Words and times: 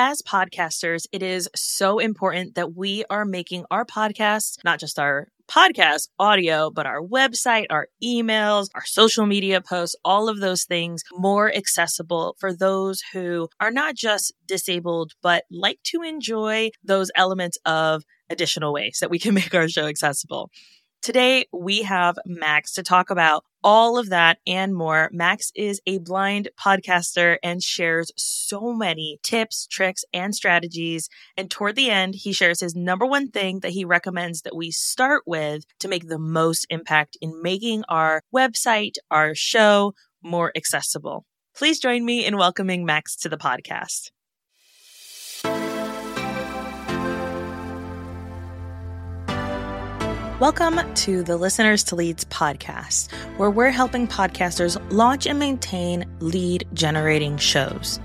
As 0.00 0.22
podcasters, 0.22 1.06
it 1.10 1.24
is 1.24 1.48
so 1.56 1.98
important 1.98 2.54
that 2.54 2.76
we 2.76 3.04
are 3.10 3.24
making 3.24 3.64
our 3.68 3.84
podcasts, 3.84 4.56
not 4.64 4.78
just 4.78 4.96
our 4.96 5.26
podcast 5.48 6.06
audio, 6.20 6.70
but 6.70 6.86
our 6.86 7.00
website, 7.00 7.66
our 7.68 7.88
emails, 8.00 8.68
our 8.76 8.84
social 8.84 9.26
media 9.26 9.60
posts, 9.60 9.96
all 10.04 10.28
of 10.28 10.38
those 10.38 10.62
things 10.62 11.02
more 11.14 11.52
accessible 11.52 12.36
for 12.38 12.54
those 12.54 13.02
who 13.12 13.48
are 13.58 13.72
not 13.72 13.96
just 13.96 14.32
disabled, 14.46 15.14
but 15.20 15.42
like 15.50 15.80
to 15.82 16.02
enjoy 16.02 16.70
those 16.84 17.10
elements 17.16 17.58
of 17.66 18.04
additional 18.30 18.72
ways 18.72 18.98
that 19.00 19.10
we 19.10 19.18
can 19.18 19.34
make 19.34 19.52
our 19.52 19.68
show 19.68 19.86
accessible. 19.86 20.48
Today, 21.02 21.46
we 21.52 21.82
have 21.82 22.20
Max 22.24 22.72
to 22.74 22.84
talk 22.84 23.10
about 23.10 23.44
all 23.62 23.98
of 23.98 24.08
that 24.10 24.38
and 24.46 24.74
more. 24.74 25.10
Max 25.12 25.50
is 25.54 25.80
a 25.86 25.98
blind 25.98 26.48
podcaster 26.58 27.36
and 27.42 27.62
shares 27.62 28.10
so 28.16 28.72
many 28.72 29.18
tips, 29.22 29.66
tricks, 29.66 30.04
and 30.12 30.34
strategies. 30.34 31.08
And 31.36 31.50
toward 31.50 31.76
the 31.76 31.90
end, 31.90 32.14
he 32.16 32.32
shares 32.32 32.60
his 32.60 32.74
number 32.74 33.06
one 33.06 33.30
thing 33.30 33.60
that 33.60 33.72
he 33.72 33.84
recommends 33.84 34.42
that 34.42 34.56
we 34.56 34.70
start 34.70 35.22
with 35.26 35.64
to 35.80 35.88
make 35.88 36.08
the 36.08 36.18
most 36.18 36.66
impact 36.70 37.16
in 37.20 37.42
making 37.42 37.84
our 37.88 38.22
website, 38.34 38.94
our 39.10 39.34
show 39.34 39.94
more 40.22 40.52
accessible. 40.56 41.24
Please 41.56 41.80
join 41.80 42.04
me 42.04 42.24
in 42.24 42.36
welcoming 42.36 42.84
Max 42.84 43.16
to 43.16 43.28
the 43.28 43.36
podcast. 43.36 44.10
Welcome 50.40 50.94
to 50.94 51.24
the 51.24 51.36
Listeners 51.36 51.82
to 51.82 51.96
Leads 51.96 52.24
podcast, 52.26 53.12
where 53.38 53.50
we're 53.50 53.72
helping 53.72 54.06
podcasters 54.06 54.80
launch 54.92 55.26
and 55.26 55.36
maintain 55.36 56.08
lead 56.20 56.64
generating 56.74 57.38
shows. 57.38 57.98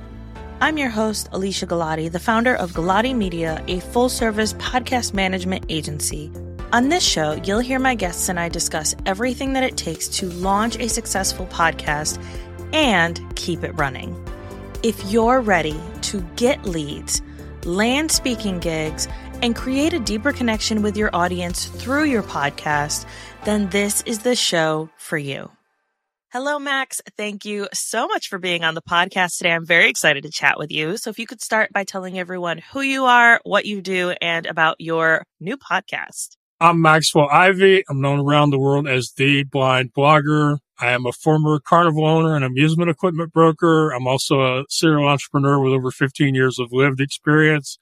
I'm 0.59 0.79
your 0.79 0.89
host, 0.89 1.29
Alicia 1.31 1.67
Galati, 1.67 2.11
the 2.11 2.17
founder 2.17 2.55
of 2.55 2.71
Galati 2.71 3.15
Media, 3.15 3.63
a 3.67 3.81
full 3.81 4.09
service 4.09 4.53
podcast 4.53 5.13
management 5.13 5.65
agency. 5.69 6.31
On 6.71 6.89
this 6.89 7.03
show, 7.03 7.33
you'll 7.33 7.59
hear 7.59 7.77
my 7.77 7.93
guests 7.93 8.27
and 8.29 8.39
I 8.39 8.49
discuss 8.49 8.95
everything 9.05 9.53
that 9.53 9.61
it 9.61 9.77
takes 9.77 10.07
to 10.07 10.27
launch 10.29 10.75
a 10.79 10.89
successful 10.89 11.45
podcast 11.45 12.19
and 12.73 13.21
keep 13.35 13.63
it 13.63 13.77
running. 13.77 14.19
If 14.81 15.11
you're 15.11 15.39
ready 15.39 15.79
to 16.01 16.21
get 16.35 16.65
leads, 16.65 17.21
land 17.63 18.11
speaking 18.11 18.57
gigs, 18.57 19.07
and 19.43 19.57
create 19.57 19.91
a 19.91 19.99
deeper 19.99 20.31
connection 20.31 20.81
with 20.81 20.95
your 20.95 21.09
audience 21.13 21.65
through 21.65 22.05
your 22.05 22.23
podcast, 22.23 23.05
then 23.43 23.69
this 23.71 24.01
is 24.03 24.19
the 24.19 24.37
show 24.37 24.89
for 24.97 25.17
you. 25.17 25.51
Hello, 26.31 26.57
Max. 26.57 27.01
Thank 27.17 27.43
you 27.43 27.67
so 27.73 28.07
much 28.07 28.29
for 28.29 28.39
being 28.39 28.63
on 28.63 28.73
the 28.73 28.81
podcast 28.81 29.37
today. 29.37 29.51
I'm 29.51 29.65
very 29.65 29.89
excited 29.89 30.23
to 30.23 30.31
chat 30.31 30.57
with 30.57 30.71
you. 30.71 30.95
So, 30.95 31.09
if 31.09 31.19
you 31.19 31.27
could 31.27 31.41
start 31.41 31.73
by 31.73 31.83
telling 31.83 32.17
everyone 32.17 32.61
who 32.71 32.79
you 32.79 33.03
are, 33.03 33.41
what 33.43 33.65
you 33.65 33.81
do, 33.81 34.11
and 34.21 34.45
about 34.45 34.77
your 34.79 35.25
new 35.41 35.57
podcast. 35.57 36.37
I'm 36.61 36.81
Maxwell 36.81 37.27
Ivey. 37.29 37.83
I'm 37.89 37.99
known 37.99 38.21
around 38.21 38.51
the 38.51 38.59
world 38.59 38.87
as 38.87 39.11
the 39.17 39.43
blind 39.43 39.91
blogger. 39.93 40.59
I 40.79 40.91
am 40.91 41.05
a 41.05 41.11
former 41.11 41.59
carnival 41.59 42.05
owner 42.07 42.33
and 42.33 42.45
amusement 42.45 42.89
equipment 42.89 43.33
broker. 43.33 43.91
I'm 43.91 44.07
also 44.07 44.39
a 44.39 44.63
serial 44.69 45.05
entrepreneur 45.05 45.59
with 45.59 45.73
over 45.73 45.91
15 45.91 46.33
years 46.33 46.59
of 46.59 46.69
lived 46.71 47.01
experience 47.01 47.77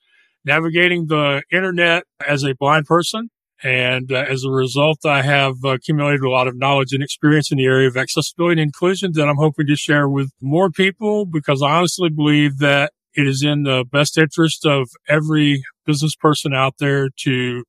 navigating 0.45 1.07
the 1.07 1.43
internet 1.51 2.03
as 2.25 2.43
a 2.43 2.55
blind 2.55 2.85
person. 2.85 3.29
And 3.63 4.11
uh, 4.11 4.25
as 4.27 4.43
a 4.43 4.49
result, 4.49 5.05
I 5.05 5.21
have 5.21 5.63
accumulated 5.63 6.21
a 6.21 6.29
lot 6.29 6.47
of 6.47 6.57
knowledge 6.57 6.93
and 6.93 7.03
experience 7.03 7.51
in 7.51 7.59
the 7.59 7.65
area 7.65 7.87
of 7.87 7.95
accessibility 7.95 8.59
and 8.59 8.69
inclusion 8.69 9.11
that 9.13 9.27
I'm 9.27 9.37
hoping 9.37 9.67
to 9.67 9.75
share 9.75 10.09
with 10.09 10.31
more 10.41 10.71
people 10.71 11.25
because 11.25 11.61
I 11.61 11.71
honestly 11.71 12.09
believe 12.09 12.57
that 12.57 12.91
it 13.13 13.27
is 13.27 13.43
in 13.43 13.63
the 13.63 13.85
best 13.91 14.17
interest 14.17 14.65
of 14.65 14.89
every 15.07 15.63
business 15.85 16.15
person 16.15 16.55
out 16.55 16.75
there 16.79 17.09
to 17.19 17.63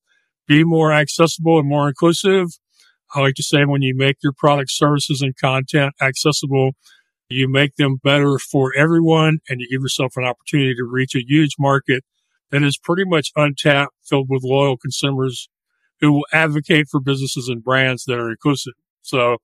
be 0.47 0.65
more 0.65 0.93
accessible 0.93 1.59
and 1.59 1.69
more 1.69 1.89
inclusive. 1.89 2.48
I 3.15 3.20
like 3.20 3.34
to 3.34 3.43
say 3.43 3.65
when 3.65 3.83
you 3.83 3.95
make 3.95 4.17
your 4.23 4.32
products, 4.32 4.77
services, 4.77 5.21
and 5.21 5.37
content 5.37 5.94
accessible, 6.00 6.71
you 7.28 7.49
make 7.49 7.77
them 7.77 7.97
better 8.03 8.38
for 8.38 8.75
everyone 8.75 9.38
and 9.49 9.61
you 9.61 9.69
give 9.69 9.82
yourself 9.82 10.16
an 10.16 10.25
opportunity 10.25 10.75
to 10.75 10.84
reach 10.84 11.15
a 11.15 11.22
huge 11.27 11.56
market 11.59 12.05
that 12.52 12.62
is 12.62 12.78
pretty 12.78 13.04
much 13.04 13.32
untapped, 13.34 13.94
filled 14.04 14.28
with 14.28 14.44
loyal 14.44 14.76
consumers 14.76 15.48
who 16.00 16.12
will 16.12 16.26
advocate 16.32 16.86
for 16.88 17.00
businesses 17.00 17.48
and 17.48 17.64
brands 17.64 18.04
that 18.04 18.18
are 18.18 18.30
inclusive. 18.30 18.74
So 19.00 19.38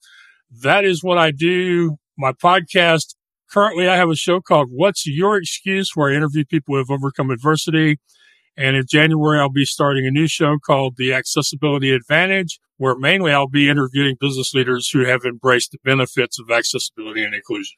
that 0.63 0.85
is 0.85 1.03
what 1.03 1.19
I 1.19 1.31
do. 1.31 1.97
My 2.17 2.33
podcast, 2.33 3.15
currently 3.51 3.89
I 3.89 3.97
have 3.97 4.11
a 4.11 4.17
show 4.17 4.41
called 4.41 4.69
What's 4.71 5.07
Your 5.07 5.39
Excuse 5.39 5.93
where 5.95 6.13
I 6.13 6.17
interview 6.17 6.45
people 6.45 6.75
who 6.75 6.79
have 6.79 6.91
overcome 6.91 7.31
adversity. 7.31 7.99
And 8.57 8.77
in 8.77 8.85
January, 8.89 9.39
I'll 9.39 9.49
be 9.49 9.65
starting 9.65 10.05
a 10.07 10.11
new 10.11 10.27
show 10.27 10.59
called 10.59 10.95
The 10.97 11.15
Accessibility 11.15 11.93
Advantage, 11.93 12.59
where 12.77 12.97
mainly 12.97 13.33
I'll 13.33 13.49
be 13.49 13.71
interviewing 13.71 14.17
business 14.21 14.53
leaders 14.53 14.91
who 14.91 15.05
have 15.05 15.21
embraced 15.25 15.71
the 15.71 15.79
benefits 15.85 16.41
of 16.41 16.51
accessibility 16.51 17.25
and 17.25 17.35
inclusion. 17.35 17.77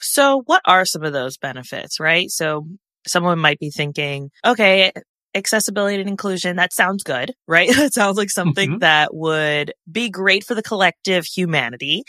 So 0.00 0.42
what 0.46 0.62
are 0.64 0.84
some 0.86 1.04
of 1.04 1.12
those 1.12 1.36
benefits, 1.36 2.00
right? 2.00 2.30
So 2.30 2.66
someone 3.06 3.38
might 3.38 3.58
be 3.58 3.70
thinking, 3.70 4.30
okay, 4.44 4.92
accessibility 5.34 6.00
and 6.00 6.08
inclusion, 6.08 6.56
that 6.56 6.72
sounds 6.72 7.02
good, 7.02 7.32
right? 7.46 7.68
that 7.76 7.92
sounds 7.92 8.16
like 8.16 8.30
something 8.30 8.70
mm-hmm. 8.70 8.78
that 8.78 9.14
would 9.14 9.72
be 9.90 10.08
great 10.08 10.44
for 10.44 10.54
the 10.54 10.62
collective 10.62 11.24
humanity. 11.24 12.04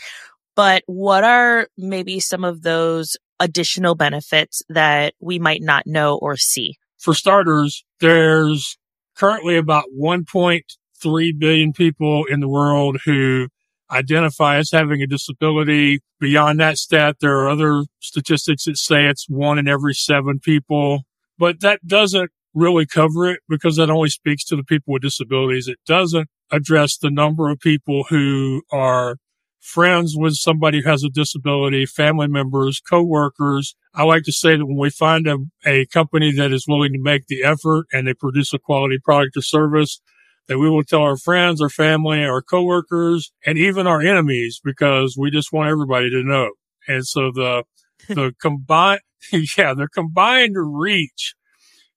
But 0.54 0.82
what 0.86 1.24
are 1.24 1.68
maybe 1.76 2.20
some 2.20 2.44
of 2.44 2.62
those 2.62 3.16
additional 3.40 3.94
benefits 3.94 4.62
that 4.70 5.14
we 5.20 5.38
might 5.38 5.60
not 5.60 5.86
know 5.86 6.16
or 6.16 6.36
see? 6.36 6.76
For 6.98 7.14
starters, 7.14 7.84
there's 8.00 8.78
currently 9.16 9.56
about 9.56 9.84
1.3 9.98 11.38
billion 11.38 11.72
people 11.72 12.24
in 12.24 12.40
the 12.40 12.48
world 12.48 12.98
who 13.04 13.48
identify 13.90 14.56
as 14.56 14.70
having 14.70 15.02
a 15.02 15.06
disability. 15.06 16.00
Beyond 16.20 16.60
that 16.60 16.78
stat, 16.78 17.16
there 17.20 17.38
are 17.38 17.48
other 17.48 17.84
statistics 18.00 18.64
that 18.64 18.78
say 18.78 19.06
it's 19.06 19.28
one 19.28 19.58
in 19.58 19.68
every 19.68 19.94
seven 19.94 20.38
people, 20.38 21.02
but 21.38 21.60
that 21.60 21.86
doesn't 21.86 22.30
really 22.54 22.86
cover 22.86 23.30
it 23.30 23.40
because 23.48 23.76
that 23.76 23.90
only 23.90 24.08
speaks 24.08 24.44
to 24.44 24.56
the 24.56 24.64
people 24.64 24.92
with 24.92 25.02
disabilities. 25.02 25.68
It 25.68 25.78
doesn't 25.86 26.28
address 26.50 26.96
the 26.96 27.10
number 27.10 27.50
of 27.50 27.60
people 27.60 28.04
who 28.08 28.62
are 28.72 29.16
friends 29.60 30.14
with 30.16 30.34
somebody 30.34 30.80
who 30.80 30.88
has 30.88 31.02
a 31.02 31.08
disability, 31.08 31.84
family 31.86 32.28
members, 32.28 32.80
coworkers. 32.80 33.74
I 33.94 34.04
like 34.04 34.22
to 34.24 34.32
say 34.32 34.56
that 34.56 34.64
when 34.64 34.76
we 34.76 34.90
find 34.90 35.26
a, 35.26 35.38
a 35.66 35.86
company 35.86 36.32
that 36.32 36.52
is 36.52 36.66
willing 36.68 36.92
to 36.92 37.00
make 37.00 37.26
the 37.26 37.42
effort 37.42 37.86
and 37.92 38.06
they 38.06 38.14
produce 38.14 38.54
a 38.54 38.58
quality 38.58 38.98
product 39.04 39.36
or 39.36 39.42
service, 39.42 40.00
that 40.48 40.58
we 40.58 40.70
will 40.70 40.84
tell 40.84 41.02
our 41.02 41.16
friends, 41.16 41.60
our 41.60 41.68
family, 41.68 42.24
our 42.24 42.42
coworkers, 42.42 43.32
and 43.44 43.58
even 43.58 43.86
our 43.86 44.00
enemies 44.00 44.60
because 44.62 45.16
we 45.18 45.30
just 45.30 45.52
want 45.52 45.70
everybody 45.70 46.10
to 46.10 46.22
know. 46.22 46.50
And 46.88 47.06
so 47.06 47.30
the, 47.32 47.64
the 48.08 48.32
combined, 48.40 49.00
yeah, 49.32 49.74
the 49.74 49.88
combined 49.92 50.54
reach 50.56 51.34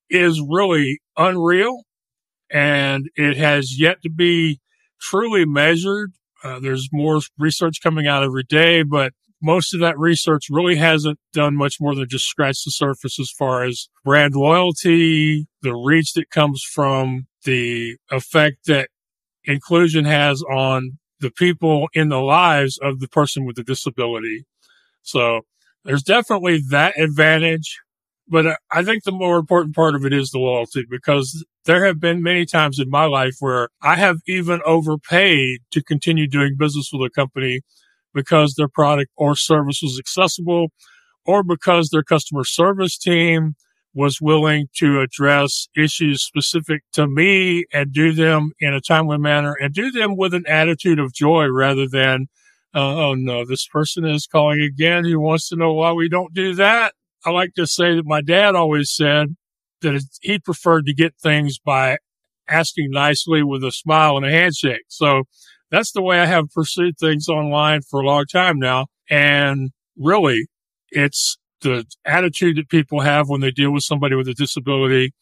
is 0.09 0.41
really 0.41 0.99
unreal 1.17 1.83
and 2.49 3.09
it 3.15 3.37
has 3.37 3.79
yet 3.79 4.01
to 4.01 4.09
be 4.09 4.59
truly 4.99 5.45
measured. 5.45 6.11
Uh, 6.43 6.59
there's 6.59 6.89
more 6.91 7.19
research 7.37 7.81
coming 7.81 8.07
out 8.07 8.23
every 8.23 8.43
day, 8.43 8.81
but 8.81 9.13
most 9.41 9.73
of 9.73 9.79
that 9.79 9.97
research 9.97 10.45
really 10.49 10.75
hasn't 10.75 11.19
done 11.33 11.55
much 11.55 11.75
more 11.79 11.95
than 11.95 12.07
just 12.09 12.25
scratch 12.25 12.63
the 12.65 12.71
surface 12.71 13.19
as 13.19 13.31
far 13.37 13.63
as 13.63 13.89
brand 14.03 14.35
loyalty, 14.35 15.47
the 15.61 15.73
reach 15.73 16.13
that 16.13 16.29
comes 16.29 16.63
from 16.63 17.27
the 17.43 17.97
effect 18.11 18.65
that 18.67 18.89
inclusion 19.45 20.05
has 20.05 20.41
on 20.43 20.97
the 21.19 21.31
people 21.31 21.89
in 21.93 22.09
the 22.09 22.19
lives 22.19 22.77
of 22.81 22.99
the 22.99 23.07
person 23.07 23.45
with 23.45 23.55
the 23.55 23.63
disability. 23.63 24.45
So 25.01 25.41
there's 25.83 26.03
definitely 26.03 26.61
that 26.69 26.99
advantage. 26.99 27.79
But 28.27 28.57
I 28.71 28.83
think 28.83 29.03
the 29.03 29.11
more 29.11 29.39
important 29.39 29.75
part 29.75 29.95
of 29.95 30.05
it 30.05 30.13
is 30.13 30.29
the 30.29 30.37
loyalty 30.37 30.85
because 30.89 31.43
there 31.65 31.85
have 31.85 31.99
been 31.99 32.21
many 32.21 32.45
times 32.45 32.77
in 32.79 32.89
my 32.89 33.05
life 33.05 33.35
where 33.39 33.69
I 33.81 33.95
have 33.95 34.17
even 34.27 34.61
overpaid 34.65 35.61
to 35.71 35.83
continue 35.83 36.27
doing 36.27 36.55
business 36.57 36.89
with 36.93 37.09
a 37.09 37.09
company 37.09 37.61
because 38.13 38.53
their 38.53 38.67
product 38.67 39.11
or 39.17 39.35
service 39.35 39.79
was 39.81 39.97
accessible 39.99 40.67
or 41.25 41.43
because 41.43 41.89
their 41.89 42.03
customer 42.03 42.43
service 42.43 42.97
team 42.97 43.55
was 43.93 44.21
willing 44.21 44.67
to 44.77 45.01
address 45.01 45.67
issues 45.75 46.23
specific 46.23 46.83
to 46.93 47.07
me 47.07 47.65
and 47.73 47.91
do 47.91 48.13
them 48.13 48.51
in 48.59 48.73
a 48.73 48.81
timely 48.81 49.17
manner 49.17 49.55
and 49.59 49.73
do 49.73 49.91
them 49.91 50.15
with 50.15 50.33
an 50.33 50.45
attitude 50.47 50.99
of 50.99 51.13
joy 51.13 51.47
rather 51.47 51.87
than, 51.87 52.27
uh, 52.75 52.95
oh 52.95 53.15
no, 53.15 53.45
this 53.45 53.67
person 53.67 54.05
is 54.05 54.27
calling 54.27 54.61
again. 54.61 55.05
He 55.05 55.15
wants 55.15 55.49
to 55.49 55.55
know 55.55 55.73
why 55.73 55.91
we 55.91 56.07
don't 56.07 56.33
do 56.33 56.53
that. 56.55 56.93
I 57.25 57.31
like 57.31 57.53
to 57.55 57.65
say 57.65 57.95
that 57.95 58.05
my 58.05 58.21
dad 58.21 58.55
always 58.55 58.91
said 58.91 59.35
that 59.81 60.01
he 60.21 60.39
preferred 60.39 60.85
to 60.85 60.93
get 60.93 61.15
things 61.21 61.57
by 61.57 61.97
asking 62.47 62.91
nicely 62.91 63.43
with 63.43 63.63
a 63.63 63.71
smile 63.71 64.17
and 64.17 64.25
a 64.25 64.31
handshake. 64.31 64.85
So 64.87 65.23
that's 65.71 65.91
the 65.91 66.01
way 66.01 66.19
I 66.19 66.25
have 66.25 66.49
pursued 66.53 66.97
things 66.97 67.27
online 67.27 67.81
for 67.81 68.01
a 68.01 68.05
long 68.05 68.25
time 68.25 68.59
now. 68.59 68.87
And 69.09 69.71
really, 69.97 70.47
it's 70.91 71.37
the 71.61 71.85
attitude 72.05 72.57
that 72.57 72.69
people 72.69 73.01
have 73.01 73.29
when 73.29 73.41
they 73.41 73.51
deal 73.51 73.71
with 73.71 73.83
somebody 73.83 74.15
with 74.15 74.27
a 74.27 74.33
disability. 74.33 75.13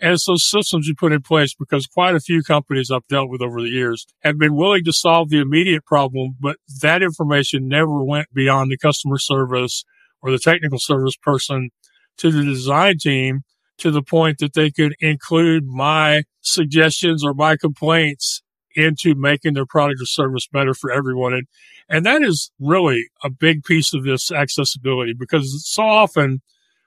And 0.00 0.14
it's 0.14 0.26
those 0.26 0.48
systems 0.48 0.86
you 0.86 0.94
put 0.94 1.12
in 1.12 1.20
place 1.20 1.54
because 1.54 1.86
quite 1.86 2.14
a 2.14 2.20
few 2.20 2.42
companies 2.42 2.90
I've 2.90 3.06
dealt 3.08 3.28
with 3.28 3.42
over 3.42 3.60
the 3.60 3.68
years 3.68 4.06
have 4.22 4.38
been 4.38 4.56
willing 4.56 4.84
to 4.84 4.92
solve 4.92 5.28
the 5.28 5.40
immediate 5.40 5.84
problem, 5.84 6.36
but 6.40 6.56
that 6.80 7.02
information 7.02 7.68
never 7.68 8.02
went 8.02 8.32
beyond 8.32 8.70
the 8.70 8.78
customer 8.78 9.18
service 9.18 9.84
or 10.22 10.30
the 10.30 10.38
technical 10.38 10.78
service 10.78 11.16
person 11.16 11.70
to 12.16 12.30
the 12.30 12.44
design 12.44 12.96
team 12.98 13.40
to 13.78 13.90
the 13.90 14.02
point 14.02 14.38
that 14.38 14.54
they 14.54 14.70
could 14.70 14.94
include 15.00 15.64
my 15.66 16.22
suggestions 16.40 17.24
or 17.24 17.34
my 17.34 17.56
complaints 17.56 18.42
into 18.74 19.14
making 19.14 19.54
their 19.54 19.66
product 19.66 20.00
or 20.00 20.06
service 20.06 20.46
better 20.52 20.74
for 20.74 20.90
everyone. 20.90 21.32
And, 21.32 21.46
and 21.88 22.06
that 22.06 22.22
is 22.22 22.50
really 22.58 23.08
a 23.22 23.30
big 23.30 23.64
piece 23.64 23.92
of 23.94 24.04
this 24.04 24.30
accessibility 24.30 25.14
because 25.18 25.64
so 25.68 25.82
often 25.82 26.40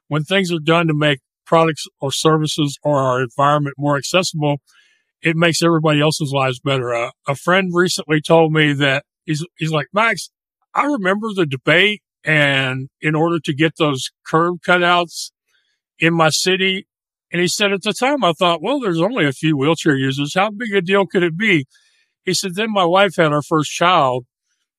when 0.08 0.24
things 0.24 0.52
are 0.52 0.60
done 0.60 0.88
to 0.88 0.94
make 0.94 1.20
products 1.46 1.86
or 2.00 2.12
services 2.12 2.78
or 2.84 3.00
our 3.00 3.22
environment 3.22 3.76
more 3.78 3.98
accessible, 3.98 4.58
it 5.22 5.36
makes 5.36 5.62
everybody 5.62 6.02
else's 6.02 6.32
lives 6.34 6.60
better. 6.60 6.94
Uh, 6.94 7.12
a 7.28 7.36
friend 7.36 7.72
recently 7.74 8.22
told 8.22 8.54
me 8.54 8.74
that 8.74 9.06
he's, 9.26 9.46
he's 9.58 9.72
like, 9.72 9.88
Max, 9.94 10.30
I 10.74 10.86
remember 10.86 11.30
the 11.34 11.46
debate 11.46 12.02
and 12.24 12.90
in 13.02 13.16
order 13.16 13.40
to 13.40 13.54
get 13.54 13.78
those 13.78 14.12
curb 14.26 14.62
cutouts 14.66 15.32
in 16.00 16.14
my 16.14 16.30
city, 16.30 16.88
and 17.34 17.42
he 17.42 17.48
said, 17.48 17.74
at 17.74 17.82
the 17.82 17.94
time, 17.94 18.24
I 18.24 18.32
thought, 18.32 18.62
well, 18.62 18.80
there's 18.80 19.02
only 19.02 19.26
a 19.26 19.34
few 19.34 19.58
wheelchair 19.58 19.98
users. 19.98 20.36
How 20.36 20.52
big 20.52 20.74
a 20.74 20.82
deal 20.82 21.08
could 21.08 21.24
it 21.24 21.36
be? 21.36 21.66
He 22.24 22.34
said, 22.34 22.54
then 22.56 22.72
my 22.72 22.86
wife 22.86 23.16
had 23.18 23.34
our 23.34 23.42
first 23.42 23.72
child 23.72 24.26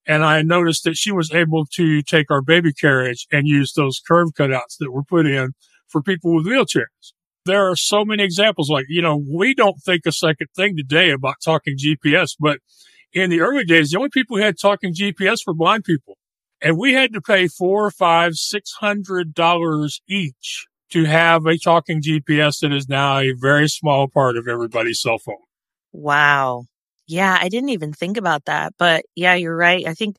and 0.07 0.25
I 0.25 0.43
noticed 0.43 0.85
that 0.85 0.97
she 0.97 1.13
was 1.13 1.33
able 1.33 1.65
to 1.75 2.03
take 2.03 2.31
our 2.31 2.43
baby 2.43 2.73
carriage 2.73 3.27
and 3.33 3.49
use 3.49 3.73
those 3.73 4.01
curve 4.07 4.29
cutouts 4.39 4.77
that 4.79 4.93
were 4.93 5.03
put 5.03 5.27
in 5.27 5.55
for 5.89 6.03
people 6.03 6.35
with 6.35 6.47
wheelchairs. 6.47 7.13
There 7.47 7.69
are 7.69 7.77
so 7.77 8.05
many 8.05 8.23
examples 8.23 8.71
like, 8.71 8.87
you 8.89 9.03
know, 9.03 9.23
we 9.31 9.55
don't 9.55 9.81
think 9.83 10.03
a 10.07 10.13
second 10.13 10.49
thing 10.57 10.77
today 10.77 11.11
about 11.11 11.37
talking 11.45 11.77
GPS, 11.77 12.37
but 12.39 12.61
in 13.13 13.31
the 13.31 13.41
early 13.41 13.65
days, 13.65 13.91
the 13.91 13.99
only 13.99 14.11
people 14.11 14.37
who 14.37 14.43
had 14.43 14.59
talking 14.59 14.95
GPS 14.95 15.41
were 15.47 15.55
blind 15.55 15.85
people. 15.85 16.17
And 16.63 16.79
we 16.79 16.95
had 16.95 17.13
to 17.13 17.21
pay 17.21 17.47
four, 17.49 17.91
five, 17.91 18.35
six 18.35 18.73
hundred 18.81 19.35
dollars 19.35 20.01
each 20.09 20.67
to 20.95 21.05
have 21.07 21.45
a 21.45 21.59
talking 21.59 22.01
GPS 22.01 22.61
that 22.61 22.73
is 22.73 22.89
now 22.89 23.19
a 23.19 23.33
very 23.33 23.69
small 23.69 24.07
part 24.07 24.37
of 24.37 24.47
everybody's 24.47 25.01
cell 25.01 25.19
phone. 25.19 25.35
Wow. 25.93 26.67
Yeah, 27.09 27.37
I 27.41 27.49
didn't 27.49 27.71
even 27.71 27.93
think 27.93 28.17
about 28.17 28.45
that. 28.45 28.75
But 28.79 29.05
yeah, 29.17 29.35
you're 29.35 29.57
right. 29.57 29.85
I 29.89 29.95
think 29.95 30.17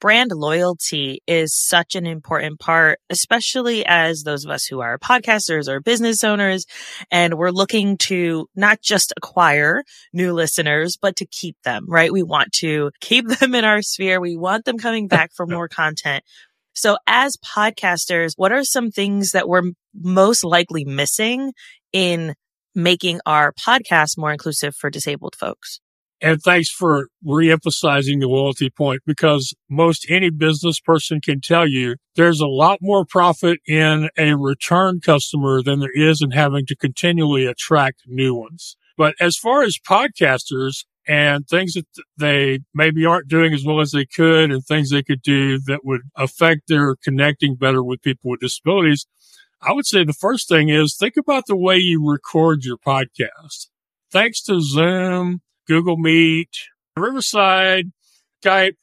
brand 0.00 0.30
loyalty 0.30 1.22
is 1.26 1.54
such 1.54 1.94
an 1.94 2.06
important 2.06 2.60
part, 2.60 3.00
especially 3.08 3.86
as 3.86 4.22
those 4.22 4.44
of 4.44 4.50
us 4.50 4.66
who 4.66 4.80
are 4.80 4.98
podcasters 4.98 5.66
or 5.66 5.80
business 5.80 6.22
owners. 6.22 6.66
And 7.10 7.34
we're 7.34 7.50
looking 7.50 7.96
to 7.98 8.48
not 8.54 8.82
just 8.82 9.14
acquire 9.16 9.82
new 10.12 10.34
listeners, 10.34 10.98
but 11.00 11.16
to 11.16 11.26
keep 11.26 11.56
them, 11.64 11.86
right? 11.88 12.12
We 12.12 12.22
want 12.22 12.52
to 12.56 12.90
keep 13.00 13.26
them 13.40 13.54
in 13.54 13.64
our 13.64 13.80
sphere. 13.80 14.20
We 14.20 14.36
want 14.36 14.66
them 14.66 14.76
coming 14.76 15.08
back 15.08 15.32
for 15.34 15.46
more 15.48 15.68
content. 15.68 16.22
So 16.78 16.96
as 17.08 17.36
podcasters, 17.38 18.34
what 18.36 18.52
are 18.52 18.62
some 18.62 18.92
things 18.92 19.32
that 19.32 19.48
we're 19.48 19.72
most 19.92 20.44
likely 20.44 20.84
missing 20.84 21.52
in 21.92 22.34
making 22.72 23.18
our 23.26 23.52
podcast 23.52 24.16
more 24.16 24.30
inclusive 24.30 24.76
for 24.76 24.88
disabled 24.88 25.34
folks? 25.34 25.80
And 26.20 26.40
thanks 26.40 26.70
for 26.70 27.08
reemphasizing 27.26 28.20
the 28.20 28.28
loyalty 28.28 28.70
point 28.70 29.02
because 29.04 29.54
most 29.68 30.06
any 30.08 30.30
business 30.30 30.78
person 30.78 31.20
can 31.20 31.40
tell 31.40 31.68
you 31.68 31.96
there's 32.14 32.40
a 32.40 32.46
lot 32.46 32.78
more 32.80 33.04
profit 33.04 33.58
in 33.66 34.08
a 34.16 34.34
return 34.34 35.00
customer 35.00 35.62
than 35.64 35.80
there 35.80 35.90
is 35.92 36.22
in 36.22 36.30
having 36.30 36.64
to 36.66 36.76
continually 36.76 37.44
attract 37.44 38.02
new 38.06 38.36
ones. 38.36 38.76
But 38.96 39.16
as 39.20 39.36
far 39.36 39.62
as 39.62 39.78
podcasters, 39.78 40.84
and 41.08 41.48
things 41.48 41.72
that 41.72 41.86
they 42.18 42.60
maybe 42.74 43.06
aren't 43.06 43.28
doing 43.28 43.54
as 43.54 43.64
well 43.64 43.80
as 43.80 43.92
they 43.92 44.04
could 44.04 44.52
and 44.52 44.62
things 44.62 44.90
they 44.90 45.02
could 45.02 45.22
do 45.22 45.58
that 45.66 45.80
would 45.82 46.02
affect 46.14 46.68
their 46.68 46.96
connecting 46.96 47.56
better 47.56 47.82
with 47.82 48.02
people 48.02 48.30
with 48.30 48.40
disabilities. 48.40 49.06
I 49.62 49.72
would 49.72 49.86
say 49.86 50.04
the 50.04 50.12
first 50.12 50.48
thing 50.48 50.68
is 50.68 50.96
think 50.96 51.16
about 51.16 51.46
the 51.46 51.56
way 51.56 51.78
you 51.78 52.06
record 52.06 52.64
your 52.64 52.76
podcast. 52.76 53.68
Thanks 54.12 54.42
to 54.44 54.60
Zoom, 54.60 55.40
Google 55.66 55.96
Meet, 55.96 56.50
Riverside, 56.94 57.90
Skype, 58.44 58.76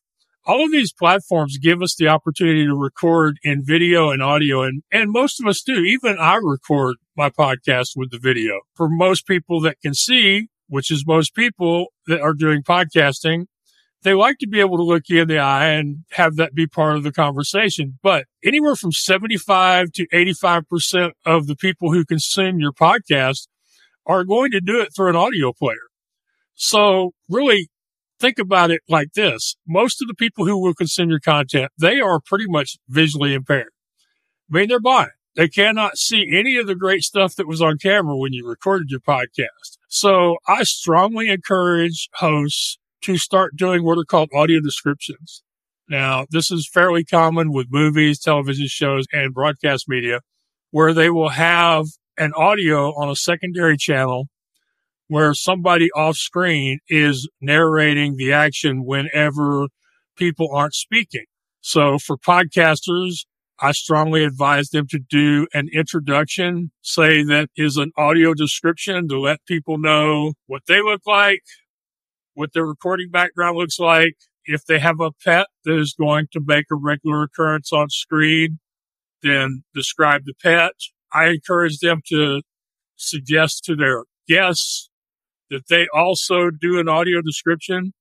all 0.46 0.64
of 0.64 0.72
these 0.72 0.94
platforms 0.94 1.58
give 1.58 1.82
us 1.82 1.96
the 1.96 2.08
opportunity 2.08 2.66
to 2.66 2.76
record 2.76 3.40
in 3.44 3.64
video 3.66 4.12
and 4.12 4.22
audio. 4.22 4.64
And, 4.64 4.84
and 4.92 5.12
most 5.12 5.40
of 5.40 5.48
us 5.48 5.62
do. 5.62 5.80
Even 5.80 6.18
I 6.20 6.40
record 6.42 6.98
my 7.18 7.30
podcast 7.30 7.92
with 7.96 8.12
the 8.12 8.20
video. 8.20 8.62
For 8.76 8.88
most 8.88 9.26
people 9.26 9.60
that 9.62 9.82
can 9.82 9.94
see, 9.94 10.50
which 10.68 10.92
is 10.92 11.06
most 11.06 11.36
people 11.36 11.88
that 12.08 12.22
are 12.22 12.34
doing 12.34 12.64
podcasting, 12.64 13.46
they 14.04 14.14
like 14.14 14.38
to 14.38 14.48
be 14.48 14.60
able 14.60 14.78
to 14.78 14.84
look 14.84 15.04
you 15.08 15.24
in 15.24 15.28
the 15.28 15.40
eye 15.40 15.70
and 15.70 16.06
have 16.12 16.36
that 16.36 16.54
be 16.54 16.68
part 16.68 16.96
of 16.96 17.04
the 17.04 17.12
conversation. 17.12 17.98
But 18.04 18.26
anywhere 18.44 18.76
from 18.76 18.92
75 18.92 19.92
to 19.94 20.08
85% 20.08 21.12
of 21.26 21.48
the 21.48 21.56
people 21.56 21.92
who 21.92 22.06
consume 22.06 22.60
your 22.60 22.72
podcast 22.72 23.48
are 24.06 24.24
going 24.24 24.52
to 24.52 24.62
do 24.62 24.80
it 24.80 24.90
through 24.96 25.10
an 25.10 25.16
audio 25.16 25.52
player. 25.52 25.90
So 26.54 27.14
really 27.28 27.70
think 28.20 28.38
about 28.40 28.72
it 28.72 28.82
like 28.88 29.14
this. 29.14 29.56
Most 29.68 30.02
of 30.02 30.08
the 30.08 30.14
people 30.14 30.46
who 30.46 30.62
will 30.62 30.74
consume 30.74 31.10
your 31.10 31.20
content, 31.20 31.72
they 31.80 32.00
are 32.00 32.20
pretty 32.20 32.46
much 32.48 32.78
visually 32.88 33.34
impaired. 33.34 33.72
I 34.52 34.58
mean, 34.58 34.70
they're 34.70 34.80
blind. 34.80 35.12
They 35.36 35.48
cannot 35.50 35.98
see 35.98 36.32
any 36.34 36.56
of 36.58 36.68
the 36.68 36.76
great 36.76 37.02
stuff 37.02 37.36
that 37.36 37.48
was 37.48 37.62
on 37.62 37.78
camera 37.78 38.16
when 38.16 38.32
you 38.34 38.48
recorded 38.48 38.90
your 38.90 39.02
podcast. 39.02 39.75
So 39.88 40.38
I 40.48 40.64
strongly 40.64 41.30
encourage 41.30 42.10
hosts 42.16 42.78
to 43.04 43.18
start 43.18 43.56
doing 43.56 43.84
what 43.84 43.98
are 43.98 44.06
called 44.06 44.30
audio 44.34 44.60
descriptions. 44.60 45.44
Now, 45.88 46.26
this 46.32 46.50
is 46.50 46.68
fairly 46.68 47.06
common 47.06 47.52
with 47.54 47.68
movies, 47.70 48.20
television 48.20 48.68
shows, 48.68 49.06
and 49.14 49.34
broadcast 49.34 49.88
media 49.88 50.22
where 50.72 50.94
they 50.94 51.10
will 51.10 51.30
have 51.30 51.86
an 52.18 52.34
audio 52.34 52.90
on 52.96 53.10
a 53.10 53.16
secondary 53.16 53.78
channel 53.78 54.28
where 55.08 55.34
somebody 55.34 55.90
off 55.96 56.18
screen 56.18 56.80
is 56.90 57.30
narrating 57.40 58.18
the 58.18 58.34
action 58.34 58.84
whenever 58.84 59.68
people 60.18 60.50
aren't 60.52 60.74
speaking. 60.74 61.26
So 61.62 62.00
for 62.00 62.18
podcasters, 62.18 63.26
I 63.60 63.72
strongly 63.72 64.26
advise 64.26 64.70
them 64.70 64.86
to 64.90 65.00
do 65.00 65.48
an 65.54 65.70
introduction, 65.74 66.72
say 66.82 67.24
that 67.24 67.50
is 67.56 67.78
an 67.78 67.92
audio 67.98 68.34
description 68.34 69.08
to 69.08 69.20
let 69.20 69.46
people 69.46 69.78
know 69.78 70.34
what 70.46 70.64
they 70.68 70.82
look 70.82 71.02
like, 71.08 71.44
what 72.34 72.52
their 72.54 72.66
recording 72.66 73.10
background 73.10 73.58
looks 73.58 73.80
like. 73.80 74.16
If 74.44 74.66
they 74.66 74.80
have 74.80 75.00
a 75.00 75.12
pet 75.24 75.48
that 75.64 75.80
is 75.80 75.96
going 75.98 76.28
to 76.34 76.42
make 76.46 76.66
a 76.72 76.76
regular 76.76 77.24
occurrence 77.24 77.72
on 77.72 77.90
screen, 77.90 78.60
then 79.24 79.64
describe 79.74 80.24
the 80.26 80.34
pet. 80.44 80.74
I 81.14 81.28
encourage 81.28 81.80
them 81.80 82.02
to 82.10 82.42
suggest 82.98 83.64
to 83.66 83.76
their 83.76 84.04
guests 84.28 84.90
that 85.50 85.68
they 85.70 85.88
also 85.94 86.50
do 86.50 86.78
an 86.78 86.90
audio 86.90 87.22
description. 87.22 87.94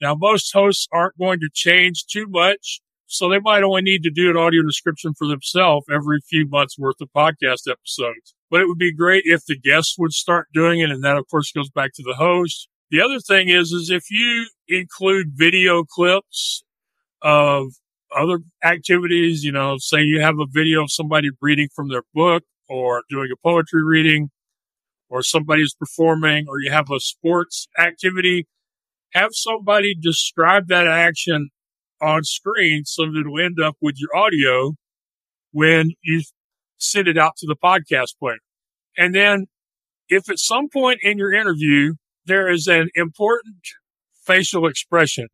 Now, 0.00 0.14
most 0.14 0.52
hosts 0.52 0.88
aren't 0.90 1.18
going 1.18 1.40
to 1.40 1.50
change 1.52 2.06
too 2.06 2.26
much 2.26 2.80
so 3.10 3.28
they 3.28 3.40
might 3.40 3.64
only 3.64 3.82
need 3.82 4.04
to 4.04 4.10
do 4.10 4.30
an 4.30 4.36
audio 4.36 4.62
description 4.62 5.14
for 5.18 5.26
themselves 5.26 5.84
every 5.92 6.20
few 6.20 6.46
months 6.48 6.78
worth 6.78 7.00
of 7.00 7.08
podcast 7.14 7.68
episodes. 7.68 8.34
But 8.50 8.60
it 8.60 8.68
would 8.68 8.78
be 8.78 8.94
great 8.94 9.24
if 9.26 9.44
the 9.46 9.58
guests 9.58 9.96
would 9.98 10.12
start 10.12 10.46
doing 10.54 10.78
it. 10.78 10.90
And 10.90 11.02
that, 11.02 11.16
of 11.16 11.26
course, 11.28 11.50
goes 11.50 11.70
back 11.70 11.90
to 11.94 12.04
the 12.04 12.14
host. 12.14 12.68
The 12.90 13.00
other 13.00 13.18
thing 13.18 13.48
is, 13.48 13.72
is 13.72 13.90
if 13.90 14.04
you 14.10 14.46
include 14.68 15.32
video 15.34 15.82
clips 15.82 16.62
of 17.20 17.72
other 18.16 18.40
activities, 18.62 19.42
you 19.42 19.50
know, 19.50 19.76
say 19.78 20.02
you 20.02 20.20
have 20.20 20.38
a 20.38 20.46
video 20.48 20.84
of 20.84 20.92
somebody 20.92 21.30
reading 21.40 21.68
from 21.74 21.88
their 21.88 22.02
book 22.14 22.44
or 22.68 23.02
doing 23.10 23.28
a 23.32 23.36
poetry 23.44 23.84
reading 23.84 24.30
or 25.08 25.22
somebody 25.22 25.62
is 25.62 25.74
performing 25.74 26.46
or 26.48 26.60
you 26.60 26.70
have 26.70 26.90
a 26.92 27.00
sports 27.00 27.66
activity, 27.76 28.46
have 29.14 29.30
somebody 29.32 29.96
describe 30.00 30.68
that 30.68 30.86
action 30.86 31.50
on 32.00 32.24
screen 32.24 32.84
so 32.84 33.06
that 33.06 33.18
it'll 33.18 33.40
end 33.40 33.60
up 33.60 33.76
with 33.80 33.96
your 33.98 34.14
audio 34.16 34.74
when 35.52 35.92
you 36.02 36.22
send 36.78 37.08
it 37.08 37.18
out 37.18 37.36
to 37.38 37.46
the 37.46 37.56
podcast 37.56 38.18
player. 38.18 38.38
And 38.96 39.14
then 39.14 39.46
if 40.08 40.28
at 40.28 40.38
some 40.38 40.68
point 40.68 41.00
in 41.02 41.18
your 41.18 41.32
interview, 41.32 41.94
there 42.26 42.48
is 42.48 42.66
an 42.66 42.90
important 42.94 43.56
facial 44.24 44.66
expression. 44.66 45.28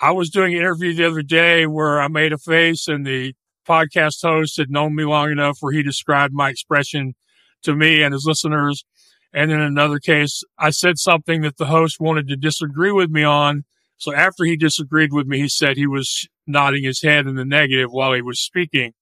I 0.00 0.10
was 0.10 0.30
doing 0.30 0.52
an 0.52 0.60
interview 0.60 0.94
the 0.94 1.06
other 1.06 1.22
day 1.22 1.66
where 1.66 2.00
I 2.00 2.08
made 2.08 2.32
a 2.32 2.38
face 2.38 2.86
and 2.86 3.06
the 3.06 3.34
podcast 3.66 4.22
host 4.22 4.56
had 4.58 4.70
known 4.70 4.94
me 4.94 5.04
long 5.04 5.30
enough 5.30 5.58
where 5.60 5.72
he 5.72 5.82
described 5.82 6.34
my 6.34 6.50
expression 6.50 7.14
to 7.62 7.74
me 7.74 8.02
and 8.02 8.12
his 8.12 8.24
listeners. 8.26 8.84
And 9.32 9.50
in 9.50 9.60
another 9.60 9.98
case, 9.98 10.42
I 10.58 10.70
said 10.70 10.98
something 10.98 11.42
that 11.42 11.56
the 11.56 11.66
host 11.66 11.98
wanted 12.00 12.28
to 12.28 12.36
disagree 12.36 12.92
with 12.92 13.10
me 13.10 13.24
on. 13.24 13.64
So 13.98 14.14
after 14.14 14.44
he 14.44 14.56
disagreed 14.56 15.12
with 15.12 15.26
me, 15.26 15.40
he 15.40 15.48
said 15.48 15.76
he 15.76 15.86
was 15.86 16.28
nodding 16.46 16.84
his 16.84 17.02
head 17.02 17.26
in 17.26 17.34
the 17.34 17.44
negative 17.44 17.88
while 17.90 18.12
he 18.12 18.22
was 18.22 18.40
speaking. 18.40 18.92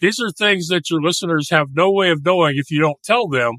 These 0.00 0.20
are 0.20 0.30
things 0.30 0.68
that 0.68 0.90
your 0.90 1.02
listeners 1.02 1.50
have 1.50 1.68
no 1.72 1.90
way 1.90 2.10
of 2.10 2.24
knowing 2.24 2.56
if 2.56 2.70
you 2.70 2.80
don't 2.80 3.02
tell 3.02 3.28
them. 3.28 3.56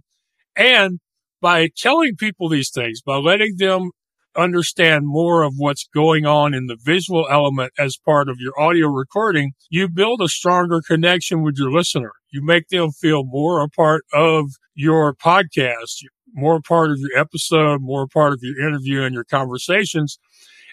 And 0.56 1.00
by 1.42 1.70
telling 1.76 2.16
people 2.16 2.50
these 2.50 2.72
things, 2.72 3.02
by 3.02 3.18
letting 3.18 3.56
them 3.58 3.92
understand 4.36 5.04
more 5.06 5.44
of 5.44 5.54
what's 5.58 5.90
going 5.94 6.26
on 6.26 6.54
in 6.54 6.68
the 6.68 6.78
visual 6.82 7.28
element 7.30 7.74
as 7.78 7.98
part 7.98 8.30
of 8.30 8.38
your 8.40 8.58
audio 8.60 8.88
recording, 8.88 9.52
you 9.70 9.90
build 9.90 10.22
a 10.22 10.30
stronger 10.30 10.82
connection 10.86 11.44
with 11.44 11.56
your 11.58 11.72
listener. 11.72 12.12
You 12.32 12.44
make 12.44 12.70
them 12.70 12.92
feel 12.92 13.24
more 13.26 13.62
a 13.62 13.70
part 13.70 14.04
of 14.14 14.52
your 14.76 15.14
podcast, 15.16 16.04
more 16.34 16.62
part 16.62 16.92
of 16.92 17.00
your 17.00 17.18
episode, 17.20 17.82
more 17.82 18.08
part 18.08 18.34
of 18.34 18.40
your 18.42 18.66
interview 18.66 19.02
and 19.02 19.14
your 19.14 19.26
conversations. 19.26 20.20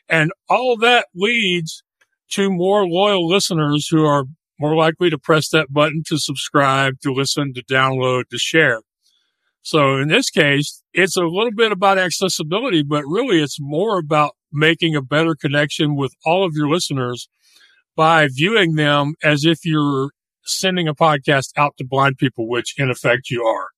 And 0.08 0.32
all 0.48 0.76
that 0.78 1.06
leads 1.14 1.82
to 2.30 2.50
more 2.50 2.86
loyal 2.86 3.26
listeners 3.26 3.88
who 3.88 4.04
are 4.04 4.24
more 4.58 4.74
likely 4.74 5.10
to 5.10 5.18
press 5.18 5.48
that 5.50 5.72
button 5.72 6.02
to 6.06 6.18
subscribe, 6.18 7.00
to 7.02 7.12
listen, 7.12 7.52
to 7.54 7.64
download, 7.64 8.28
to 8.30 8.38
share. 8.38 8.80
So 9.62 9.96
in 9.98 10.08
this 10.08 10.30
case, 10.30 10.82
it's 10.92 11.16
a 11.16 11.24
little 11.24 11.52
bit 11.52 11.72
about 11.72 11.98
accessibility, 11.98 12.82
but 12.82 13.04
really 13.04 13.42
it's 13.42 13.58
more 13.60 13.98
about 13.98 14.36
making 14.52 14.94
a 14.94 15.02
better 15.02 15.34
connection 15.34 15.96
with 15.96 16.14
all 16.24 16.46
of 16.46 16.54
your 16.54 16.68
listeners 16.68 17.28
by 17.96 18.28
viewing 18.32 18.76
them 18.76 19.14
as 19.22 19.44
if 19.44 19.64
you're 19.64 20.10
sending 20.44 20.86
a 20.86 20.94
podcast 20.94 21.50
out 21.56 21.76
to 21.78 21.84
blind 21.84 22.18
people, 22.18 22.48
which 22.48 22.74
in 22.78 22.90
effect 22.90 23.30
you 23.30 23.42
are. 23.42 23.68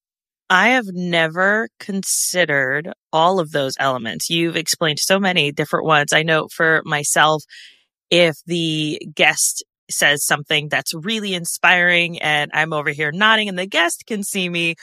I 0.50 0.70
have 0.70 0.86
never 0.92 1.68
considered 1.78 2.92
all 3.12 3.38
of 3.38 3.52
those 3.52 3.74
elements. 3.78 4.30
You've 4.30 4.56
explained 4.56 4.98
so 4.98 5.18
many 5.18 5.52
different 5.52 5.86
ones. 5.86 6.12
I 6.12 6.22
know 6.22 6.48
for 6.48 6.82
myself, 6.84 7.42
if 8.10 8.36
the 8.46 9.00
guest 9.14 9.64
says 9.90 10.24
something 10.24 10.68
that's 10.68 10.94
really 10.94 11.34
inspiring 11.34 12.20
and 12.20 12.50
I'm 12.54 12.72
over 12.72 12.90
here 12.90 13.12
nodding 13.12 13.48
and 13.48 13.58
the 13.58 13.66
guest 13.66 14.04
can 14.06 14.22
see 14.22 14.48
me, 14.48 14.74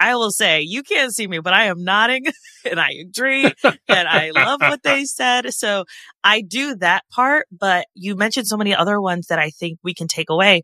I 0.00 0.16
will 0.16 0.32
say, 0.32 0.62
you 0.62 0.82
can't 0.82 1.14
see 1.14 1.28
me, 1.28 1.38
but 1.38 1.52
I 1.52 1.66
am 1.66 1.84
nodding 1.84 2.24
and 2.68 2.80
I 2.80 2.90
agree 3.00 3.44
and 3.64 4.08
I 4.08 4.32
love 4.34 4.60
what 4.60 4.82
they 4.82 5.04
said. 5.04 5.52
So 5.54 5.84
I 6.24 6.40
do 6.40 6.74
that 6.76 7.04
part, 7.12 7.46
but 7.52 7.86
you 7.94 8.16
mentioned 8.16 8.48
so 8.48 8.56
many 8.56 8.74
other 8.74 9.00
ones 9.00 9.28
that 9.28 9.38
I 9.38 9.50
think 9.50 9.78
we 9.84 9.94
can 9.94 10.08
take 10.08 10.30
away. 10.30 10.62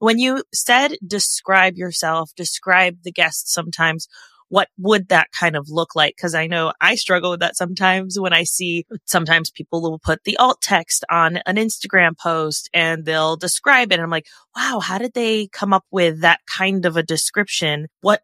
When 0.00 0.18
you 0.18 0.42
said 0.52 0.96
describe 1.06 1.76
yourself, 1.76 2.30
describe 2.34 3.02
the 3.04 3.12
guest 3.12 3.52
sometimes, 3.52 4.08
what 4.48 4.68
would 4.78 5.08
that 5.10 5.28
kind 5.38 5.56
of 5.56 5.66
look 5.68 5.94
like? 5.94 6.16
Cause 6.18 6.34
I 6.34 6.46
know 6.46 6.72
I 6.80 6.94
struggle 6.94 7.30
with 7.30 7.40
that 7.40 7.54
sometimes 7.54 8.18
when 8.18 8.32
I 8.32 8.44
see 8.44 8.86
sometimes 9.04 9.50
people 9.50 9.82
will 9.82 9.98
put 9.98 10.24
the 10.24 10.38
alt 10.38 10.62
text 10.62 11.04
on 11.10 11.36
an 11.46 11.56
Instagram 11.56 12.18
post 12.18 12.70
and 12.72 13.04
they'll 13.04 13.36
describe 13.36 13.92
it. 13.92 13.96
And 13.96 14.02
I'm 14.02 14.10
like, 14.10 14.26
wow, 14.56 14.80
how 14.80 14.96
did 14.96 15.12
they 15.12 15.48
come 15.48 15.74
up 15.74 15.84
with 15.90 16.22
that 16.22 16.40
kind 16.46 16.86
of 16.86 16.96
a 16.96 17.02
description? 17.02 17.86
What 18.00 18.22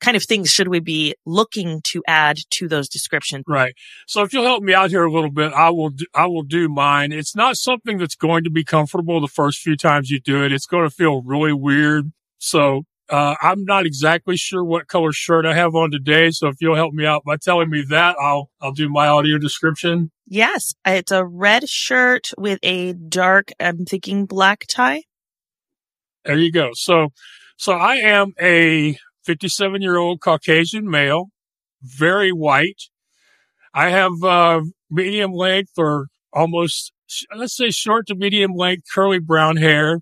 kind 0.00 0.16
of 0.16 0.22
things 0.24 0.50
should 0.50 0.68
we 0.68 0.80
be 0.80 1.14
looking 1.26 1.80
to 1.84 2.02
add 2.06 2.38
to 2.50 2.68
those 2.68 2.88
descriptions? 2.88 3.44
Right. 3.46 3.74
So 4.06 4.22
if 4.22 4.32
you'll 4.32 4.44
help 4.44 4.62
me 4.62 4.74
out 4.74 4.90
here 4.90 5.04
a 5.04 5.12
little 5.12 5.30
bit, 5.30 5.52
I 5.52 5.70
will, 5.70 5.90
do, 5.90 6.06
I 6.14 6.26
will 6.26 6.42
do 6.42 6.68
mine. 6.68 7.12
It's 7.12 7.34
not 7.34 7.56
something 7.56 7.98
that's 7.98 8.14
going 8.14 8.44
to 8.44 8.50
be 8.50 8.64
comfortable 8.64 9.20
the 9.20 9.28
first 9.28 9.60
few 9.60 9.76
times 9.76 10.10
you 10.10 10.20
do 10.20 10.44
it. 10.44 10.52
It's 10.52 10.66
going 10.66 10.88
to 10.88 10.94
feel 10.94 11.22
really 11.22 11.52
weird. 11.52 12.12
So, 12.38 12.84
uh, 13.10 13.36
I'm 13.40 13.64
not 13.64 13.86
exactly 13.86 14.36
sure 14.36 14.62
what 14.62 14.86
color 14.86 15.12
shirt 15.12 15.46
I 15.46 15.54
have 15.54 15.74
on 15.74 15.90
today. 15.90 16.30
So 16.30 16.48
if 16.48 16.56
you'll 16.60 16.76
help 16.76 16.92
me 16.92 17.06
out 17.06 17.24
by 17.24 17.36
telling 17.36 17.70
me 17.70 17.82
that, 17.88 18.16
I'll, 18.20 18.50
I'll 18.60 18.72
do 18.72 18.90
my 18.90 19.08
audio 19.08 19.38
description. 19.38 20.10
Yes. 20.26 20.74
It's 20.84 21.10
a 21.10 21.24
red 21.24 21.68
shirt 21.70 22.32
with 22.36 22.58
a 22.62 22.92
dark, 22.92 23.50
I'm 23.58 23.86
thinking 23.86 24.26
black 24.26 24.66
tie. 24.68 25.04
There 26.24 26.36
you 26.36 26.52
go. 26.52 26.72
So, 26.74 27.08
so 27.56 27.72
I 27.72 27.96
am 27.96 28.34
a 28.38 28.98
57 29.28 29.82
year 29.82 29.98
old 29.98 30.22
Caucasian 30.22 30.88
male, 30.88 31.26
very 31.82 32.30
white. 32.30 32.84
I 33.74 33.90
have, 33.90 34.12
uh, 34.24 34.62
medium 34.90 35.32
length 35.32 35.72
or 35.76 36.06
almost, 36.32 36.92
let's 37.36 37.54
say 37.54 37.70
short 37.70 38.06
to 38.06 38.14
medium 38.14 38.52
length 38.54 38.84
curly 38.94 39.18
brown 39.18 39.58
hair. 39.58 40.00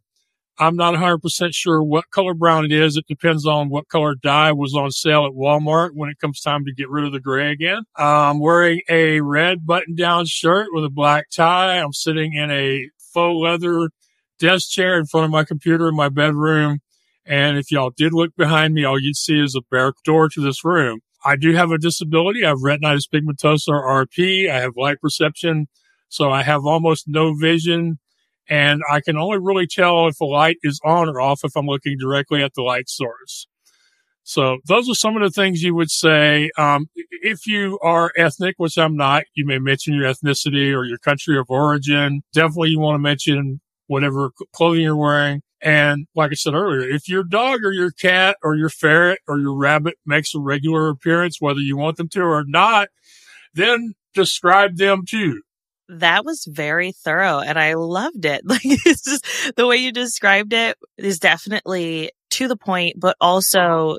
I'm 0.60 0.76
not 0.76 0.94
100% 0.94 1.54
sure 1.54 1.82
what 1.82 2.04
color 2.12 2.34
brown 2.34 2.66
it 2.66 2.72
is. 2.72 2.96
It 2.96 3.06
depends 3.08 3.44
on 3.44 3.68
what 3.68 3.88
color 3.88 4.14
dye 4.14 4.52
was 4.52 4.76
on 4.76 4.92
sale 4.92 5.26
at 5.26 5.32
Walmart 5.32 5.90
when 5.94 6.08
it 6.08 6.20
comes 6.20 6.40
time 6.40 6.64
to 6.64 6.72
get 6.72 6.88
rid 6.88 7.04
of 7.04 7.12
the 7.12 7.20
gray 7.20 7.50
again. 7.50 7.82
I'm 7.96 8.38
wearing 8.38 8.80
a 8.88 9.20
red 9.22 9.66
button 9.66 9.96
down 9.96 10.26
shirt 10.26 10.68
with 10.70 10.84
a 10.84 10.88
black 10.88 11.30
tie. 11.34 11.80
I'm 11.80 11.92
sitting 11.92 12.32
in 12.32 12.52
a 12.52 12.88
faux 13.12 13.36
leather 13.42 13.90
desk 14.38 14.70
chair 14.70 14.96
in 14.96 15.06
front 15.06 15.24
of 15.24 15.32
my 15.32 15.42
computer 15.42 15.88
in 15.88 15.96
my 15.96 16.10
bedroom. 16.10 16.78
And 17.26 17.58
if 17.58 17.70
y'all 17.70 17.92
did 17.94 18.12
look 18.14 18.36
behind 18.36 18.74
me, 18.74 18.84
all 18.84 19.00
you'd 19.00 19.16
see 19.16 19.40
is 19.40 19.56
a 19.56 19.62
bare 19.70 19.92
door 20.04 20.28
to 20.28 20.40
this 20.40 20.64
room. 20.64 21.00
I 21.24 21.34
do 21.36 21.52
have 21.54 21.72
a 21.72 21.78
disability. 21.78 22.44
I 22.44 22.50
have 22.50 22.58
retinitis 22.58 23.08
pigmentosa 23.12 23.68
or 23.68 24.06
RP. 24.06 24.48
I 24.48 24.60
have 24.60 24.76
light 24.76 25.00
perception. 25.00 25.66
So 26.08 26.30
I 26.30 26.44
have 26.44 26.64
almost 26.64 27.06
no 27.08 27.34
vision 27.34 27.98
and 28.48 28.80
I 28.88 29.00
can 29.00 29.16
only 29.16 29.38
really 29.38 29.66
tell 29.66 30.06
if 30.06 30.20
a 30.20 30.24
light 30.24 30.58
is 30.62 30.80
on 30.84 31.08
or 31.08 31.20
off 31.20 31.40
if 31.42 31.56
I'm 31.56 31.66
looking 31.66 31.96
directly 31.98 32.42
at 32.44 32.54
the 32.54 32.62
light 32.62 32.88
source. 32.88 33.48
So 34.22 34.58
those 34.66 34.88
are 34.88 34.94
some 34.94 35.16
of 35.16 35.22
the 35.22 35.30
things 35.30 35.62
you 35.62 35.74
would 35.74 35.90
say. 35.90 36.50
Um, 36.58 36.88
if 36.94 37.46
you 37.46 37.78
are 37.80 38.12
ethnic, 38.16 38.54
which 38.58 38.76
I'm 38.76 38.96
not, 38.96 39.24
you 39.34 39.46
may 39.46 39.58
mention 39.58 39.94
your 39.94 40.12
ethnicity 40.12 40.76
or 40.76 40.84
your 40.84 40.98
country 40.98 41.38
of 41.38 41.46
origin. 41.48 42.22
Definitely 42.32 42.70
you 42.70 42.80
want 42.80 42.96
to 42.96 43.00
mention 43.00 43.60
whatever 43.86 44.30
clothing 44.52 44.82
you're 44.82 44.96
wearing. 44.96 45.42
And 45.62 46.06
like 46.14 46.32
I 46.32 46.34
said 46.34 46.54
earlier, 46.54 46.88
if 46.88 47.08
your 47.08 47.24
dog 47.24 47.64
or 47.64 47.72
your 47.72 47.90
cat 47.90 48.36
or 48.42 48.54
your 48.54 48.68
ferret 48.68 49.20
or 49.26 49.38
your 49.38 49.56
rabbit 49.56 49.94
makes 50.04 50.34
a 50.34 50.40
regular 50.40 50.88
appearance, 50.88 51.40
whether 51.40 51.60
you 51.60 51.76
want 51.76 51.96
them 51.96 52.08
to 52.10 52.20
or 52.20 52.44
not, 52.46 52.88
then 53.54 53.94
describe 54.14 54.76
them 54.76 55.04
too. 55.08 55.42
That 55.88 56.24
was 56.24 56.46
very 56.50 56.92
thorough 56.92 57.40
and 57.40 57.58
I 57.58 57.74
loved 57.74 58.24
it. 58.24 58.42
Like 58.44 58.60
it's 58.64 59.04
just 59.04 59.56
the 59.56 59.66
way 59.66 59.76
you 59.76 59.92
described 59.92 60.52
it 60.52 60.76
is 60.98 61.18
definitely 61.18 62.10
to 62.30 62.48
the 62.48 62.56
point, 62.56 62.96
but 62.98 63.16
also 63.20 63.98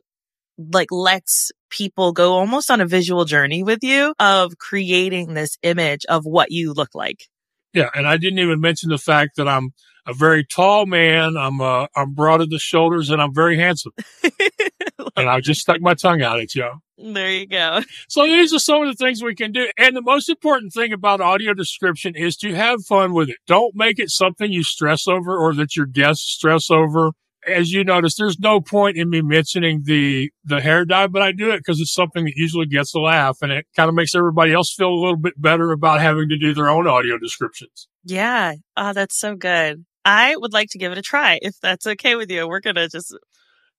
like 0.57 0.91
lets 0.91 1.51
people 1.69 2.13
go 2.13 2.33
almost 2.33 2.71
on 2.71 2.81
a 2.81 2.85
visual 2.85 3.25
journey 3.25 3.63
with 3.63 3.79
you 3.83 4.13
of 4.19 4.57
creating 4.57 5.33
this 5.33 5.57
image 5.63 6.05
of 6.09 6.23
what 6.25 6.51
you 6.51 6.73
look 6.73 6.93
like. 6.93 7.25
Yeah. 7.73 7.89
And 7.93 8.07
I 8.07 8.17
didn't 8.17 8.39
even 8.39 8.61
mention 8.61 8.89
the 8.89 8.97
fact 8.97 9.35
that 9.35 9.47
I'm 9.47 9.73
a 10.07 10.13
very 10.13 10.43
tall 10.45 10.85
man. 10.85 11.37
I'm 11.37 11.61
uh, 11.61 11.87
I'm 11.95 12.13
broad 12.13 12.41
at 12.41 12.49
the 12.49 12.59
shoulders 12.59 13.09
and 13.09 13.21
I'm 13.21 13.33
very 13.33 13.59
handsome. 13.59 13.91
and 15.15 15.29
I 15.29 15.41
just 15.41 15.61
stuck 15.61 15.81
my 15.81 15.93
tongue 15.93 16.21
out 16.21 16.39
at 16.39 16.55
you. 16.55 16.69
There 16.97 17.29
you 17.29 17.45
go. 17.45 17.81
So 18.09 18.23
these 18.23 18.53
are 18.53 18.59
some 18.59 18.81
of 18.81 18.87
the 18.87 19.03
things 19.03 19.21
we 19.21 19.35
can 19.35 19.51
do. 19.51 19.69
And 19.77 19.95
the 19.95 20.01
most 20.01 20.29
important 20.29 20.73
thing 20.73 20.93
about 20.93 21.21
audio 21.21 21.53
description 21.53 22.15
is 22.15 22.35
to 22.37 22.55
have 22.55 22.85
fun 22.85 23.13
with 23.13 23.29
it. 23.29 23.37
Don't 23.45 23.75
make 23.75 23.99
it 23.99 24.09
something 24.09 24.51
you 24.51 24.63
stress 24.63 25.07
over 25.07 25.37
or 25.37 25.53
that 25.55 25.75
your 25.75 25.85
guests 25.85 26.23
stress 26.23 26.71
over. 26.71 27.11
As 27.47 27.71
you 27.71 27.83
notice, 27.83 28.15
there's 28.15 28.39
no 28.39 28.59
point 28.59 28.97
in 28.97 29.09
me 29.09 29.21
mentioning 29.21 29.83
the, 29.85 30.31
the 30.43 30.59
hair 30.59 30.85
dye, 30.85 31.07
but 31.07 31.21
I 31.21 31.31
do 31.31 31.51
it 31.51 31.59
because 31.59 31.79
it's 31.79 31.93
something 31.93 32.25
that 32.25 32.33
usually 32.35 32.65
gets 32.65 32.93
a 32.95 32.99
laugh 32.99 33.37
and 33.41 33.51
it 33.51 33.67
kind 33.75 33.87
of 33.87 33.95
makes 33.95 34.15
everybody 34.15 34.51
else 34.51 34.73
feel 34.73 34.89
a 34.89 34.99
little 34.99 35.17
bit 35.17 35.39
better 35.39 35.71
about 35.71 36.01
having 36.01 36.27
to 36.29 36.37
do 36.37 36.53
their 36.53 36.67
own 36.67 36.87
audio 36.87 37.17
descriptions. 37.17 37.87
Yeah. 38.03 38.55
Oh, 38.75 38.91
that's 38.91 39.17
so 39.17 39.35
good. 39.35 39.85
I 40.07 40.37
would 40.37 40.53
like 40.53 40.69
to 40.69 40.77
give 40.77 40.93
it 40.93 40.97
a 40.97 41.01
try 41.01 41.37
if 41.41 41.59
that's 41.61 41.85
okay 41.85 42.15
with 42.15 42.31
you. 42.31 42.47
We're 42.47 42.61
going 42.61 42.77
to 42.77 42.87
just. 42.87 43.13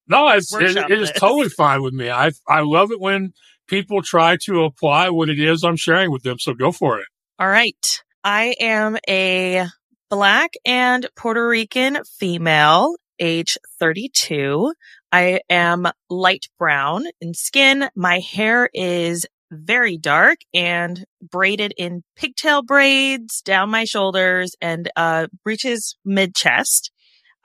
No, 0.07 0.29
it's, 0.29 0.55
it, 0.55 0.77
it 0.77 0.91
is 0.91 1.11
totally 1.13 1.49
fine 1.49 1.83
with 1.83 1.95
me. 1.95 2.11
I, 2.11 2.33
I 2.47 2.61
love 2.61 2.93
it 2.93 3.01
when 3.01 3.33
people 3.67 4.03
try 4.03 4.37
to 4.45 4.65
apply 4.65 5.09
what 5.09 5.31
it 5.31 5.41
is 5.41 5.65
I'm 5.65 5.77
sharing 5.77 6.11
with 6.11 6.23
them. 6.23 6.39
So 6.39 6.53
go 6.53 6.71
for 6.71 6.99
it. 6.99 7.07
All 7.39 7.49
right. 7.49 8.03
I 8.23 8.57
am 8.61 8.99
a 9.09 9.67
black 10.11 10.53
and 10.67 11.09
Puerto 11.17 11.49
Rican 11.49 11.99
female, 12.19 12.97
age 13.19 13.57
32. 13.79 14.75
I 15.11 15.41
am 15.49 15.87
light 16.11 16.47
brown 16.59 17.05
in 17.23 17.33
skin. 17.33 17.89
My 17.97 18.19
hair 18.19 18.69
is 18.75 19.27
very 19.51 19.97
dark 19.97 20.39
and 20.53 21.05
braided 21.23 21.73
in 21.77 22.03
pigtail 22.17 22.63
braids 22.63 23.41
down 23.43 23.71
my 23.71 23.85
shoulders 23.85 24.55
and 24.61 24.91
uh, 24.97 25.27
reaches 25.45 25.97
mid 26.05 26.35
chest. 26.35 26.91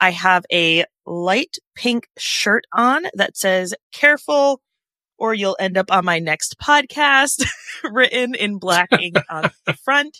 I 0.00 0.10
have 0.10 0.44
a 0.52 0.84
light 1.06 1.56
pink 1.74 2.08
shirt 2.18 2.64
on 2.72 3.04
that 3.14 3.36
says 3.36 3.74
careful 3.92 4.60
or 5.18 5.34
you'll 5.34 5.56
end 5.60 5.76
up 5.76 5.90
on 5.90 6.04
my 6.04 6.18
next 6.18 6.58
podcast 6.58 7.46
written 7.84 8.34
in 8.34 8.58
black 8.58 8.88
ink 9.00 9.16
on 9.30 9.50
the 9.66 9.72
front. 9.72 10.18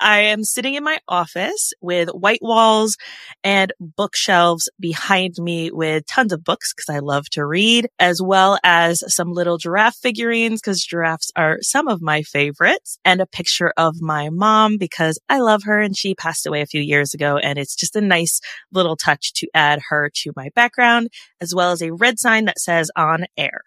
I 0.00 0.20
am 0.20 0.44
sitting 0.44 0.74
in 0.74 0.82
my 0.84 0.98
office 1.06 1.72
with 1.80 2.08
white 2.10 2.40
walls 2.42 2.96
and 3.44 3.72
bookshelves 3.78 4.68
behind 4.80 5.34
me 5.38 5.70
with 5.70 6.06
tons 6.06 6.32
of 6.32 6.42
books 6.42 6.72
because 6.74 6.94
I 6.94 7.00
love 7.00 7.28
to 7.30 7.44
read, 7.44 7.88
as 7.98 8.20
well 8.22 8.58
as 8.64 9.02
some 9.14 9.32
little 9.32 9.58
giraffe 9.58 9.96
figurines 9.96 10.60
because 10.60 10.84
giraffes 10.84 11.30
are 11.36 11.58
some 11.60 11.88
of 11.88 12.00
my 12.02 12.22
favorites 12.22 12.98
and 13.04 13.20
a 13.20 13.26
picture 13.26 13.72
of 13.76 14.00
my 14.00 14.30
mom 14.30 14.78
because 14.78 15.18
I 15.28 15.38
love 15.40 15.64
her 15.64 15.80
and 15.80 15.96
she 15.96 16.14
passed 16.14 16.46
away 16.46 16.62
a 16.62 16.66
few 16.66 16.80
years 16.80 17.14
ago. 17.14 17.36
And 17.36 17.58
it's 17.58 17.76
just 17.76 17.96
a 17.96 18.00
nice 18.00 18.40
little 18.72 18.96
touch 18.96 19.32
to 19.34 19.48
add 19.54 19.80
her 19.90 20.10
to 20.22 20.32
my 20.34 20.50
background, 20.54 21.08
as 21.40 21.54
well 21.54 21.72
as 21.72 21.82
a 21.82 21.92
red 21.92 22.18
sign 22.18 22.46
that 22.46 22.58
says 22.58 22.90
on 22.96 23.26
air. 23.36 23.62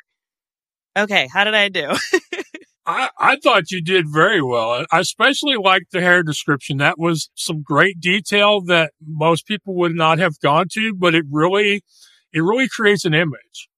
Okay. 0.98 1.28
How 1.32 1.44
did 1.44 1.56
I 1.56 1.70
do? 1.70 1.94
I, 2.86 3.10
I 3.18 3.38
thought 3.38 3.72
you 3.72 3.82
did 3.82 4.06
very 4.12 4.42
well. 4.42 4.86
I 4.92 5.00
especially 5.00 5.56
liked 5.56 5.92
the 5.92 6.02
hair 6.02 6.22
description. 6.22 6.78
That 6.78 7.00
was 7.00 7.30
some 7.36 7.62
great 7.62 8.00
detail 8.00 8.62
that 8.66 8.92
most 9.02 9.48
people 9.48 9.76
would 9.76 9.96
not 9.96 10.20
have 10.20 10.40
gone 10.42 10.68
to, 10.74 10.94
but 10.94 11.16
it 11.16 11.26
really, 11.32 11.84
it 12.34 12.42
really 12.42 12.68
creates 12.68 13.06
an 13.06 13.14
image. 13.14 13.70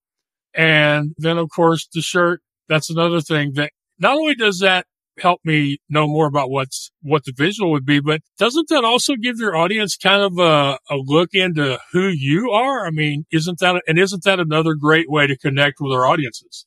And 0.56 1.14
then 1.18 1.38
of 1.38 1.50
course 1.50 1.88
the 1.94 2.02
shirt, 2.02 2.42
that's 2.68 2.90
another 2.90 3.22
thing 3.22 3.54
that 3.54 3.72
not 4.00 4.18
only 4.18 4.34
does 4.34 4.60
that 4.60 4.88
help 5.20 5.40
me 5.46 5.78
know 5.88 6.08
more 6.08 6.28
about 6.28 6.50
what's, 6.50 6.92
what 7.02 7.26
the 7.26 7.34
visual 7.36 7.72
would 7.72 7.86
be, 7.86 8.00
but 8.00 8.22
doesn't 8.40 8.68
that 8.70 8.84
also 8.84 9.16
give 9.16 9.38
your 9.38 9.56
audience 9.56 9.96
kind 9.96 10.22
of 10.24 10.38
a, 10.40 10.80
a 10.90 10.98
look 10.98 11.30
into 11.34 11.80
who 11.92 12.08
you 12.08 12.50
are? 12.50 12.88
I 12.88 12.90
mean, 12.90 13.26
isn't 13.32 13.60
that, 13.60 13.82
and 13.88 14.00
isn't 14.00 14.24
that 14.24 14.40
another 14.40 14.74
great 14.74 15.10
way 15.10 15.28
to 15.28 15.38
connect 15.38 15.78
with 15.80 15.94
our 15.94 16.08
audiences? 16.08 16.66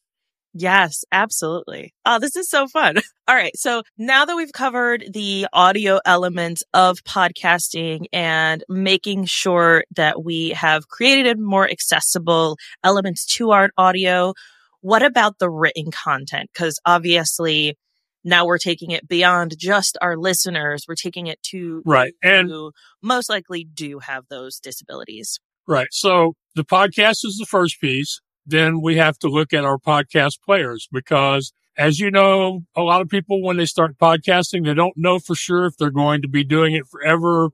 Yes, 0.60 1.04
absolutely. 1.12 1.94
Oh, 2.04 2.18
this 2.18 2.34
is 2.34 2.50
so 2.50 2.66
fun. 2.66 2.96
All 3.28 3.36
right. 3.36 3.56
So 3.56 3.84
now 3.96 4.24
that 4.24 4.34
we've 4.34 4.52
covered 4.52 5.04
the 5.12 5.46
audio 5.52 6.00
elements 6.04 6.64
of 6.74 6.98
podcasting 7.04 8.06
and 8.12 8.64
making 8.68 9.26
sure 9.26 9.84
that 9.94 10.24
we 10.24 10.50
have 10.50 10.88
created 10.88 11.38
more 11.38 11.70
accessible 11.70 12.56
elements 12.82 13.24
to 13.36 13.52
our 13.52 13.70
audio, 13.78 14.34
what 14.80 15.04
about 15.04 15.38
the 15.38 15.48
written 15.48 15.92
content? 15.92 16.50
Cause 16.56 16.80
obviously 16.84 17.76
now 18.24 18.44
we're 18.44 18.58
taking 18.58 18.90
it 18.90 19.06
beyond 19.06 19.56
just 19.56 19.96
our 20.02 20.16
listeners. 20.16 20.86
We're 20.88 20.96
taking 20.96 21.28
it 21.28 21.40
to 21.50 21.82
right. 21.86 22.14
And 22.20 22.48
who 22.48 22.72
most 23.00 23.30
likely 23.30 23.62
do 23.62 24.00
have 24.00 24.24
those 24.28 24.58
disabilities. 24.58 25.38
Right. 25.68 25.88
So 25.92 26.32
the 26.56 26.64
podcast 26.64 27.24
is 27.24 27.36
the 27.38 27.46
first 27.48 27.80
piece 27.80 28.20
then 28.48 28.80
we 28.80 28.96
have 28.96 29.18
to 29.18 29.28
look 29.28 29.52
at 29.52 29.64
our 29.64 29.78
podcast 29.78 30.40
players 30.44 30.88
because 30.90 31.52
as 31.76 32.00
you 32.00 32.10
know, 32.10 32.62
a 32.74 32.82
lot 32.82 33.02
of 33.02 33.08
people, 33.08 33.40
when 33.40 33.56
they 33.56 33.66
start 33.66 33.98
podcasting, 33.98 34.64
they 34.64 34.74
don't 34.74 34.96
know 34.96 35.20
for 35.20 35.36
sure 35.36 35.66
if 35.66 35.76
they're 35.76 35.90
going 35.90 36.22
to 36.22 36.28
be 36.28 36.42
doing 36.42 36.74
it 36.74 36.88
forever. 36.88 37.50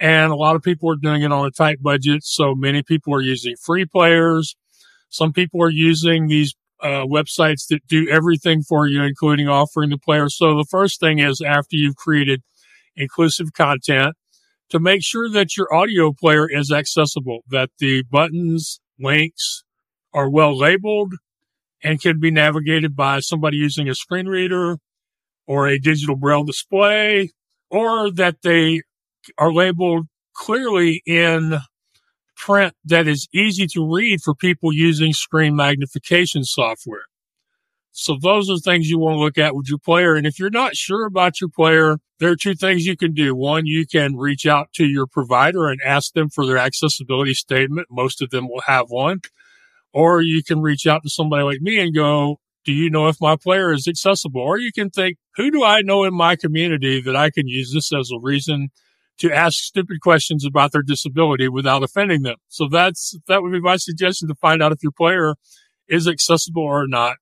And 0.00 0.32
a 0.32 0.36
lot 0.36 0.56
of 0.56 0.62
people 0.62 0.90
are 0.90 0.96
doing 0.96 1.22
it 1.22 1.32
on 1.32 1.44
a 1.44 1.50
tight 1.50 1.82
budget. 1.82 2.24
So 2.24 2.54
many 2.54 2.82
people 2.82 3.14
are 3.14 3.20
using 3.20 3.56
free 3.56 3.84
players. 3.84 4.56
Some 5.10 5.32
people 5.32 5.62
are 5.62 5.70
using 5.70 6.28
these 6.28 6.54
uh, 6.80 7.04
websites 7.04 7.66
that 7.68 7.86
do 7.88 8.08
everything 8.08 8.62
for 8.62 8.86
you, 8.86 9.02
including 9.02 9.48
offering 9.48 9.90
the 9.90 9.98
player. 9.98 10.28
So 10.28 10.56
the 10.56 10.66
first 10.70 10.98
thing 10.98 11.18
is 11.18 11.42
after 11.44 11.76
you've 11.76 11.96
created 11.96 12.42
inclusive 12.96 13.52
content 13.52 14.14
to 14.70 14.78
make 14.78 15.02
sure 15.02 15.28
that 15.30 15.56
your 15.56 15.72
audio 15.74 16.12
player 16.12 16.48
is 16.48 16.70
accessible, 16.70 17.40
that 17.48 17.70
the 17.78 18.04
buttons, 18.10 18.80
links, 18.98 19.64
are 20.18 20.28
well 20.28 20.58
labeled 20.58 21.14
and 21.84 22.02
can 22.02 22.18
be 22.18 22.32
navigated 22.32 22.96
by 22.96 23.20
somebody 23.20 23.56
using 23.56 23.88
a 23.88 23.94
screen 23.94 24.26
reader 24.26 24.78
or 25.46 25.68
a 25.68 25.78
digital 25.78 26.16
braille 26.16 26.42
display 26.42 27.30
or 27.70 28.10
that 28.10 28.42
they 28.42 28.82
are 29.38 29.52
labeled 29.52 30.06
clearly 30.34 31.02
in 31.06 31.60
print 32.36 32.74
that 32.84 33.06
is 33.06 33.28
easy 33.32 33.68
to 33.68 33.94
read 33.94 34.20
for 34.20 34.34
people 34.34 34.72
using 34.72 35.12
screen 35.12 35.54
magnification 35.54 36.42
software. 36.42 37.04
So 37.92 38.16
those 38.20 38.50
are 38.50 38.58
things 38.58 38.90
you 38.90 38.98
want 38.98 39.14
to 39.14 39.20
look 39.20 39.38
at 39.38 39.54
with 39.54 39.68
your 39.68 39.78
player. 39.78 40.16
And 40.16 40.26
if 40.26 40.40
you're 40.40 40.50
not 40.50 40.74
sure 40.74 41.06
about 41.06 41.40
your 41.40 41.50
player, 41.50 41.98
there 42.18 42.30
are 42.30 42.36
two 42.36 42.54
things 42.54 42.86
you 42.86 42.96
can 42.96 43.14
do. 43.14 43.36
One, 43.36 43.66
you 43.66 43.86
can 43.86 44.16
reach 44.16 44.46
out 44.46 44.72
to 44.74 44.84
your 44.84 45.06
provider 45.06 45.68
and 45.68 45.80
ask 45.84 46.12
them 46.12 46.28
for 46.28 46.44
their 46.44 46.58
accessibility 46.58 47.34
statement. 47.34 47.86
Most 47.88 48.20
of 48.20 48.30
them 48.30 48.48
will 48.48 48.62
have 48.66 48.86
one. 48.88 49.20
Or 49.92 50.20
you 50.22 50.42
can 50.46 50.60
reach 50.60 50.86
out 50.86 51.02
to 51.02 51.10
somebody 51.10 51.42
like 51.42 51.60
me 51.60 51.80
and 51.80 51.94
go, 51.94 52.38
do 52.64 52.72
you 52.72 52.90
know 52.90 53.08
if 53.08 53.16
my 53.20 53.36
player 53.36 53.72
is 53.72 53.88
accessible? 53.88 54.42
Or 54.42 54.58
you 54.58 54.72
can 54.72 54.90
think, 54.90 55.16
who 55.36 55.50
do 55.50 55.64
I 55.64 55.80
know 55.80 56.04
in 56.04 56.14
my 56.14 56.36
community 56.36 57.00
that 57.00 57.16
I 57.16 57.30
can 57.30 57.48
use 57.48 57.72
this 57.72 57.92
as 57.92 58.10
a 58.10 58.20
reason 58.20 58.68
to 59.18 59.32
ask 59.32 59.56
stupid 59.58 60.00
questions 60.02 60.44
about 60.44 60.72
their 60.72 60.82
disability 60.82 61.48
without 61.48 61.82
offending 61.82 62.22
them? 62.22 62.36
So 62.48 62.68
that's, 62.70 63.18
that 63.26 63.42
would 63.42 63.52
be 63.52 63.60
my 63.60 63.76
suggestion 63.76 64.28
to 64.28 64.34
find 64.34 64.62
out 64.62 64.72
if 64.72 64.82
your 64.82 64.92
player 64.92 65.34
is 65.88 66.06
accessible 66.06 66.62
or 66.62 66.86
not. 66.86 67.16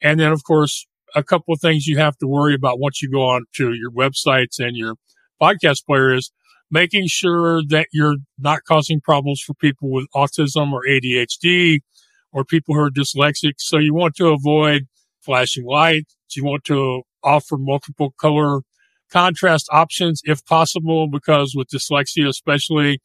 And 0.00 0.20
then, 0.20 0.30
of 0.30 0.44
course, 0.44 0.86
a 1.14 1.24
couple 1.24 1.54
of 1.54 1.60
things 1.60 1.86
you 1.86 1.98
have 1.98 2.16
to 2.18 2.26
worry 2.26 2.54
about 2.54 2.78
once 2.78 3.02
you 3.02 3.10
go 3.10 3.22
on 3.22 3.46
to 3.56 3.72
your 3.72 3.90
websites 3.90 4.58
and 4.58 4.76
your 4.76 4.94
podcast 5.40 5.84
player 5.86 6.14
is 6.14 6.30
making 6.70 7.06
sure 7.06 7.62
that 7.68 7.88
you're 7.92 8.16
not 8.38 8.60
causing 8.66 9.00
problems 9.00 9.40
for 9.40 9.54
people 9.54 9.90
with 9.90 10.06
autism 10.14 10.72
or 10.72 10.82
ADHD 10.88 11.80
or 12.34 12.44
people 12.44 12.74
who 12.74 12.80
are 12.82 12.90
dyslexic. 12.90 13.54
So 13.58 13.78
you 13.78 13.94
want 13.94 14.16
to 14.16 14.28
avoid 14.28 14.82
flashing 15.22 15.64
lights. 15.64 16.14
You 16.36 16.44
want 16.44 16.64
to 16.64 17.02
offer 17.22 17.56
multiple 17.56 18.12
color 18.20 18.60
contrast 19.10 19.68
options 19.70 20.20
if 20.24 20.44
possible, 20.44 21.08
because 21.08 21.54
with 21.56 21.68
dyslexia, 21.68 22.28
especially 22.28 22.98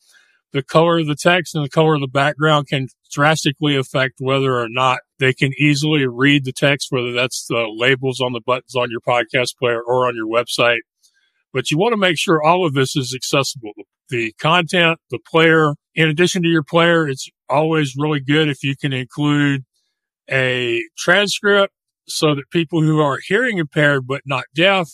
the 0.51 0.63
color 0.63 0.97
of 0.97 1.05
the 1.05 1.15
text 1.15 1.53
and 1.53 1.63
the 1.63 1.69
color 1.69 1.93
of 1.93 2.01
the 2.01 2.07
background 2.07 2.67
can 2.67 2.87
drastically 3.11 3.77
affect 3.77 4.15
whether 4.17 4.57
or 4.57 4.67
not 4.67 4.99
they 5.19 5.31
can 5.31 5.51
easily 5.59 6.07
read 6.07 6.43
the 6.43 6.51
text, 6.51 6.87
whether 6.89 7.11
that's 7.11 7.45
the 7.47 7.67
labels 7.71 8.19
on 8.19 8.33
the 8.33 8.41
buttons 8.43 8.75
on 8.75 8.89
your 8.89 9.01
podcast 9.01 9.57
player 9.59 9.79
or 9.79 10.07
on 10.07 10.15
your 10.15 10.27
website. 10.27 10.79
But 11.53 11.69
you 11.69 11.77
want 11.77 11.93
to 11.93 11.97
make 11.97 12.17
sure 12.17 12.41
all 12.41 12.65
of 12.65 12.73
this 12.73 12.95
is 12.95 13.13
accessible. 13.15 13.73
The 13.77 13.83
content, 14.39 14.99
the 15.11 15.19
player, 15.19 15.73
in 15.95 16.09
addition 16.09 16.43
to 16.43 16.49
your 16.49 16.63
player, 16.63 17.07
it's 17.07 17.29
always 17.49 17.95
really 17.97 18.19
good 18.19 18.47
if 18.47 18.63
you 18.63 18.75
can 18.75 18.93
include 18.93 19.63
a 20.29 20.83
transcript 20.97 21.73
so 22.07 22.35
that 22.35 22.49
people 22.51 22.81
who 22.81 22.99
are 22.99 23.19
hearing 23.27 23.57
impaired 23.57 24.07
but 24.07 24.21
not 24.25 24.45
deaf 24.55 24.89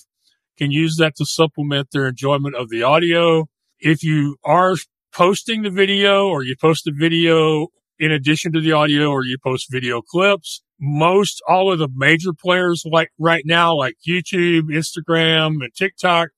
can 0.57 0.71
use 0.71 0.97
that 0.97 1.15
to 1.17 1.25
supplement 1.25 1.89
their 1.91 2.07
enjoyment 2.07 2.55
of 2.55 2.69
the 2.69 2.83
audio. 2.83 3.45
If 3.79 4.03
you 4.03 4.37
are 4.43 4.75
posting 5.13 5.63
the 5.63 5.69
video 5.69 6.27
or 6.27 6.43
you 6.43 6.55
post 6.59 6.85
the 6.85 6.93
video 6.97 7.67
in 7.99 8.11
addition 8.11 8.51
to 8.53 8.61
the 8.61 8.71
audio 8.71 9.09
or 9.09 9.23
you 9.23 9.37
post 9.41 9.67
video 9.69 10.01
clips, 10.01 10.61
most 10.79 11.41
all 11.47 11.71
of 11.71 11.79
the 11.79 11.89
major 11.93 12.33
players 12.33 12.83
like 12.85 13.09
right 13.17 13.43
now, 13.45 13.75
like 13.75 13.95
YouTube, 14.07 14.63
Instagram 14.63 15.63
and 15.63 15.73
TikTok 15.77 16.29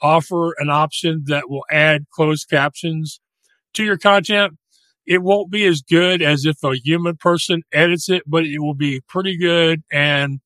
offer 0.00 0.54
an 0.58 0.70
option 0.70 1.24
that 1.26 1.48
will 1.48 1.64
add 1.70 2.08
closed 2.10 2.48
captions 2.48 3.20
to 3.74 3.84
your 3.84 3.98
content. 3.98 4.54
It 5.06 5.22
won't 5.22 5.50
be 5.50 5.64
as 5.64 5.80
good 5.80 6.20
as 6.20 6.44
if 6.44 6.62
a 6.62 6.76
human 6.76 7.16
person 7.16 7.62
edits 7.72 8.10
it, 8.10 8.22
but 8.26 8.44
it 8.44 8.58
will 8.58 8.74
be 8.74 9.00
pretty 9.08 9.36
good 9.38 9.82
and 9.90 10.40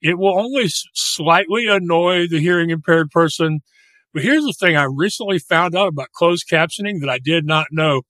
it 0.00 0.18
will 0.18 0.38
only 0.38 0.66
slightly 0.94 1.66
annoy 1.66 2.26
the 2.28 2.40
hearing 2.40 2.70
impaired 2.70 3.10
person. 3.10 3.60
But 4.14 4.22
here's 4.22 4.44
the 4.44 4.54
thing. 4.54 4.76
I 4.76 4.84
recently 4.84 5.38
found 5.38 5.74
out 5.74 5.88
about 5.88 6.12
closed 6.12 6.48
captioning 6.50 7.00
that 7.00 7.10
I 7.10 7.18
did 7.18 7.44
not 7.44 7.66
know. 7.70 8.02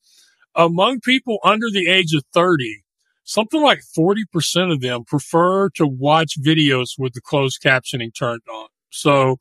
Among 0.55 1.01
people 1.01 1.39
under 1.45 1.71
the 1.71 1.89
age 1.89 2.15
of 2.15 2.23
30, 2.33 2.83
something 3.25 3.61
like 3.61 3.81
40% 3.97 4.73
of 4.73 4.81
them 4.81 5.05
prefer 5.05 5.69
to 5.71 5.87
watch 5.87 6.41
videos 6.41 6.91
with 6.99 7.13
the 7.13 7.21
closed 7.21 7.61
captioning 7.63 8.15
turned 8.17 8.43
on. 8.51 8.69
So 8.91 9.39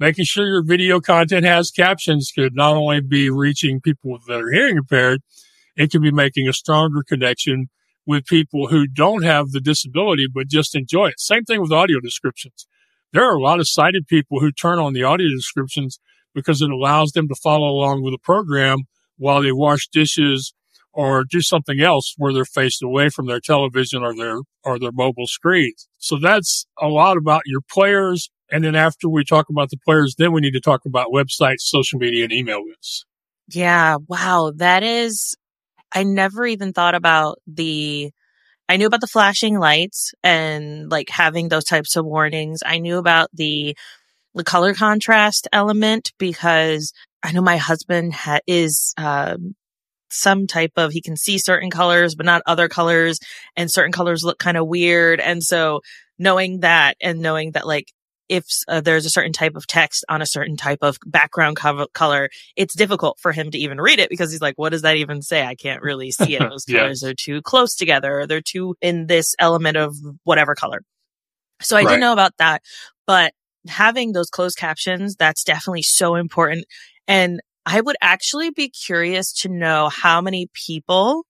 making 0.00 0.24
sure 0.24 0.46
your 0.46 0.64
video 0.64 0.98
content 0.98 1.44
has 1.44 1.70
captions 1.70 2.32
could 2.34 2.56
not 2.56 2.74
only 2.74 3.00
be 3.02 3.28
reaching 3.28 3.80
people 3.80 4.18
that 4.26 4.40
are 4.40 4.50
hearing 4.50 4.78
impaired, 4.78 5.20
it 5.76 5.92
could 5.92 6.02
be 6.02 6.10
making 6.10 6.48
a 6.48 6.52
stronger 6.54 7.04
connection 7.06 7.68
with 8.06 8.24
people 8.24 8.68
who 8.68 8.86
don't 8.86 9.22
have 9.22 9.50
the 9.50 9.60
disability, 9.60 10.26
but 10.26 10.48
just 10.48 10.74
enjoy 10.74 11.08
it. 11.08 11.20
Same 11.20 11.44
thing 11.44 11.60
with 11.60 11.70
audio 11.70 12.00
descriptions. 12.00 12.66
There 13.12 13.24
are 13.24 13.36
a 13.36 13.42
lot 13.42 13.60
of 13.60 13.68
sighted 13.68 14.06
people 14.06 14.40
who 14.40 14.50
turn 14.50 14.78
on 14.78 14.94
the 14.94 15.02
audio 15.02 15.28
descriptions 15.28 16.00
because 16.34 16.62
it 16.62 16.70
allows 16.70 17.12
them 17.12 17.28
to 17.28 17.34
follow 17.34 17.68
along 17.68 18.02
with 18.02 18.14
the 18.14 18.18
program 18.18 18.78
while 19.18 19.42
they 19.42 19.52
wash 19.52 19.86
dishes 19.88 20.54
or 20.92 21.24
do 21.24 21.42
something 21.42 21.80
else 21.80 22.14
where 22.16 22.32
they're 22.32 22.44
faced 22.44 22.82
away 22.82 23.10
from 23.10 23.26
their 23.26 23.40
television 23.40 24.02
or 24.02 24.16
their 24.16 24.38
or 24.64 24.78
their 24.78 24.92
mobile 24.92 25.26
screens. 25.26 25.88
So 25.98 26.18
that's 26.18 26.66
a 26.80 26.88
lot 26.88 27.16
about 27.16 27.42
your 27.46 27.60
players 27.70 28.30
and 28.50 28.64
then 28.64 28.74
after 28.74 29.08
we 29.08 29.24
talk 29.24 29.48
about 29.48 29.70
the 29.70 29.76
players, 29.76 30.14
then 30.18 30.32
we 30.32 30.40
need 30.40 30.52
to 30.52 30.60
talk 30.60 30.84
about 30.86 31.08
websites, 31.12 31.60
social 31.60 31.98
media, 31.98 32.24
and 32.24 32.32
email 32.32 32.64
lists. 32.64 33.04
Yeah. 33.48 33.96
Wow. 34.08 34.52
That 34.56 34.82
is, 34.82 35.34
I 35.92 36.04
never 36.04 36.46
even 36.46 36.72
thought 36.72 36.94
about 36.94 37.38
the, 37.46 38.10
I 38.68 38.76
knew 38.76 38.86
about 38.86 39.00
the 39.00 39.06
flashing 39.08 39.58
lights 39.58 40.12
and 40.22 40.90
like 40.90 41.08
having 41.08 41.48
those 41.48 41.64
types 41.64 41.96
of 41.96 42.04
warnings. 42.04 42.60
I 42.64 42.78
knew 42.78 42.98
about 42.98 43.28
the 43.32 43.76
the 44.34 44.44
color 44.44 44.74
contrast 44.74 45.48
element 45.52 46.12
because 46.16 46.92
I 47.22 47.32
know 47.32 47.42
my 47.42 47.56
husband 47.56 48.14
ha- 48.14 48.38
is, 48.46 48.94
um, 48.96 49.56
some 50.12 50.46
type 50.46 50.72
of, 50.76 50.92
he 50.92 51.00
can 51.00 51.16
see 51.16 51.38
certain 51.38 51.70
colors, 51.70 52.14
but 52.14 52.26
not 52.26 52.42
other 52.46 52.68
colors 52.68 53.18
and 53.56 53.70
certain 53.70 53.92
colors 53.92 54.24
look 54.24 54.38
kind 54.38 54.56
of 54.56 54.66
weird. 54.68 55.20
And 55.20 55.42
so 55.42 55.80
knowing 56.18 56.60
that 56.60 56.96
and 57.00 57.20
knowing 57.20 57.52
that 57.52 57.66
like 57.66 57.92
if 58.30 58.46
uh, 58.68 58.80
there's 58.80 59.04
a 59.04 59.10
certain 59.10 59.32
type 59.32 59.56
of 59.56 59.66
text 59.66 60.04
on 60.08 60.22
a 60.22 60.26
certain 60.26 60.56
type 60.56 60.78
of 60.82 60.98
background 61.04 61.56
co- 61.56 61.88
color, 61.92 62.30
it's 62.56 62.74
difficult 62.74 63.18
for 63.18 63.32
him 63.32 63.50
to 63.50 63.58
even 63.58 63.80
read 63.80 63.98
it 63.98 64.08
because 64.08 64.30
he's 64.30 64.40
like, 64.40 64.56
what 64.56 64.70
does 64.70 64.82
that 64.82 64.96
even 64.96 65.20
say? 65.20 65.44
I 65.44 65.56
can't 65.56 65.82
really 65.82 66.10
see 66.12 66.36
it. 66.36 66.40
Those 66.40 66.64
colors 66.64 67.02
are 67.02 67.12
too 67.12 67.42
close 67.42 67.74
together. 67.74 68.20
Or 68.20 68.26
they're 68.26 68.40
too 68.40 68.76
in 68.80 69.08
this 69.08 69.34
element 69.40 69.76
of 69.76 69.96
whatever 70.22 70.54
color. 70.54 70.82
So 71.60 71.76
I 71.76 71.80
right. 71.80 71.88
didn't 71.88 72.00
know 72.00 72.12
about 72.12 72.36
that, 72.38 72.62
but 73.06 73.34
having 73.68 74.12
those 74.12 74.30
closed 74.30 74.56
captions, 74.56 75.16
that's 75.16 75.44
definitely 75.44 75.82
so 75.82 76.14
important. 76.14 76.64
And 77.06 77.40
I 77.66 77.80
would 77.80 77.96
actually 78.00 78.50
be 78.50 78.70
curious 78.70 79.32
to 79.42 79.48
know 79.48 79.90
how 79.90 80.20
many 80.20 80.48
people 80.54 81.24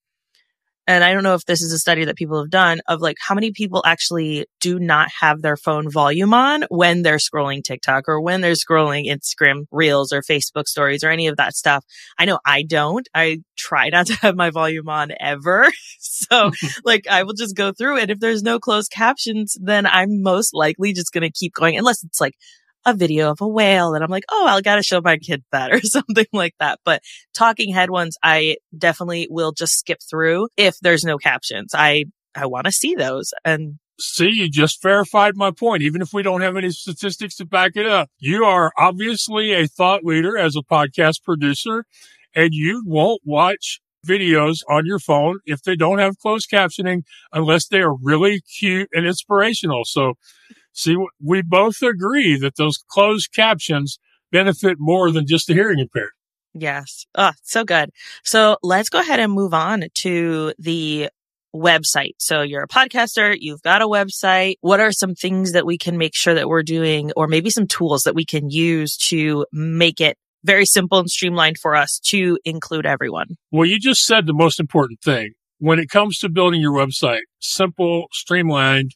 and 0.90 1.04
I 1.04 1.12
don't 1.12 1.22
know 1.22 1.34
if 1.34 1.44
this 1.44 1.62
is 1.62 1.72
a 1.72 1.78
study 1.78 2.04
that 2.06 2.16
people 2.16 2.40
have 2.40 2.50
done 2.50 2.80
of 2.88 3.00
like 3.00 3.16
how 3.20 3.36
many 3.36 3.52
people 3.52 3.80
actually 3.86 4.46
do 4.60 4.80
not 4.80 5.08
have 5.20 5.40
their 5.40 5.56
phone 5.56 5.88
volume 5.88 6.34
on 6.34 6.64
when 6.68 7.02
they're 7.02 7.18
scrolling 7.18 7.62
TikTok 7.62 8.08
or 8.08 8.20
when 8.20 8.40
they're 8.40 8.54
scrolling 8.54 9.08
Instagram 9.08 9.66
reels 9.70 10.12
or 10.12 10.20
Facebook 10.20 10.66
stories 10.66 11.04
or 11.04 11.10
any 11.10 11.28
of 11.28 11.36
that 11.36 11.54
stuff. 11.54 11.84
I 12.18 12.24
know 12.24 12.40
I 12.44 12.64
don't. 12.64 13.08
I 13.14 13.38
try 13.56 13.88
not 13.90 14.06
to 14.08 14.14
have 14.16 14.34
my 14.34 14.50
volume 14.50 14.88
on 14.88 15.12
ever. 15.20 15.70
so 16.00 16.50
like 16.84 17.06
I 17.08 17.22
will 17.22 17.34
just 17.34 17.54
go 17.54 17.72
through 17.72 17.98
it. 17.98 18.10
If 18.10 18.18
there's 18.18 18.42
no 18.42 18.58
closed 18.58 18.90
captions, 18.90 19.56
then 19.60 19.86
I'm 19.86 20.22
most 20.22 20.52
likely 20.52 20.92
just 20.92 21.12
going 21.12 21.22
to 21.22 21.30
keep 21.30 21.54
going 21.54 21.78
unless 21.78 22.02
it's 22.02 22.20
like 22.20 22.34
a 22.86 22.94
video 22.94 23.30
of 23.30 23.40
a 23.40 23.48
whale 23.48 23.94
and 23.94 24.02
I'm 24.02 24.10
like, 24.10 24.24
oh, 24.30 24.46
I'll 24.48 24.62
gotta 24.62 24.82
show 24.82 25.00
my 25.00 25.18
kid 25.18 25.44
that 25.52 25.72
or 25.74 25.80
something 25.80 26.26
like 26.32 26.54
that. 26.60 26.80
But 26.84 27.02
talking 27.34 27.72
head 27.72 27.90
ones, 27.90 28.16
I 28.22 28.56
definitely 28.76 29.26
will 29.30 29.52
just 29.52 29.78
skip 29.78 29.98
through 30.08 30.48
if 30.56 30.78
there's 30.80 31.04
no 31.04 31.18
captions. 31.18 31.72
I, 31.74 32.06
I 32.34 32.46
want 32.46 32.66
to 32.66 32.72
see 32.72 32.94
those 32.94 33.32
and 33.44 33.78
See, 34.02 34.30
you 34.30 34.48
just 34.48 34.82
verified 34.82 35.36
my 35.36 35.50
point, 35.50 35.82
even 35.82 36.00
if 36.00 36.14
we 36.14 36.22
don't 36.22 36.40
have 36.40 36.56
any 36.56 36.70
statistics 36.70 37.36
to 37.36 37.44
back 37.44 37.72
it 37.74 37.84
up. 37.84 38.08
You 38.18 38.44
are 38.44 38.72
obviously 38.78 39.52
a 39.52 39.66
thought 39.66 40.04
leader 40.04 40.38
as 40.38 40.56
a 40.56 40.62
podcast 40.62 41.22
producer, 41.22 41.84
and 42.34 42.48
you 42.54 42.82
won't 42.86 43.20
watch 43.26 43.78
videos 44.06 44.60
on 44.70 44.86
your 44.86 45.00
phone 45.00 45.40
if 45.44 45.62
they 45.62 45.76
don't 45.76 45.98
have 45.98 46.18
closed 46.18 46.48
captioning 46.50 47.02
unless 47.30 47.68
they 47.68 47.80
are 47.80 47.94
really 47.94 48.40
cute 48.58 48.88
and 48.94 49.06
inspirational. 49.06 49.82
So 49.84 50.14
See, 50.72 50.96
we 51.22 51.42
both 51.42 51.82
agree 51.82 52.36
that 52.38 52.56
those 52.56 52.78
closed 52.88 53.32
captions 53.34 53.98
benefit 54.32 54.76
more 54.78 55.10
than 55.10 55.26
just 55.26 55.46
the 55.46 55.54
hearing 55.54 55.78
impaired. 55.78 56.10
Yes. 56.54 57.06
Oh, 57.14 57.32
so 57.42 57.64
good. 57.64 57.90
So 58.24 58.56
let's 58.62 58.88
go 58.88 59.00
ahead 59.00 59.20
and 59.20 59.32
move 59.32 59.54
on 59.54 59.84
to 59.94 60.52
the 60.58 61.10
website. 61.54 62.14
So 62.18 62.42
you're 62.42 62.62
a 62.62 62.68
podcaster, 62.68 63.36
you've 63.38 63.62
got 63.62 63.82
a 63.82 63.86
website. 63.86 64.54
What 64.60 64.80
are 64.80 64.92
some 64.92 65.14
things 65.14 65.52
that 65.52 65.66
we 65.66 65.78
can 65.78 65.98
make 65.98 66.14
sure 66.14 66.34
that 66.34 66.48
we're 66.48 66.62
doing 66.62 67.12
or 67.16 67.26
maybe 67.26 67.50
some 67.50 67.66
tools 67.66 68.02
that 68.02 68.14
we 68.14 68.24
can 68.24 68.50
use 68.50 68.96
to 69.08 69.46
make 69.52 70.00
it 70.00 70.16
very 70.44 70.64
simple 70.64 70.98
and 70.98 71.10
streamlined 71.10 71.58
for 71.58 71.74
us 71.74 72.00
to 72.06 72.38
include 72.44 72.86
everyone? 72.86 73.36
Well, 73.50 73.66
you 73.66 73.78
just 73.78 74.04
said 74.04 74.26
the 74.26 74.32
most 74.32 74.60
important 74.60 75.00
thing. 75.02 75.32
When 75.58 75.78
it 75.78 75.90
comes 75.90 76.18
to 76.18 76.30
building 76.30 76.60
your 76.60 76.72
website, 76.72 77.22
simple, 77.38 78.06
streamlined, 78.12 78.92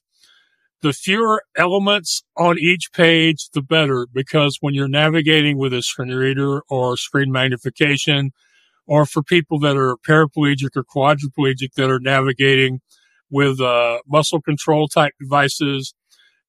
the 0.84 0.92
fewer 0.92 1.42
elements 1.56 2.22
on 2.36 2.58
each 2.58 2.92
page, 2.92 3.48
the 3.54 3.62
better, 3.62 4.06
because 4.12 4.58
when 4.60 4.74
you're 4.74 4.86
navigating 4.86 5.56
with 5.56 5.72
a 5.72 5.80
screen 5.80 6.10
reader 6.10 6.60
or 6.68 6.98
screen 6.98 7.32
magnification, 7.32 8.32
or 8.86 9.06
for 9.06 9.22
people 9.22 9.58
that 9.58 9.78
are 9.78 9.96
paraplegic 10.06 10.76
or 10.76 10.84
quadriplegic 10.84 11.72
that 11.76 11.90
are 11.90 12.00
navigating 12.00 12.82
with 13.30 13.62
uh, 13.62 14.00
muscle 14.06 14.42
control 14.42 14.86
type 14.86 15.14
devices, 15.18 15.94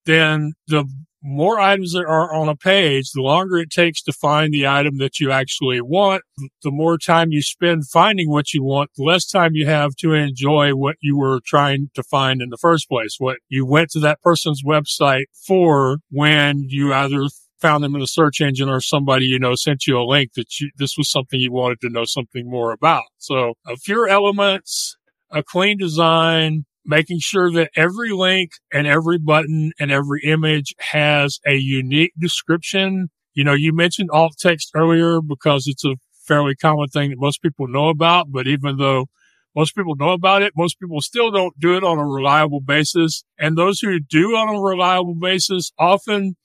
then 0.06 0.52
the 0.67 0.84
more 1.26 1.60
items 1.60 1.94
there 1.94 2.08
are 2.08 2.34
on 2.34 2.48
a 2.48 2.56
page, 2.56 3.12
the 3.12 3.22
longer 3.22 3.58
it 3.58 3.72
takes 3.72 4.04
to 4.04 4.14
find 4.14 4.54
the 4.54 4.68
item 4.68 5.00
that 5.00 5.20
you 5.20 5.32
actually 5.32 5.82
want. 5.82 6.22
The 6.62 6.72
more 6.72 7.00
time 7.00 7.32
you 7.32 7.42
spend 7.42 7.88
finding 7.90 8.30
what 8.30 8.54
you 8.54 8.64
want, 8.64 8.92
the 8.96 9.04
less 9.04 9.26
time 9.26 9.52
you 9.54 9.66
have 9.66 9.96
to 9.98 10.14
enjoy 10.14 10.72
what 10.72 10.98
you 11.02 11.18
were 11.18 11.40
trying 11.44 11.90
to 11.96 12.04
find 12.04 12.42
in 12.42 12.50
the 12.50 12.58
first 12.58 12.88
place, 12.88 13.16
what 13.18 13.38
you 13.50 13.66
went 13.66 13.90
to 13.92 14.00
that 14.02 14.22
person's 14.22 14.62
website 14.64 15.26
for 15.48 15.98
when 16.12 16.66
you 16.68 16.94
either 16.94 17.26
found 17.60 17.84
them 17.84 17.96
in 17.96 18.02
a 18.04 18.08
search 18.08 18.40
engine 18.40 18.70
or 18.70 18.80
somebody 18.80 19.26
you 19.26 19.40
know 19.40 19.56
sent 19.56 19.88
you 19.88 19.98
a 19.98 20.06
link 20.06 20.34
that 20.36 20.60
you, 20.60 20.70
this 20.78 20.96
was 20.96 21.10
something 21.10 21.40
you 21.40 21.52
wanted 21.52 21.82
to 21.82 21.90
know 21.90 22.06
something 22.06 22.48
more 22.48 22.72
about. 22.72 23.06
So 23.18 23.54
a 23.66 23.76
few 23.78 24.08
elements, 24.08 24.96
a 25.32 25.42
clean 25.42 25.80
design, 25.80 26.66
making 26.86 27.19
sure 27.19 27.52
that 27.52 27.71
every 27.76 28.12
link 28.12 28.52
and 28.71 28.88
every 28.88 29.17
button 29.17 29.71
and 29.80 29.91
every 29.91 30.21
image 30.24 30.74
has 30.80 31.39
a 31.45 31.56
unique 31.56 32.13
description. 32.19 33.10
You 33.34 33.43
know, 33.43 33.54
you 33.54 33.74
mentioned 33.74 34.10
alt 34.12 34.36
text 34.39 34.71
earlier 34.76 35.21
because 35.21 35.67
it's 35.67 35.86
a 35.86 35.95
fairly 36.26 36.56
common 36.56 36.88
thing 36.88 37.10
that 37.10 37.19
most 37.19 37.41
people 37.41 37.67
know 37.67 37.89
about, 37.89 38.32
but 38.32 38.48
even 38.48 38.78
though 38.78 39.08
most 39.56 39.76
people 39.76 39.95
know 39.95 40.12
about 40.12 40.41
it, 40.41 40.54
most 40.56 40.80
people 40.80 41.02
still 41.02 41.32
don't 41.32 41.58
do 41.60 41.78
it 41.78 41.84
on 41.84 41.98
a 41.98 42.06
reliable 42.06 42.60
basis. 42.60 43.24
And 43.39 43.58
those 43.58 43.80
who 43.80 44.00
do 44.00 44.36
on 44.36 44.54
a 44.54 44.60
reliable 44.60 45.15
basis 45.15 45.71
often 45.80 46.36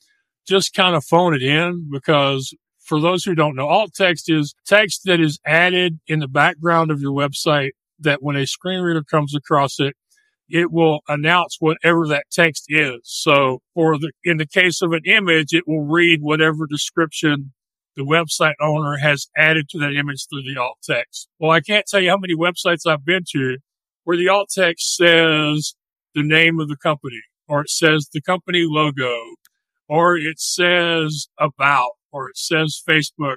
just 0.47 0.75
kind 0.75 0.95
of 0.95 1.05
phone 1.05 1.35
it 1.35 1.43
in 1.43 1.89
because 1.91 2.55
for 2.81 3.01
those 3.01 3.25
who 3.25 3.35
don't 3.35 3.57
know, 3.57 3.69
alt 3.69 3.95
text 3.95 4.31
is 4.31 4.55
text 4.67 5.03
that 5.05 5.21
is 5.21 5.39
added 5.45 6.01
in 6.07 6.21
the 6.21 6.29
background 6.29 6.91
of 6.91 7.01
your 7.01 7.13
website 7.13 7.71
that 7.99 8.23
when 8.23 8.37
a 8.37 8.47
screen 8.47 8.81
reader 8.81 9.03
comes 9.03 9.35
across 9.35 9.79
it, 9.79 9.95
it 10.51 10.73
will 10.73 11.01
announce 11.09 11.57
whatever 11.61 12.07
that 12.09 12.25
text 12.31 12.65
is. 12.69 13.01
So 13.05 13.61
for 13.75 13.99
the, 13.99 14.13
in 14.25 14.37
the 14.37 14.47
case 14.47 14.83
of 14.83 14.93
an 14.93 15.03
image, 15.05 15.53
it 15.53 15.65
will 15.67 15.85
read 15.85 16.21
whatever 16.23 16.67
description 16.67 17.53
the 17.97 18.03
website 18.03 18.55
owner 18.61 18.97
has 18.99 19.29
added 19.37 19.69
to 19.71 19.79
that 19.79 19.95
image 19.95 20.27
through 20.29 20.43
the 20.43 20.61
alt 20.61 20.79
text. 20.83 21.29
Well, 21.39 21.51
I 21.51 21.61
can't 21.61 21.87
tell 21.87 22.01
you 22.01 22.11
how 22.11 22.17
many 22.17 22.35
websites 22.35 22.87
I've 22.87 23.05
been 23.05 23.25
to 23.33 23.59
where 24.05 24.17
the 24.17 24.29
alt 24.29 24.49
text 24.55 24.97
says 24.97 25.75
the 26.15 26.23
name 26.23 26.61
of 26.61 26.69
the 26.69 26.77
company 26.77 27.21
or 27.49 27.63
it 27.63 27.71
says 27.71 28.09
the 28.13 28.23
company 28.23 28.65
logo 28.67 29.17
or 29.89 30.17
it 30.17 30.39
says 30.39 31.29
about 31.39 31.93
or 32.13 32.29
it 32.31 32.37
says 32.37 32.81
Facebook. 32.89 33.37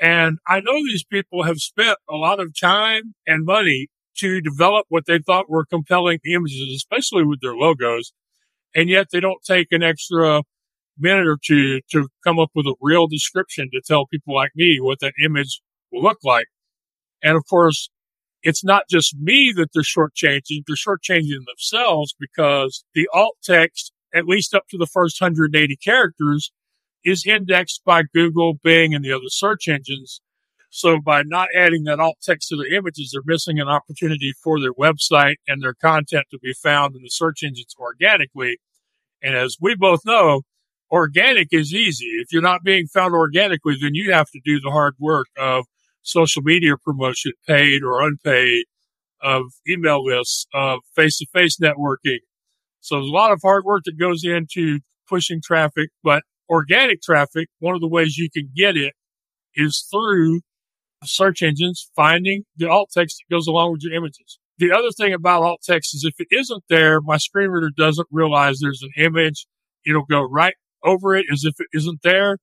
And 0.00 0.38
I 0.46 0.60
know 0.60 0.74
these 0.74 1.04
people 1.04 1.44
have 1.44 1.58
spent 1.58 1.98
a 2.08 2.16
lot 2.16 2.40
of 2.40 2.58
time 2.58 3.14
and 3.26 3.44
money 3.44 3.88
to 4.20 4.40
develop 4.40 4.86
what 4.88 5.04
they 5.06 5.18
thought 5.18 5.50
were 5.50 5.64
compelling 5.64 6.18
images, 6.24 6.74
especially 6.74 7.24
with 7.24 7.40
their 7.40 7.54
logos. 7.54 8.12
And 8.74 8.88
yet 8.88 9.08
they 9.12 9.20
don't 9.20 9.42
take 9.44 9.68
an 9.70 9.82
extra 9.82 10.42
minute 10.98 11.26
or 11.26 11.38
two 11.44 11.80
to 11.90 12.08
come 12.24 12.38
up 12.38 12.50
with 12.54 12.66
a 12.66 12.74
real 12.80 13.06
description 13.06 13.68
to 13.72 13.80
tell 13.84 14.06
people 14.06 14.34
like 14.34 14.52
me 14.54 14.78
what 14.80 15.00
that 15.00 15.14
image 15.24 15.60
will 15.90 16.02
look 16.02 16.18
like. 16.22 16.46
And 17.22 17.36
of 17.36 17.44
course, 17.48 17.90
it's 18.42 18.64
not 18.64 18.84
just 18.88 19.16
me 19.18 19.52
that 19.56 19.68
they're 19.74 19.82
shortchanging. 19.82 20.62
They're 20.66 20.76
shortchanging 20.76 21.44
themselves 21.46 22.14
because 22.18 22.84
the 22.94 23.08
alt 23.12 23.36
text, 23.42 23.92
at 24.14 24.26
least 24.26 24.54
up 24.54 24.64
to 24.70 24.78
the 24.78 24.86
first 24.86 25.20
180 25.20 25.76
characters, 25.76 26.52
is 27.04 27.26
indexed 27.26 27.82
by 27.84 28.02
Google, 28.14 28.54
Bing, 28.62 28.94
and 28.94 29.04
the 29.04 29.12
other 29.12 29.28
search 29.28 29.68
engines. 29.68 30.20
So 30.70 31.00
by 31.00 31.24
not 31.24 31.48
adding 31.54 31.84
that 31.84 31.98
alt 31.98 32.18
text 32.22 32.48
to 32.48 32.56
their 32.56 32.72
images, 32.72 33.10
they're 33.12 33.22
missing 33.24 33.58
an 33.58 33.68
opportunity 33.68 34.32
for 34.42 34.60
their 34.60 34.72
website 34.72 35.34
and 35.48 35.62
their 35.62 35.74
content 35.74 36.26
to 36.30 36.38
be 36.38 36.52
found 36.52 36.94
in 36.94 37.02
the 37.02 37.10
search 37.10 37.42
engines 37.42 37.74
organically. 37.78 38.58
And 39.20 39.36
as 39.36 39.56
we 39.60 39.74
both 39.74 40.00
know, 40.06 40.42
organic 40.90 41.48
is 41.50 41.74
easy. 41.74 42.06
If 42.20 42.32
you're 42.32 42.40
not 42.40 42.62
being 42.62 42.86
found 42.86 43.14
organically, 43.14 43.76
then 43.80 43.94
you 43.94 44.12
have 44.12 44.30
to 44.30 44.40
do 44.44 44.60
the 44.60 44.70
hard 44.70 44.94
work 44.98 45.26
of 45.36 45.66
social 46.02 46.42
media 46.42 46.76
promotion, 46.76 47.32
paid 47.46 47.82
or 47.82 48.00
unpaid, 48.00 48.64
of 49.20 49.42
email 49.68 50.04
lists, 50.04 50.46
of 50.54 50.80
face 50.94 51.18
to 51.18 51.26
face 51.34 51.58
networking. 51.58 52.20
So 52.80 52.96
there's 52.96 53.10
a 53.10 53.12
lot 53.12 53.32
of 53.32 53.40
hard 53.42 53.64
work 53.64 53.82
that 53.84 53.98
goes 53.98 54.24
into 54.24 54.78
pushing 55.08 55.40
traffic, 55.42 55.90
but 56.02 56.22
organic 56.48 57.02
traffic, 57.02 57.48
one 57.58 57.74
of 57.74 57.80
the 57.80 57.88
ways 57.88 58.16
you 58.16 58.30
can 58.30 58.50
get 58.56 58.76
it 58.76 58.94
is 59.54 59.86
through 59.90 60.40
search 61.04 61.42
engines 61.42 61.90
finding 61.96 62.44
the 62.56 62.68
alt 62.68 62.90
text 62.92 63.22
that 63.28 63.34
goes 63.34 63.46
along 63.46 63.72
with 63.72 63.82
your 63.82 63.94
images. 63.94 64.38
The 64.58 64.72
other 64.72 64.90
thing 64.90 65.12
about 65.12 65.42
alt 65.42 65.60
text 65.62 65.94
is 65.94 66.04
if 66.04 66.14
it 66.18 66.28
isn't 66.30 66.64
there, 66.68 67.00
my 67.00 67.16
screen 67.16 67.48
reader 67.48 67.70
doesn't 67.74 68.08
realize 68.10 68.58
there's 68.58 68.82
an 68.82 69.02
image. 69.02 69.46
It'll 69.86 70.04
go 70.04 70.22
right 70.22 70.54
over 70.84 71.16
it 71.16 71.26
as 71.32 71.44
if 71.44 71.54
it 71.58 71.68
isn't 71.72 72.00
there. 72.02 72.38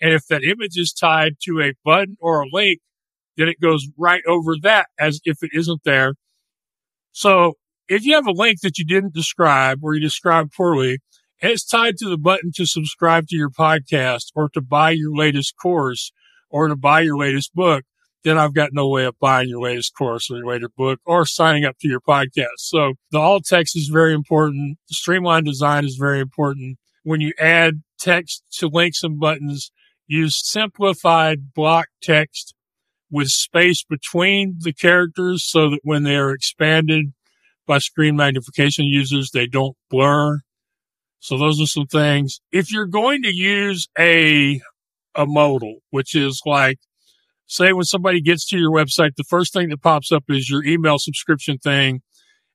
And 0.00 0.12
if 0.12 0.26
that 0.28 0.44
image 0.44 0.76
is 0.76 0.92
tied 0.92 1.34
to 1.44 1.60
a 1.60 1.74
button 1.84 2.16
or 2.20 2.42
a 2.42 2.46
link, 2.50 2.80
then 3.36 3.48
it 3.48 3.60
goes 3.60 3.88
right 3.98 4.22
over 4.26 4.54
that 4.62 4.86
as 4.98 5.20
if 5.24 5.42
it 5.42 5.50
isn't 5.52 5.82
there. 5.84 6.14
So 7.12 7.54
if 7.88 8.04
you 8.04 8.14
have 8.14 8.26
a 8.26 8.32
link 8.32 8.60
that 8.60 8.78
you 8.78 8.84
didn't 8.84 9.14
describe 9.14 9.78
or 9.82 9.94
you 9.94 10.00
described 10.00 10.52
poorly 10.52 10.98
and 11.40 11.52
it's 11.52 11.66
tied 11.66 11.96
to 11.98 12.08
the 12.08 12.18
button 12.18 12.50
to 12.56 12.66
subscribe 12.66 13.26
to 13.28 13.36
your 13.36 13.50
podcast 13.50 14.26
or 14.34 14.48
to 14.50 14.60
buy 14.60 14.90
your 14.90 15.14
latest 15.14 15.54
course 15.60 16.12
or 16.50 16.68
to 16.68 16.76
buy 16.76 17.00
your 17.00 17.16
latest 17.16 17.54
book, 17.54 17.84
then 18.26 18.38
I've 18.38 18.54
got 18.54 18.70
no 18.72 18.88
way 18.88 19.04
of 19.04 19.16
buying 19.20 19.48
your 19.48 19.62
latest 19.62 19.94
course 19.96 20.28
or 20.28 20.38
your 20.38 20.46
latest 20.46 20.74
book 20.76 20.98
or 21.06 21.24
signing 21.24 21.64
up 21.64 21.78
to 21.78 21.88
your 21.88 22.00
podcast. 22.00 22.58
So 22.58 22.94
the 23.12 23.20
alt 23.20 23.44
text 23.46 23.76
is 23.76 23.86
very 23.86 24.12
important. 24.12 24.78
The 24.88 24.94
streamlined 24.94 25.46
design 25.46 25.84
is 25.84 25.94
very 25.94 26.18
important. 26.18 26.78
When 27.04 27.20
you 27.20 27.32
add 27.38 27.82
text 28.00 28.42
to 28.58 28.66
links 28.66 29.04
and 29.04 29.20
buttons, 29.20 29.70
use 30.08 30.44
simplified 30.44 31.54
block 31.54 31.86
text 32.02 32.52
with 33.12 33.28
space 33.28 33.84
between 33.84 34.56
the 34.58 34.72
characters 34.72 35.44
so 35.48 35.70
that 35.70 35.80
when 35.84 36.02
they 36.02 36.16
are 36.16 36.32
expanded 36.32 37.12
by 37.64 37.78
screen 37.78 38.16
magnification 38.16 38.86
users, 38.86 39.30
they 39.30 39.46
don't 39.46 39.76
blur. 39.88 40.40
So 41.20 41.38
those 41.38 41.60
are 41.60 41.66
some 41.66 41.86
things. 41.86 42.40
If 42.50 42.72
you're 42.72 42.86
going 42.86 43.22
to 43.22 43.32
use 43.32 43.86
a, 43.96 44.60
a 45.14 45.26
modal, 45.26 45.76
which 45.90 46.16
is 46.16 46.42
like, 46.44 46.78
say 47.46 47.72
when 47.72 47.84
somebody 47.84 48.20
gets 48.20 48.46
to 48.48 48.58
your 48.58 48.72
website, 48.72 49.16
the 49.16 49.24
first 49.24 49.52
thing 49.52 49.68
that 49.70 49.82
pops 49.82 50.12
up 50.12 50.24
is 50.28 50.50
your 50.50 50.64
email 50.64 50.98
subscription 50.98 51.58
thing 51.58 52.02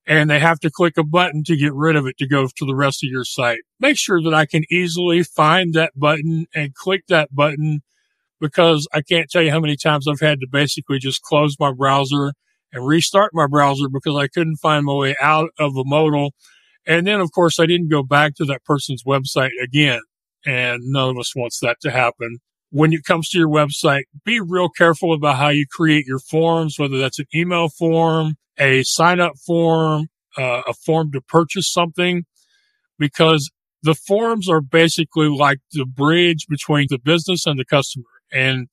and 0.06 0.28
they 0.28 0.40
have 0.40 0.58
to 0.60 0.70
click 0.70 0.98
a 0.98 1.04
button 1.04 1.44
to 1.44 1.56
get 1.56 1.72
rid 1.74 1.96
of 1.96 2.06
it 2.06 2.18
to 2.18 2.26
go 2.26 2.46
to 2.46 2.66
the 2.66 2.74
rest 2.74 3.04
of 3.04 3.10
your 3.10 3.24
site. 3.24 3.60
Make 3.78 3.96
sure 3.96 4.20
that 4.22 4.34
I 4.34 4.46
can 4.46 4.64
easily 4.70 5.22
find 5.22 5.74
that 5.74 5.92
button 5.96 6.46
and 6.54 6.74
click 6.74 7.04
that 7.08 7.34
button 7.34 7.82
because 8.40 8.88
I 8.92 9.02
can't 9.02 9.30
tell 9.30 9.42
you 9.42 9.52
how 9.52 9.60
many 9.60 9.76
times 9.76 10.08
I've 10.08 10.20
had 10.20 10.40
to 10.40 10.48
basically 10.50 10.98
just 10.98 11.22
close 11.22 11.56
my 11.60 11.72
browser 11.72 12.32
and 12.72 12.86
restart 12.86 13.30
my 13.32 13.46
browser 13.46 13.88
because 13.88 14.16
I 14.16 14.26
couldn't 14.26 14.56
find 14.56 14.84
my 14.84 14.94
way 14.94 15.16
out 15.22 15.50
of 15.58 15.76
a 15.76 15.84
modal. 15.84 16.32
And 16.84 17.06
then, 17.06 17.20
of 17.20 17.30
course, 17.30 17.60
I 17.60 17.66
didn't 17.66 17.88
go 17.88 18.02
back 18.02 18.34
to 18.36 18.44
that 18.46 18.64
person's 18.64 19.04
website 19.04 19.50
again. 19.62 20.00
And 20.44 20.80
none 20.86 21.10
of 21.10 21.18
us 21.18 21.36
wants 21.36 21.60
that 21.60 21.76
to 21.82 21.92
happen. 21.92 22.38
When 22.74 22.94
it 22.94 23.04
comes 23.04 23.28
to 23.28 23.38
your 23.38 23.50
website, 23.50 24.04
be 24.24 24.40
real 24.40 24.70
careful 24.70 25.12
about 25.12 25.36
how 25.36 25.50
you 25.50 25.66
create 25.70 26.06
your 26.06 26.18
forms, 26.18 26.78
whether 26.78 26.96
that's 26.96 27.18
an 27.18 27.26
email 27.34 27.68
form, 27.68 28.36
a 28.58 28.82
sign 28.84 29.20
up 29.20 29.34
form, 29.46 30.08
uh, 30.38 30.62
a 30.66 30.72
form 30.72 31.12
to 31.12 31.20
purchase 31.20 31.70
something, 31.70 32.24
because 32.98 33.50
the 33.82 33.94
forms 33.94 34.48
are 34.48 34.62
basically 34.62 35.28
like 35.28 35.58
the 35.72 35.84
bridge 35.84 36.46
between 36.48 36.86
the 36.88 36.98
business 36.98 37.44
and 37.44 37.60
the 37.60 37.66
customer. 37.66 38.06
And 38.32 38.68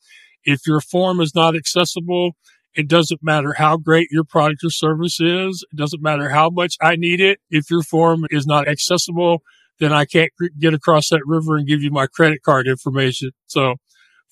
if 0.45 0.62
your 0.65 0.79
form 0.79 1.19
is 1.19 1.35
not 1.35 1.57
accessible, 1.57 2.38
it 2.75 2.88
doesn't 2.88 3.21
matter 3.21 3.55
how 3.57 3.75
great 3.75 4.07
your 4.12 4.23
product 4.23 4.63
or 4.63 4.69
service 4.69 5.19
is. 5.19 5.65
It 5.73 5.75
doesn't 5.75 6.01
matter 6.01 6.29
how 6.29 6.49
much 6.49 6.75
I 6.79 6.95
need 6.95 7.19
it. 7.19 7.39
If 7.49 7.69
your 7.69 7.83
form 7.83 8.27
is 8.29 8.47
not 8.47 8.65
accessible, 8.65 9.41
then 9.79 9.91
I 9.91 10.05
can't 10.05 10.31
get 10.57 10.73
across 10.73 11.09
that 11.09 11.25
river 11.25 11.57
and 11.57 11.67
give 11.67 11.81
you 11.81 11.91
my 11.91 12.07
credit 12.07 12.43
card 12.43 12.65
information. 12.65 13.31
So 13.47 13.75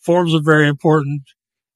forms 0.08 0.34
are 0.34 0.42
very 0.42 0.68
important. 0.68 1.22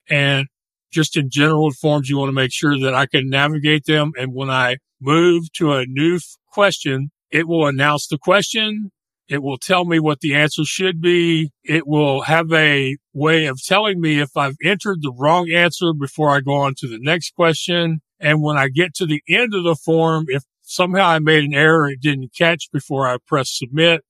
And 0.09 0.47
just 0.91 1.17
in 1.17 1.29
general 1.29 1.71
forms, 1.71 2.09
you 2.09 2.17
want 2.17 2.29
to 2.29 2.33
make 2.33 2.51
sure 2.51 2.79
that 2.79 2.95
I 2.95 3.05
can 3.05 3.29
navigate 3.29 3.85
them. 3.85 4.13
And 4.17 4.33
when 4.33 4.49
I 4.49 4.77
move 4.99 5.51
to 5.57 5.73
a 5.73 5.85
new 5.85 6.19
question, 6.51 7.11
it 7.29 7.47
will 7.47 7.67
announce 7.67 8.07
the 8.07 8.17
question 8.17 8.91
it 9.31 9.41
will 9.41 9.57
tell 9.57 9.85
me 9.85 9.97
what 9.97 10.19
the 10.19 10.35
answer 10.35 10.65
should 10.65 10.99
be. 10.99 11.51
It 11.63 11.87
will 11.87 12.23
have 12.23 12.51
a 12.51 12.97
way 13.13 13.45
of 13.45 13.63
telling 13.63 14.01
me 14.01 14.19
if 14.19 14.35
I've 14.35 14.57
entered 14.61 15.01
the 15.01 15.13
wrong 15.17 15.49
answer 15.49 15.93
before 15.93 16.31
I 16.31 16.41
go 16.41 16.55
on 16.55 16.73
to 16.79 16.87
the 16.89 16.99
next 16.99 17.33
question. 17.33 18.01
And 18.19 18.41
when 18.41 18.57
I 18.57 18.67
get 18.67 18.93
to 18.95 19.05
the 19.05 19.23
end 19.29 19.53
of 19.55 19.63
the 19.63 19.77
form, 19.77 20.25
if 20.27 20.43
somehow 20.63 21.07
I 21.07 21.19
made 21.19 21.45
an 21.45 21.53
error 21.53 21.87
it 21.87 22.01
didn't 22.01 22.35
catch 22.37 22.67
before 22.73 23.07
I 23.07 23.19
press 23.25 23.57
submit, 23.57 24.01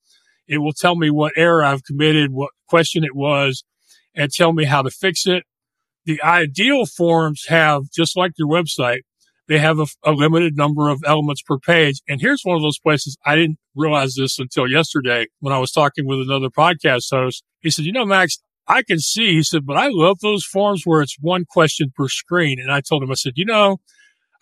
it 0.47 0.57
will 0.57 0.73
tell 0.73 0.95
me 0.95 1.11
what 1.11 1.33
error 1.37 1.63
I've 1.63 1.83
committed, 1.83 2.31
what 2.31 2.49
question 2.67 3.03
it 3.03 3.15
was, 3.15 3.63
and 4.15 4.31
tell 4.31 4.53
me 4.53 4.65
how 4.65 4.81
to 4.81 4.89
fix 4.89 5.25
it. 5.25 5.43
The 6.05 6.21
ideal 6.21 6.85
forms 6.85 7.45
have, 7.47 7.83
just 7.91 8.17
like 8.17 8.31
your 8.37 8.47
website, 8.47 9.01
they 9.47 9.59
have 9.59 9.79
a, 9.79 9.85
a, 10.03 10.11
limited 10.11 10.55
number 10.55 10.89
of 10.89 11.03
elements 11.05 11.41
per 11.41 11.59
page. 11.59 12.01
And 12.07 12.21
here's 12.21 12.41
one 12.43 12.55
of 12.55 12.61
those 12.61 12.79
places 12.79 13.17
I 13.25 13.35
didn't 13.35 13.59
realize 13.75 14.15
this 14.15 14.39
until 14.39 14.67
yesterday 14.67 15.27
when 15.39 15.53
I 15.53 15.59
was 15.59 15.71
talking 15.71 16.07
with 16.07 16.21
another 16.21 16.49
podcast 16.49 17.11
host. 17.11 17.43
He 17.59 17.69
said, 17.69 17.85
you 17.85 17.91
know, 17.91 18.05
Max, 18.05 18.37
I 18.67 18.83
can 18.83 18.99
see, 18.99 19.33
he 19.33 19.43
said, 19.43 19.65
but 19.65 19.77
I 19.77 19.89
love 19.91 20.19
those 20.21 20.45
forms 20.45 20.83
where 20.85 21.01
it's 21.01 21.17
one 21.19 21.45
question 21.45 21.91
per 21.95 22.07
screen. 22.07 22.59
And 22.59 22.71
I 22.71 22.81
told 22.81 23.03
him, 23.03 23.11
I 23.11 23.15
said, 23.15 23.33
you 23.35 23.45
know, 23.45 23.77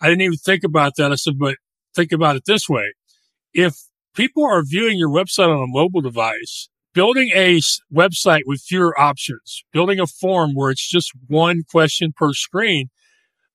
I 0.00 0.08
didn't 0.08 0.22
even 0.22 0.38
think 0.38 0.64
about 0.64 0.92
that. 0.96 1.12
I 1.12 1.16
said, 1.16 1.38
but 1.38 1.56
think 1.94 2.12
about 2.12 2.36
it 2.36 2.44
this 2.46 2.68
way. 2.68 2.94
If 3.52 3.74
people 4.14 4.44
are 4.44 4.62
viewing 4.62 4.98
your 4.98 5.10
website 5.10 5.48
on 5.48 5.62
a 5.62 5.66
mobile 5.66 6.00
device, 6.00 6.69
building 6.94 7.30
a 7.34 7.60
website 7.92 8.42
with 8.46 8.60
fewer 8.60 8.98
options, 9.00 9.62
building 9.72 10.00
a 10.00 10.06
form 10.06 10.54
where 10.54 10.70
it's 10.70 10.88
just 10.88 11.12
one 11.28 11.62
question 11.70 12.12
per 12.16 12.32
screen 12.32 12.90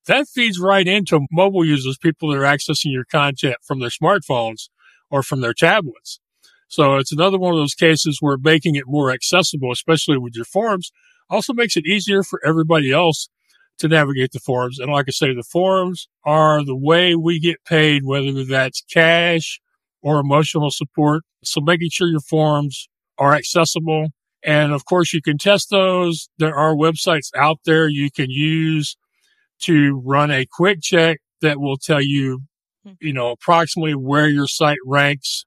that 0.06 0.28
feeds 0.28 0.58
right 0.58 0.86
into 0.86 1.26
mobile 1.30 1.64
users, 1.64 1.98
people 1.98 2.30
that 2.30 2.38
are 2.38 2.42
accessing 2.42 2.92
your 2.92 3.04
content 3.04 3.56
from 3.62 3.80
their 3.80 3.90
smartphones 3.90 4.68
or 5.10 5.22
from 5.22 5.40
their 5.40 5.52
tablets. 5.52 6.20
So 6.68 6.96
it's 6.96 7.12
another 7.12 7.38
one 7.38 7.52
of 7.52 7.58
those 7.58 7.74
cases 7.74 8.18
where 8.20 8.36
making 8.40 8.76
it 8.76 8.84
more 8.86 9.10
accessible, 9.10 9.70
especially 9.72 10.18
with 10.18 10.34
your 10.34 10.44
forums, 10.44 10.90
also 11.28 11.52
makes 11.52 11.76
it 11.76 11.86
easier 11.86 12.22
for 12.22 12.40
everybody 12.44 12.92
else 12.92 13.28
to 13.78 13.88
navigate 13.88 14.32
the 14.32 14.40
forums. 14.40 14.78
And 14.78 14.90
like 14.90 15.06
I 15.08 15.12
say, 15.12 15.34
the 15.34 15.42
forums 15.42 16.08
are 16.24 16.64
the 16.64 16.76
way 16.76 17.14
we 17.14 17.38
get 17.38 17.64
paid, 17.64 18.04
whether 18.04 18.44
that's 18.44 18.82
cash 18.92 19.60
or 20.02 20.18
emotional 20.18 20.70
support. 20.70 21.24
So 21.44 21.60
making 21.60 21.90
sure 21.90 22.08
your 22.08 22.20
forums 22.20 22.88
are 23.18 23.34
accessible. 23.34 24.08
And 24.42 24.72
of 24.72 24.84
course, 24.84 25.12
you 25.12 25.20
can 25.22 25.38
test 25.38 25.70
those. 25.70 26.28
There 26.38 26.54
are 26.54 26.74
websites 26.74 27.30
out 27.36 27.58
there 27.64 27.88
you 27.88 28.10
can 28.10 28.30
use 28.30 28.96
to 29.62 30.00
run 30.04 30.30
a 30.30 30.46
quick 30.50 30.80
check 30.82 31.20
that 31.40 31.60
will 31.60 31.78
tell 31.78 32.02
you, 32.02 32.42
hmm. 32.84 32.92
you 33.00 33.12
know, 33.12 33.30
approximately 33.30 33.94
where 33.94 34.28
your 34.28 34.46
site 34.46 34.78
ranks 34.84 35.44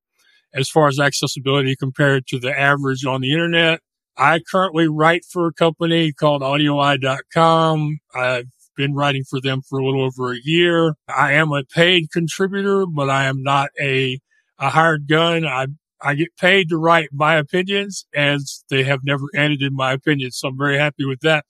as 0.53 0.69
far 0.69 0.87
as 0.87 0.99
accessibility 0.99 1.75
compared 1.75 2.25
to 2.27 2.39
the 2.39 2.57
average 2.57 3.05
on 3.05 3.21
the 3.21 3.31
internet. 3.31 3.79
I 4.17 4.41
currently 4.51 4.87
write 4.87 5.23
for 5.23 5.47
a 5.47 5.53
company 5.53 6.11
called 6.11 6.41
audioeye.com. 6.41 7.99
I've 8.13 8.49
been 8.75 8.93
writing 8.93 9.23
for 9.23 9.39
them 9.39 9.61
for 9.61 9.79
a 9.79 9.85
little 9.85 10.03
over 10.03 10.33
a 10.33 10.39
year. 10.43 10.95
I 11.07 11.33
am 11.33 11.51
a 11.51 11.63
paid 11.63 12.11
contributor, 12.11 12.85
but 12.85 13.09
I 13.09 13.25
am 13.25 13.43
not 13.43 13.69
a, 13.79 14.19
a 14.57 14.69
hired 14.69 15.07
gun. 15.07 15.45
I, 15.45 15.67
I 16.01 16.15
get 16.15 16.37
paid 16.37 16.69
to 16.69 16.77
write 16.77 17.09
my 17.11 17.35
opinions 17.35 18.05
as 18.15 18.63
they 18.69 18.83
have 18.83 19.01
never 19.03 19.25
edited 19.35 19.73
my 19.73 19.91
opinions. 19.93 20.37
So 20.37 20.49
I'm 20.49 20.57
very 20.57 20.77
happy 20.77 21.05
with 21.05 21.19
that. 21.21 21.45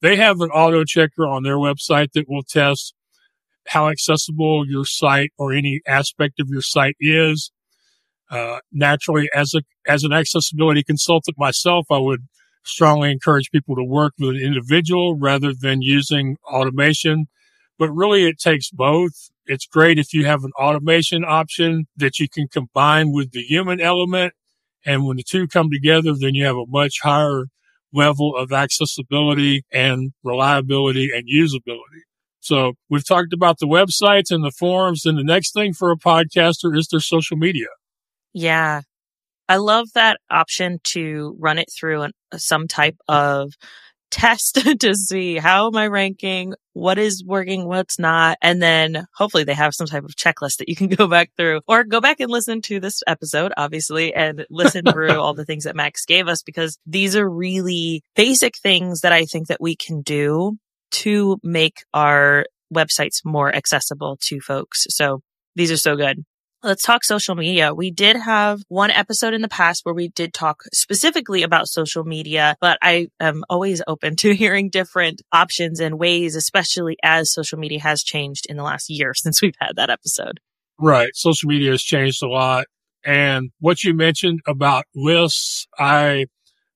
They 0.00 0.16
have 0.16 0.40
an 0.40 0.50
auto 0.50 0.84
checker 0.84 1.26
on 1.26 1.42
their 1.42 1.56
website 1.56 2.12
that 2.14 2.28
will 2.28 2.42
test 2.42 2.94
how 3.68 3.88
accessible 3.88 4.68
your 4.68 4.84
site 4.84 5.32
or 5.38 5.52
any 5.52 5.80
aspect 5.86 6.40
of 6.40 6.48
your 6.48 6.62
site 6.62 6.96
is. 7.00 7.52
Uh, 8.30 8.58
naturally, 8.72 9.28
as 9.34 9.54
a 9.54 9.60
as 9.86 10.04
an 10.04 10.12
accessibility 10.12 10.82
consultant 10.82 11.36
myself, 11.38 11.86
I 11.90 11.98
would 11.98 12.26
strongly 12.64 13.10
encourage 13.10 13.50
people 13.50 13.76
to 13.76 13.84
work 13.84 14.14
with 14.18 14.36
an 14.36 14.42
individual 14.42 15.16
rather 15.18 15.52
than 15.52 15.82
using 15.82 16.36
automation. 16.46 17.26
But 17.78 17.90
really, 17.90 18.26
it 18.26 18.38
takes 18.38 18.70
both. 18.70 19.30
It's 19.46 19.66
great 19.66 19.98
if 19.98 20.14
you 20.14 20.24
have 20.26 20.44
an 20.44 20.52
automation 20.58 21.24
option 21.24 21.86
that 21.96 22.18
you 22.18 22.28
can 22.28 22.48
combine 22.48 23.12
with 23.12 23.32
the 23.32 23.42
human 23.42 23.80
element. 23.80 24.34
And 24.84 25.06
when 25.06 25.16
the 25.16 25.22
two 25.22 25.48
come 25.48 25.70
together, 25.70 26.14
then 26.18 26.34
you 26.34 26.44
have 26.44 26.56
a 26.56 26.66
much 26.66 27.00
higher 27.02 27.46
level 27.92 28.36
of 28.36 28.52
accessibility 28.52 29.64
and 29.72 30.12
reliability 30.22 31.10
and 31.14 31.24
usability. 31.28 32.02
So 32.40 32.72
we've 32.90 33.06
talked 33.06 33.32
about 33.32 33.58
the 33.58 33.66
websites 33.66 34.30
and 34.30 34.44
the 34.44 34.50
forums. 34.50 35.04
And 35.06 35.18
the 35.18 35.24
next 35.24 35.52
thing 35.52 35.72
for 35.72 35.92
a 35.92 35.96
podcaster 35.96 36.76
is 36.76 36.88
their 36.88 37.00
social 37.00 37.36
media. 37.36 37.68
Yeah. 38.32 38.82
I 39.48 39.56
love 39.56 39.88
that 39.94 40.18
option 40.30 40.78
to 40.84 41.36
run 41.38 41.58
it 41.58 41.68
through 41.76 42.02
an, 42.02 42.12
some 42.36 42.66
type 42.66 42.96
of 43.08 43.52
test 44.12 44.54
to 44.80 44.94
see 44.94 45.38
how 45.38 45.66
am 45.66 45.76
I 45.76 45.88
ranking, 45.88 46.54
what 46.74 46.98
is 46.98 47.24
working, 47.24 47.66
what's 47.66 47.98
not. 47.98 48.38
And 48.40 48.62
then 48.62 49.06
hopefully 49.14 49.42
they 49.42 49.54
have 49.54 49.74
some 49.74 49.88
type 49.88 50.04
of 50.04 50.14
checklist 50.14 50.58
that 50.58 50.68
you 50.68 50.76
can 50.76 50.88
go 50.96 51.08
back 51.08 51.30
through 51.36 51.62
or 51.66 51.82
go 51.82 52.00
back 52.00 52.20
and 52.20 52.30
listen 52.30 52.62
to 52.62 52.78
this 52.78 53.02
episode, 53.08 53.52
obviously, 53.56 54.14
and 54.14 54.46
listen 54.50 54.84
through 54.84 55.20
all 55.20 55.34
the 55.34 55.44
things 55.44 55.64
that 55.64 55.74
Max 55.74 56.04
gave 56.04 56.28
us 56.28 56.42
because 56.42 56.78
these 56.86 57.16
are 57.16 57.28
really 57.28 58.02
basic 58.14 58.56
things 58.58 59.00
that 59.00 59.12
I 59.12 59.24
think 59.24 59.48
that 59.48 59.60
we 59.60 59.74
can 59.74 60.02
do 60.02 60.58
to 60.92 61.38
make 61.42 61.84
our 61.92 62.44
websites 62.72 63.24
more 63.24 63.54
accessible 63.54 64.18
to 64.20 64.40
folks. 64.40 64.86
So 64.90 65.22
these 65.56 65.72
are 65.72 65.76
so 65.76 65.96
good. 65.96 66.24
Let's 66.64 66.84
talk 66.84 67.02
social 67.02 67.34
media. 67.34 67.74
We 67.74 67.90
did 67.90 68.14
have 68.14 68.62
one 68.68 68.92
episode 68.92 69.34
in 69.34 69.42
the 69.42 69.48
past 69.48 69.84
where 69.84 69.94
we 69.94 70.08
did 70.08 70.32
talk 70.32 70.62
specifically 70.72 71.42
about 71.42 71.66
social 71.66 72.04
media, 72.04 72.56
but 72.60 72.78
I 72.80 73.08
am 73.18 73.42
always 73.50 73.82
open 73.88 74.14
to 74.22 74.32
hearing 74.32 74.70
different 74.70 75.22
options 75.32 75.80
and 75.80 75.98
ways, 75.98 76.36
especially 76.36 76.96
as 77.02 77.32
social 77.32 77.58
media 77.58 77.80
has 77.80 78.04
changed 78.04 78.46
in 78.48 78.56
the 78.56 78.62
last 78.62 78.88
year 78.88 79.12
since 79.16 79.42
we've 79.42 79.56
had 79.58 79.74
that 79.74 79.90
episode. 79.90 80.38
Right. 80.78 81.10
Social 81.14 81.48
media 81.48 81.72
has 81.72 81.82
changed 81.82 82.22
a 82.22 82.28
lot. 82.28 82.66
And 83.04 83.50
what 83.58 83.82
you 83.82 83.92
mentioned 83.94 84.40
about 84.46 84.84
lists, 84.94 85.66
I 85.76 86.26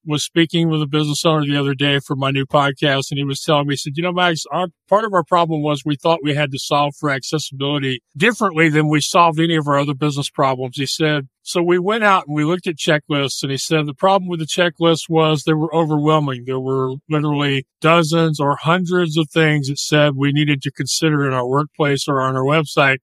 was 0.06 0.24
speaking 0.24 0.68
with 0.68 0.80
a 0.80 0.86
business 0.86 1.24
owner 1.24 1.44
the 1.44 1.58
other 1.58 1.74
day 1.74 1.98
for 1.98 2.14
my 2.14 2.30
new 2.30 2.46
podcast 2.46 3.10
and 3.10 3.18
he 3.18 3.24
was 3.24 3.42
telling 3.42 3.66
me, 3.66 3.72
he 3.72 3.76
said, 3.76 3.96
you 3.96 4.02
know, 4.02 4.12
Max, 4.12 4.44
our 4.52 4.68
part 4.88 5.04
of 5.04 5.12
our 5.12 5.24
problem 5.24 5.62
was 5.62 5.84
we 5.84 5.96
thought 5.96 6.20
we 6.22 6.34
had 6.34 6.52
to 6.52 6.58
solve 6.58 6.94
for 6.98 7.10
accessibility 7.10 8.00
differently 8.16 8.68
than 8.68 8.88
we 8.88 9.00
solved 9.00 9.40
any 9.40 9.56
of 9.56 9.66
our 9.66 9.78
other 9.78 9.94
business 9.94 10.30
problems. 10.30 10.76
He 10.76 10.86
said, 10.86 11.28
so 11.42 11.62
we 11.62 11.78
went 11.78 12.04
out 12.04 12.26
and 12.26 12.34
we 12.34 12.44
looked 12.44 12.66
at 12.66 12.76
checklists 12.76 13.42
and 13.42 13.50
he 13.50 13.58
said 13.58 13.86
the 13.86 13.94
problem 13.94 14.28
with 14.28 14.40
the 14.40 14.46
checklist 14.46 15.08
was 15.08 15.42
they 15.42 15.54
were 15.54 15.74
overwhelming. 15.74 16.44
There 16.44 16.60
were 16.60 16.94
literally 17.08 17.66
dozens 17.80 18.40
or 18.40 18.56
hundreds 18.56 19.16
of 19.16 19.28
things 19.30 19.68
that 19.68 19.78
said 19.78 20.14
we 20.16 20.32
needed 20.32 20.62
to 20.62 20.72
consider 20.72 21.26
in 21.26 21.32
our 21.32 21.46
workplace 21.46 22.08
or 22.08 22.20
on 22.20 22.36
our 22.36 22.44
website. 22.44 22.98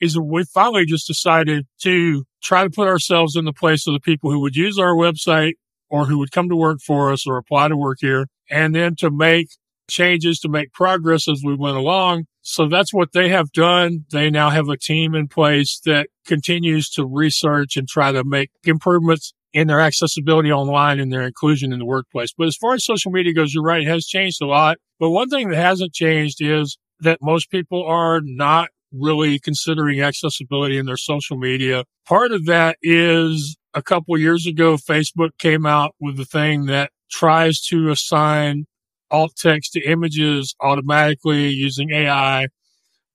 Is 0.00 0.18
we 0.18 0.44
finally 0.44 0.86
just 0.86 1.06
decided 1.06 1.66
to 1.82 2.24
try 2.42 2.64
to 2.64 2.70
put 2.70 2.88
ourselves 2.88 3.36
in 3.36 3.44
the 3.44 3.52
place 3.52 3.86
of 3.86 3.92
the 3.92 4.00
people 4.00 4.30
who 4.30 4.40
would 4.40 4.56
use 4.56 4.78
our 4.78 4.94
website 4.94 5.52
or 5.90 6.06
who 6.06 6.18
would 6.18 6.32
come 6.32 6.48
to 6.48 6.56
work 6.56 6.78
for 6.80 7.12
us 7.12 7.26
or 7.26 7.36
apply 7.36 7.68
to 7.68 7.76
work 7.76 7.98
here 8.00 8.26
and 8.50 8.74
then 8.74 8.94
to 8.96 9.10
make 9.10 9.48
changes 9.88 10.38
to 10.40 10.48
make 10.48 10.72
progress 10.72 11.28
as 11.28 11.42
we 11.44 11.54
went 11.54 11.76
along. 11.76 12.24
So 12.42 12.68
that's 12.68 12.94
what 12.94 13.12
they 13.12 13.28
have 13.28 13.52
done. 13.52 14.06
They 14.12 14.30
now 14.30 14.50
have 14.50 14.68
a 14.68 14.76
team 14.76 15.14
in 15.14 15.28
place 15.28 15.80
that 15.84 16.08
continues 16.26 16.88
to 16.90 17.04
research 17.04 17.76
and 17.76 17.86
try 17.86 18.12
to 18.12 18.24
make 18.24 18.50
improvements 18.64 19.34
in 19.52 19.66
their 19.66 19.80
accessibility 19.80 20.52
online 20.52 21.00
and 21.00 21.12
their 21.12 21.22
inclusion 21.22 21.72
in 21.72 21.80
the 21.80 21.84
workplace. 21.84 22.32
But 22.36 22.46
as 22.46 22.56
far 22.56 22.74
as 22.74 22.84
social 22.84 23.10
media 23.10 23.34
goes, 23.34 23.52
you're 23.52 23.64
right. 23.64 23.82
It 23.82 23.88
has 23.88 24.06
changed 24.06 24.40
a 24.40 24.46
lot. 24.46 24.78
But 24.98 25.10
one 25.10 25.28
thing 25.28 25.48
that 25.50 25.56
hasn't 25.56 25.92
changed 25.92 26.40
is 26.40 26.78
that 27.00 27.18
most 27.20 27.50
people 27.50 27.84
are 27.84 28.20
not 28.22 28.68
really 28.92 29.38
considering 29.38 30.00
accessibility 30.00 30.76
in 30.76 30.86
their 30.86 30.96
social 30.96 31.36
media. 31.36 31.84
Part 32.06 32.32
of 32.32 32.46
that 32.46 32.76
is 32.82 33.56
a 33.74 33.82
couple 33.82 34.16
years 34.18 34.46
ago, 34.46 34.76
Facebook 34.76 35.30
came 35.38 35.66
out 35.66 35.94
with 36.00 36.16
the 36.16 36.24
thing 36.24 36.66
that 36.66 36.90
tries 37.10 37.60
to 37.66 37.90
assign 37.90 38.66
alt 39.10 39.32
text 39.36 39.72
to 39.72 39.80
images 39.80 40.54
automatically 40.60 41.48
using 41.48 41.90
AI. 41.90 42.48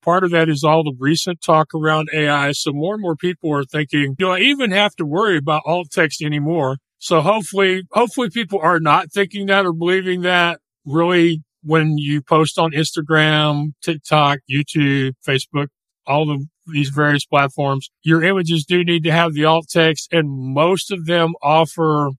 Part 0.01 0.23
of 0.23 0.31
that 0.31 0.49
is 0.49 0.63
all 0.63 0.83
the 0.83 0.95
recent 0.99 1.41
talk 1.41 1.73
around 1.73 2.09
AI. 2.13 2.51
So 2.51 2.71
more 2.71 2.93
and 2.93 3.01
more 3.01 3.15
people 3.15 3.53
are 3.53 3.63
thinking, 3.63 4.15
do 4.17 4.29
I 4.29 4.39
even 4.39 4.71
have 4.71 4.95
to 4.97 5.05
worry 5.05 5.37
about 5.37 5.63
alt 5.65 5.87
text 5.91 6.21
anymore? 6.21 6.77
So 6.99 7.21
hopefully, 7.21 7.83
hopefully 7.91 8.29
people 8.29 8.59
are 8.61 8.79
not 8.79 9.11
thinking 9.11 9.47
that 9.47 9.65
or 9.65 9.73
believing 9.73 10.21
that 10.21 10.59
really 10.85 11.43
when 11.63 11.97
you 11.97 12.21
post 12.21 12.59
on 12.59 12.71
Instagram, 12.71 13.73
TikTok, 13.81 14.39
YouTube, 14.49 15.13
Facebook, 15.27 15.67
all 16.05 16.25
the 16.25 16.45
these 16.67 16.89
various 16.89 17.25
platforms, 17.25 17.89
your 18.04 18.23
images 18.23 18.65
do 18.65 18.84
need 18.84 19.04
to 19.04 19.12
have 19.12 19.34
the 19.34 19.45
alt 19.45 19.67
text 19.69 20.12
and 20.12 20.30
most 20.30 20.91
of 20.91 21.06
them 21.06 21.34
offer 21.41 22.10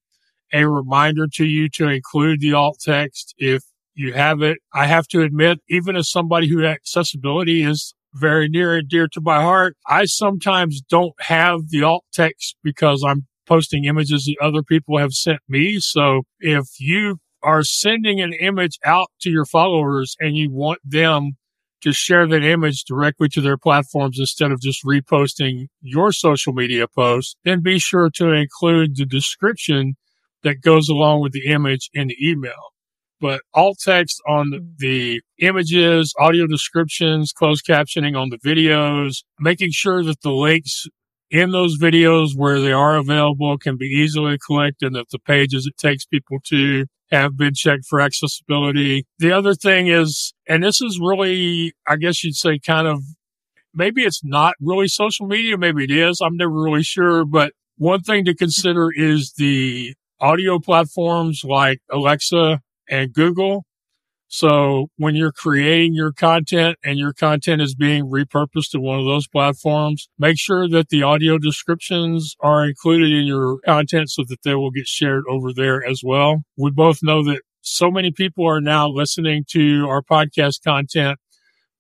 a 0.52 0.66
reminder 0.66 1.26
to 1.34 1.44
you 1.44 1.68
to 1.68 1.88
include 1.88 2.40
the 2.40 2.52
alt 2.52 2.78
text 2.80 3.34
if 3.38 3.62
you 3.94 4.12
have 4.12 4.42
it. 4.42 4.58
I 4.72 4.86
have 4.86 5.08
to 5.08 5.22
admit, 5.22 5.58
even 5.68 5.96
as 5.96 6.10
somebody 6.10 6.48
who 6.48 6.64
accessibility 6.64 7.62
is 7.62 7.94
very 8.14 8.48
near 8.48 8.76
and 8.76 8.88
dear 8.88 9.08
to 9.08 9.20
my 9.20 9.40
heart, 9.40 9.76
I 9.86 10.04
sometimes 10.04 10.80
don't 10.82 11.14
have 11.20 11.68
the 11.70 11.82
alt 11.82 12.04
text 12.12 12.56
because 12.62 13.02
I'm 13.06 13.26
posting 13.46 13.84
images 13.84 14.24
that 14.24 14.44
other 14.44 14.62
people 14.62 14.98
have 14.98 15.12
sent 15.12 15.40
me. 15.48 15.78
So 15.80 16.22
if 16.40 16.66
you 16.78 17.18
are 17.42 17.62
sending 17.62 18.20
an 18.20 18.32
image 18.32 18.78
out 18.84 19.08
to 19.20 19.30
your 19.30 19.44
followers 19.44 20.16
and 20.18 20.36
you 20.36 20.50
want 20.50 20.80
them 20.84 21.36
to 21.82 21.92
share 21.92 22.26
that 22.26 22.42
image 22.42 22.84
directly 22.84 23.28
to 23.28 23.40
their 23.40 23.56
platforms 23.56 24.18
instead 24.18 24.50
of 24.50 24.60
just 24.60 24.84
reposting 24.84 25.66
your 25.80 26.12
social 26.12 26.52
media 26.52 26.86
post, 26.88 27.36
then 27.44 27.62
be 27.62 27.78
sure 27.78 28.10
to 28.14 28.32
include 28.32 28.96
the 28.96 29.06
description 29.06 29.94
that 30.42 30.62
goes 30.62 30.88
along 30.88 31.22
with 31.22 31.32
the 31.32 31.46
image 31.46 31.90
in 31.92 32.08
the 32.08 32.16
email. 32.20 32.72
But 33.20 33.40
alt 33.54 33.78
text 33.82 34.20
on 34.28 34.50
mm-hmm. 34.50 34.66
the 34.78 35.20
images, 35.38 36.12
audio 36.18 36.46
descriptions, 36.46 37.32
closed 37.32 37.64
captioning 37.66 38.16
on 38.16 38.30
the 38.30 38.38
videos, 38.38 39.24
making 39.40 39.70
sure 39.72 40.02
that 40.04 40.20
the 40.22 40.32
links 40.32 40.86
in 41.30 41.50
those 41.50 41.78
videos 41.78 42.30
where 42.36 42.60
they 42.60 42.72
are 42.72 42.96
available 42.96 43.58
can 43.58 43.76
be 43.76 43.86
easily 43.86 44.38
collected 44.44 44.86
and 44.86 44.96
that 44.96 45.10
the 45.10 45.18
pages 45.18 45.66
it 45.66 45.76
takes 45.76 46.04
people 46.04 46.38
to 46.46 46.86
have 47.10 47.36
been 47.36 47.54
checked 47.54 47.84
for 47.86 48.00
accessibility. 48.00 49.06
The 49.18 49.32
other 49.32 49.54
thing 49.54 49.88
is, 49.88 50.34
and 50.48 50.62
this 50.62 50.80
is 50.80 50.98
really, 51.00 51.72
I 51.88 51.96
guess 51.96 52.24
you'd 52.24 52.34
say 52.34 52.58
kind 52.58 52.86
of, 52.86 53.02
maybe 53.74 54.02
it's 54.02 54.22
not 54.24 54.54
really 54.60 54.88
social 54.88 55.26
media. 55.26 55.56
Maybe 55.58 55.84
it 55.84 55.90
is. 55.90 56.20
I'm 56.20 56.36
never 56.36 56.50
really 56.52 56.82
sure, 56.82 57.24
but 57.24 57.52
one 57.76 58.02
thing 58.02 58.24
to 58.24 58.34
consider 58.34 58.90
is 58.94 59.34
the 59.36 59.94
audio 60.20 60.58
platforms 60.58 61.42
like 61.44 61.80
Alexa 61.90 62.60
and 62.88 63.12
Google. 63.12 63.64
So 64.28 64.88
when 64.96 65.14
you're 65.14 65.32
creating 65.32 65.94
your 65.94 66.12
content 66.12 66.78
and 66.84 66.98
your 66.98 67.12
content 67.12 67.62
is 67.62 67.74
being 67.74 68.04
repurposed 68.10 68.70
to 68.72 68.80
one 68.80 68.98
of 68.98 69.04
those 69.04 69.28
platforms, 69.28 70.08
make 70.18 70.38
sure 70.38 70.68
that 70.68 70.88
the 70.88 71.02
audio 71.02 71.38
descriptions 71.38 72.34
are 72.40 72.64
included 72.64 73.12
in 73.12 73.26
your 73.26 73.58
content 73.64 74.10
so 74.10 74.24
that 74.28 74.42
they 74.42 74.54
will 74.54 74.70
get 74.70 74.86
shared 74.86 75.24
over 75.28 75.52
there 75.52 75.86
as 75.86 76.02
well. 76.04 76.42
We 76.56 76.70
both 76.70 76.98
know 77.02 77.22
that 77.24 77.42
so 77.60 77.90
many 77.90 78.12
people 78.12 78.46
are 78.46 78.60
now 78.60 78.88
listening 78.88 79.44
to 79.50 79.86
our 79.88 80.02
podcast 80.02 80.62
content 80.62 81.18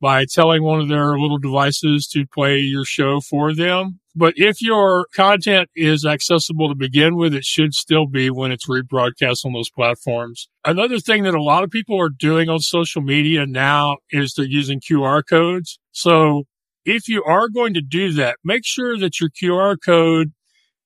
by 0.00 0.24
telling 0.26 0.62
one 0.62 0.80
of 0.80 0.88
their 0.88 1.18
little 1.18 1.38
devices 1.38 2.06
to 2.08 2.26
play 2.26 2.58
your 2.58 2.84
show 2.84 3.20
for 3.20 3.54
them. 3.54 4.00
But 4.14 4.34
if 4.36 4.62
your 4.62 5.06
content 5.14 5.68
is 5.76 6.06
accessible 6.06 6.68
to 6.68 6.74
begin 6.74 7.16
with, 7.16 7.34
it 7.34 7.44
should 7.44 7.74
still 7.74 8.06
be 8.06 8.30
when 8.30 8.50
it's 8.50 8.66
rebroadcast 8.66 9.44
on 9.44 9.52
those 9.52 9.70
platforms. 9.70 10.48
Another 10.64 10.98
thing 10.98 11.24
that 11.24 11.34
a 11.34 11.42
lot 11.42 11.64
of 11.64 11.70
people 11.70 12.00
are 12.00 12.08
doing 12.08 12.48
on 12.48 12.60
social 12.60 13.02
media 13.02 13.46
now 13.46 13.98
is 14.10 14.32
they're 14.32 14.46
using 14.46 14.80
QR 14.80 15.22
codes. 15.28 15.78
So 15.92 16.44
if 16.84 17.08
you 17.08 17.22
are 17.24 17.48
going 17.48 17.74
to 17.74 17.82
do 17.82 18.12
that, 18.12 18.38
make 18.44 18.64
sure 18.64 18.98
that 18.98 19.20
your 19.20 19.30
QR 19.30 19.76
code 19.84 20.32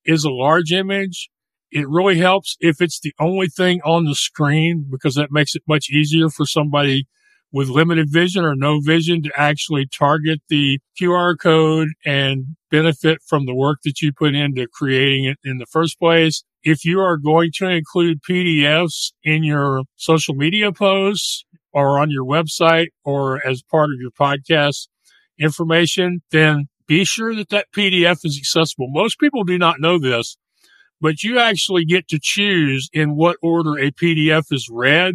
is 0.05 0.25
a 0.25 0.31
large 0.31 0.73
image. 0.73 1.31
It 1.71 1.89
really 1.89 2.19
helps 2.19 2.57
if 2.59 2.81
it's 2.81 2.99
the 2.99 3.15
only 3.21 3.47
thing 3.47 3.81
on 3.85 4.07
the 4.07 4.17
screen 4.17 4.87
because 4.91 5.15
that 5.15 5.31
makes 5.31 5.55
it 5.55 5.63
much 5.69 5.89
easier 5.89 6.31
for 6.31 6.47
somebody 6.47 7.07
with 7.53 7.69
limited 7.69 8.09
vision 8.11 8.45
or 8.45 8.55
no 8.55 8.81
vision 8.81 9.23
to 9.23 9.31
actually 9.37 9.87
target 9.87 10.41
the 10.49 10.79
QR 11.01 11.37
code 11.39 11.89
and 12.05 12.57
benefit 12.71 13.19
from 13.27 13.47
the 13.47 13.55
work 13.55 13.79
that 13.85 14.01
you 14.01 14.13
put 14.13 14.35
into 14.35 14.67
creating 14.73 15.25
it 15.25 15.39
in 15.45 15.59
the 15.59 15.67
first 15.67 15.99
place. 15.99 16.45
If 16.63 16.85
you 16.85 17.01
are 17.01 17.17
going 17.17 17.51
to 17.57 17.69
include 17.69 18.23
PDFs 18.23 19.13
in 19.25 19.43
your 19.43 19.83
social 19.97 20.35
media 20.35 20.73
posts 20.73 21.45
or 21.73 21.99
on 21.99 22.11
your 22.11 22.25
website 22.25 22.89
or 23.05 23.45
as 23.47 23.63
part 23.63 23.91
of 23.91 24.01
your 24.01 24.11
podcast 24.11 24.89
information, 25.39 26.23
then 26.31 26.69
be 26.87 27.05
sure 27.05 27.35
that 27.35 27.49
that 27.49 27.69
PDF 27.75 28.25
is 28.25 28.39
accessible. 28.39 28.89
Most 28.91 29.19
people 29.19 29.45
do 29.45 29.59
not 29.59 29.81
know 29.81 29.99
this, 29.99 30.37
but 31.01 31.23
you 31.23 31.39
actually 31.39 31.85
get 31.85 32.09
to 32.09 32.19
choose 32.21 32.89
in 32.93 33.17
what 33.17 33.37
order 33.43 33.79
a 33.79 33.91
PDF 33.91 34.53
is 34.53 34.69
read 34.71 35.15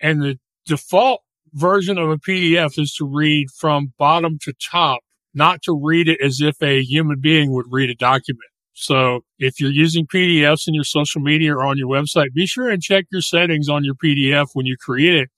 and 0.00 0.22
the 0.22 0.38
default 0.64 1.22
version 1.52 1.98
of 1.98 2.10
a 2.10 2.18
PDF 2.18 2.78
is 2.78 2.94
to 2.94 3.04
read 3.04 3.50
from 3.50 3.92
bottom 3.98 4.38
to 4.42 4.52
top, 4.52 5.00
not 5.34 5.62
to 5.62 5.72
read 5.72 6.08
it 6.08 6.20
as 6.20 6.40
if 6.40 6.60
a 6.62 6.82
human 6.82 7.20
being 7.20 7.52
would 7.52 7.66
read 7.70 7.90
a 7.90 7.94
document. 7.94 8.50
So 8.72 9.20
if 9.38 9.60
you're 9.60 9.70
using 9.70 10.06
PDFs 10.06 10.66
in 10.66 10.74
your 10.74 10.84
social 10.84 11.20
media 11.20 11.54
or 11.54 11.64
on 11.64 11.76
your 11.76 11.88
website, 11.88 12.32
be 12.34 12.46
sure 12.46 12.70
and 12.70 12.82
check 12.82 13.04
your 13.10 13.20
settings 13.20 13.68
on 13.68 13.84
your 13.84 13.94
PDF 13.94 14.48
when 14.54 14.66
you 14.66 14.76
create 14.78 15.14
it 15.14 15.28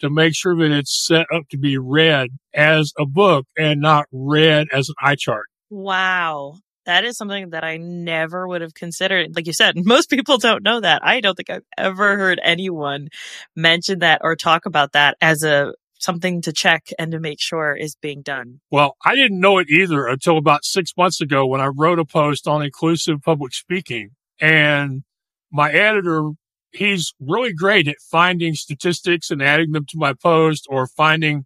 to 0.00 0.08
make 0.08 0.34
sure 0.34 0.56
that 0.56 0.70
it's 0.70 1.06
set 1.06 1.26
up 1.34 1.48
to 1.50 1.58
be 1.58 1.76
read 1.76 2.28
as 2.54 2.92
a 2.98 3.04
book 3.04 3.46
and 3.56 3.80
not 3.80 4.06
read 4.12 4.68
as 4.72 4.88
an 4.88 4.94
eye 5.02 5.16
chart. 5.16 5.46
Wow 5.70 6.54
that 6.88 7.04
is 7.04 7.18
something 7.18 7.50
that 7.50 7.64
I 7.64 7.76
never 7.76 8.48
would 8.48 8.62
have 8.62 8.72
considered. 8.72 9.36
Like 9.36 9.46
you 9.46 9.52
said, 9.52 9.74
most 9.84 10.10
people 10.10 10.38
don't 10.38 10.64
know 10.64 10.80
that. 10.80 11.04
I 11.04 11.20
don't 11.20 11.34
think 11.34 11.50
I've 11.50 11.62
ever 11.76 12.16
heard 12.16 12.40
anyone 12.42 13.08
mention 13.54 14.00
that 14.00 14.22
or 14.24 14.34
talk 14.34 14.66
about 14.66 14.92
that 14.92 15.16
as 15.20 15.44
a 15.44 15.74
something 16.00 16.40
to 16.42 16.52
check 16.52 16.88
and 16.98 17.12
to 17.12 17.20
make 17.20 17.40
sure 17.40 17.74
is 17.74 17.96
being 17.96 18.22
done. 18.22 18.60
Well, 18.70 18.96
I 19.04 19.16
didn't 19.16 19.40
know 19.40 19.58
it 19.58 19.68
either 19.68 20.06
until 20.06 20.38
about 20.38 20.64
six 20.64 20.92
months 20.96 21.20
ago 21.20 21.44
when 21.44 21.60
I 21.60 21.66
wrote 21.66 21.98
a 21.98 22.04
post 22.04 22.46
on 22.46 22.62
inclusive 22.62 23.20
public 23.22 23.52
speaking 23.52 24.10
and 24.40 25.02
my 25.50 25.72
editor 25.72 26.30
he's 26.70 27.14
really 27.20 27.52
great 27.52 27.88
at 27.88 27.96
finding 28.00 28.54
statistics 28.54 29.30
and 29.30 29.42
adding 29.42 29.72
them 29.72 29.86
to 29.86 29.98
my 29.98 30.12
post 30.12 30.66
or 30.68 30.86
finding 30.86 31.44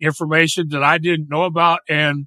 information 0.00 0.68
that 0.70 0.82
I 0.82 0.98
didn't 0.98 1.28
know 1.28 1.42
about. 1.42 1.80
And 1.88 2.26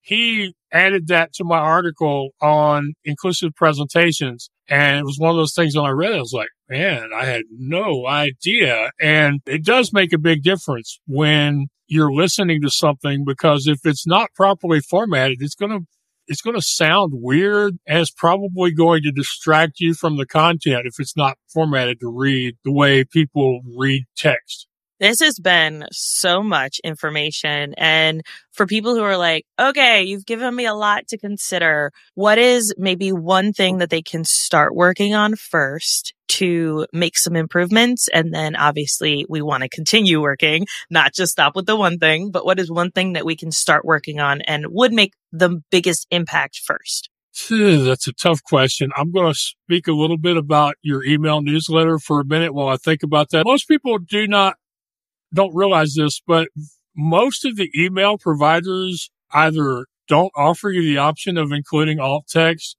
he 0.00 0.54
added 0.74 1.06
that 1.08 1.32
to 1.34 1.44
my 1.44 1.58
article 1.58 2.30
on 2.42 2.92
inclusive 3.04 3.54
presentations. 3.54 4.50
And 4.68 4.98
it 4.98 5.04
was 5.04 5.18
one 5.18 5.30
of 5.30 5.36
those 5.36 5.54
things 5.54 5.76
when 5.76 5.86
I 5.86 5.90
read 5.90 6.12
it, 6.12 6.16
I 6.16 6.20
was 6.20 6.32
like, 6.32 6.48
man, 6.68 7.10
I 7.16 7.24
had 7.24 7.44
no 7.50 8.06
idea. 8.06 8.90
And 9.00 9.40
it 9.46 9.64
does 9.64 9.92
make 9.92 10.12
a 10.12 10.18
big 10.18 10.42
difference 10.42 10.98
when 11.06 11.66
you're 11.86 12.12
listening 12.12 12.60
to 12.62 12.70
something 12.70 13.24
because 13.24 13.66
if 13.66 13.80
it's 13.84 14.06
not 14.06 14.30
properly 14.34 14.80
formatted, 14.80 15.38
it's 15.40 15.54
going 15.54 15.70
to 15.70 15.86
it's 16.26 16.40
going 16.40 16.56
to 16.56 16.62
sound 16.62 17.12
weird 17.14 17.76
and 17.86 17.98
it's 17.98 18.10
probably 18.10 18.72
going 18.72 19.02
to 19.02 19.12
distract 19.12 19.78
you 19.78 19.92
from 19.92 20.16
the 20.16 20.24
content 20.24 20.86
if 20.86 20.94
it's 20.98 21.16
not 21.16 21.36
formatted 21.52 22.00
to 22.00 22.08
read 22.08 22.56
the 22.64 22.72
way 22.72 23.04
people 23.04 23.60
read 23.76 24.04
text. 24.16 24.66
This 25.04 25.20
has 25.20 25.38
been 25.38 25.84
so 25.92 26.42
much 26.42 26.80
information. 26.82 27.74
And 27.76 28.22
for 28.52 28.64
people 28.64 28.94
who 28.94 29.02
are 29.02 29.18
like, 29.18 29.44
okay, 29.60 30.02
you've 30.02 30.24
given 30.24 30.56
me 30.56 30.64
a 30.64 30.72
lot 30.72 31.08
to 31.08 31.18
consider. 31.18 31.92
What 32.14 32.38
is 32.38 32.72
maybe 32.78 33.12
one 33.12 33.52
thing 33.52 33.76
that 33.78 33.90
they 33.90 34.00
can 34.00 34.24
start 34.24 34.74
working 34.74 35.14
on 35.14 35.36
first 35.36 36.14
to 36.28 36.86
make 36.94 37.18
some 37.18 37.36
improvements? 37.36 38.08
And 38.14 38.32
then 38.32 38.56
obviously 38.56 39.26
we 39.28 39.42
want 39.42 39.62
to 39.62 39.68
continue 39.68 40.22
working, 40.22 40.64
not 40.88 41.12
just 41.12 41.32
stop 41.32 41.54
with 41.54 41.66
the 41.66 41.76
one 41.76 41.98
thing, 41.98 42.30
but 42.30 42.46
what 42.46 42.58
is 42.58 42.70
one 42.70 42.90
thing 42.90 43.12
that 43.12 43.26
we 43.26 43.36
can 43.36 43.50
start 43.50 43.84
working 43.84 44.20
on 44.20 44.40
and 44.40 44.68
would 44.70 44.94
make 44.94 45.12
the 45.30 45.60
biggest 45.70 46.06
impact 46.10 46.62
first? 46.64 47.10
That's 47.50 48.06
a 48.06 48.12
tough 48.14 48.42
question. 48.42 48.90
I'm 48.96 49.12
going 49.12 49.34
to 49.34 49.38
speak 49.38 49.86
a 49.86 49.92
little 49.92 50.16
bit 50.16 50.38
about 50.38 50.76
your 50.80 51.04
email 51.04 51.42
newsletter 51.42 51.98
for 51.98 52.20
a 52.20 52.24
minute 52.24 52.54
while 52.54 52.68
I 52.68 52.78
think 52.78 53.02
about 53.02 53.28
that. 53.32 53.44
Most 53.44 53.68
people 53.68 53.98
do 53.98 54.26
not 54.26 54.56
don't 55.34 55.54
realize 55.54 55.94
this, 55.94 56.20
but 56.26 56.48
most 56.96 57.44
of 57.44 57.56
the 57.56 57.70
email 57.76 58.18
providers 58.18 59.10
either 59.32 59.86
don't 60.08 60.32
offer 60.36 60.70
you 60.70 60.82
the 60.82 60.98
option 60.98 61.36
of 61.36 61.52
including 61.52 61.98
alt 61.98 62.26
text, 62.28 62.76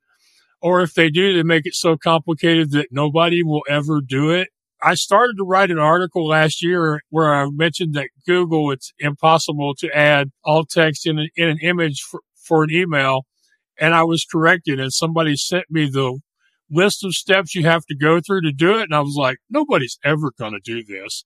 or 0.62 0.82
if 0.82 0.93
they 0.93 1.10
do, 1.10 1.34
they 1.34 1.43
make 1.43 1.66
it 1.66 1.76
so 1.76 1.97
complicated 1.97 2.72
that 2.72 2.88
nobody 2.91 3.43
will 3.43 3.64
ever 3.70 4.01
do 4.01 4.32
it. 4.32 4.49
I 4.82 4.95
started 4.95 5.36
to 5.38 5.43
write 5.43 5.72
an 5.72 5.80
article 5.80 6.28
last 6.28 6.64
year 6.64 7.01
where 7.10 7.34
I 7.34 7.47
mentioned 7.49 7.93
that 7.95 8.10
Google, 8.26 8.72
it's 8.72 8.93
impossible 8.99 9.74
to 9.80 9.95
add 9.95 10.30
alt 10.43 10.70
text 10.70 11.08
in 11.08 11.18
an, 11.18 11.30
in 11.36 11.49
an 11.49 11.60
image 11.62 12.01
for, 12.01 12.22
for 12.36 12.64
an 12.64 12.72
email. 12.72 13.26
And 13.80 13.93
I 13.93 14.03
was 14.03 14.26
corrected 14.26 14.80
and 14.80 14.93
somebody 14.93 15.36
sent 15.36 15.66
me 15.70 15.89
the 15.89 16.20
list 16.70 17.03
of 17.03 17.14
steps 17.14 17.56
you 17.56 17.66
have 17.66 17.86
to 17.88 17.95
go 17.95 18.20
through 18.20 18.41
to 18.41 18.51
do 18.51 18.78
it. 18.78 18.84
And 18.84 18.95
I 18.95 19.01
was 19.01 19.16
like, 19.18 19.38
nobody's 19.49 19.97
ever 20.03 20.32
going 20.38 20.53
to 20.53 20.60
do 20.64 20.84
this. 20.84 21.24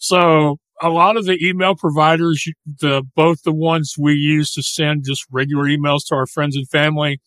So 0.00 0.56
a 0.80 0.88
lot 0.88 1.16
of 1.16 1.26
the 1.26 1.38
email 1.46 1.76
providers, 1.76 2.48
the, 2.66 3.04
both 3.14 3.42
the 3.42 3.52
ones 3.52 3.94
we 3.98 4.14
use 4.14 4.52
to 4.54 4.62
send 4.62 5.04
just 5.06 5.26
regular 5.30 5.64
emails 5.64 6.00
to 6.08 6.14
our 6.14 6.26
friends 6.26 6.56
and 6.56 6.68
family 6.68 7.20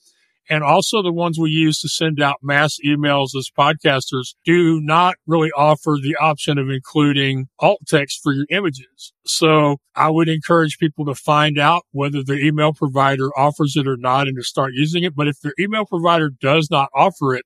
and 0.50 0.64
also 0.64 1.02
the 1.02 1.14
ones 1.14 1.40
we 1.40 1.50
use 1.50 1.80
to 1.80 1.88
send 1.88 2.22
out 2.22 2.38
mass 2.42 2.78
emails 2.86 3.30
as 3.38 3.50
podcasters 3.58 4.34
do 4.44 4.82
not 4.82 5.16
really 5.26 5.52
offer 5.56 5.98
the 6.02 6.16
option 6.20 6.58
of 6.58 6.70
including 6.70 7.48
alt 7.60 7.80
text 7.88 8.20
for 8.22 8.34
your 8.34 8.46
images. 8.50 9.14
So 9.26 9.78
I 9.96 10.10
would 10.10 10.28
encourage 10.28 10.80
people 10.80 11.06
to 11.06 11.16
find 11.16 11.58
out 11.58 11.84
whether 11.92 12.24
the 12.24 12.38
email 12.38 12.74
provider 12.74 13.30
offers 13.38 13.76
it 13.78 13.88
or 13.88 13.98
not 13.98 14.28
and 14.28 14.36
to 14.36 14.44
start 14.44 14.72
using 14.74 15.04
it. 15.04 15.16
But 15.16 15.28
if 15.28 15.40
their 15.42 15.54
email 15.60 15.86
provider 15.86 16.30
does 16.30 16.70
not 16.70 16.90
offer 16.94 17.36
it, 17.36 17.46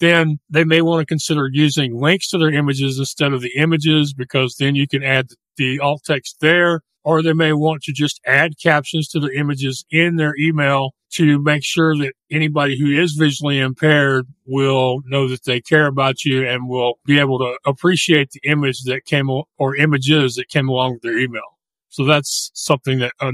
then 0.00 0.38
they 0.50 0.64
may 0.64 0.82
want 0.82 1.00
to 1.00 1.06
consider 1.06 1.48
using 1.50 1.94
links 1.94 2.28
to 2.30 2.38
their 2.38 2.52
images 2.52 2.98
instead 2.98 3.32
of 3.32 3.40
the 3.40 3.52
images 3.56 4.12
because 4.12 4.56
then 4.56 4.74
you 4.74 4.86
can 4.86 5.02
add 5.02 5.28
the 5.56 5.80
alt 5.80 6.02
text 6.04 6.36
there. 6.40 6.82
Or 7.02 7.22
they 7.22 7.34
may 7.34 7.52
want 7.52 7.82
to 7.82 7.92
just 7.92 8.20
add 8.26 8.54
captions 8.60 9.06
to 9.10 9.20
their 9.20 9.32
images 9.32 9.84
in 9.92 10.16
their 10.16 10.34
email 10.36 10.90
to 11.12 11.40
make 11.40 11.64
sure 11.64 11.96
that 11.98 12.14
anybody 12.32 12.76
who 12.76 12.90
is 12.90 13.12
visually 13.12 13.60
impaired 13.60 14.26
will 14.44 15.02
know 15.06 15.28
that 15.28 15.44
they 15.44 15.60
care 15.60 15.86
about 15.86 16.24
you 16.24 16.44
and 16.44 16.68
will 16.68 16.98
be 17.04 17.20
able 17.20 17.38
to 17.38 17.56
appreciate 17.64 18.32
the 18.32 18.40
image 18.42 18.82
that 18.82 19.04
came 19.04 19.30
or 19.30 19.76
images 19.76 20.34
that 20.34 20.48
came 20.48 20.68
along 20.68 20.94
with 20.94 21.02
their 21.02 21.16
email. 21.16 21.56
So 21.88 22.04
that's 22.04 22.50
something 22.54 22.98
that 22.98 23.12
uh, 23.20 23.32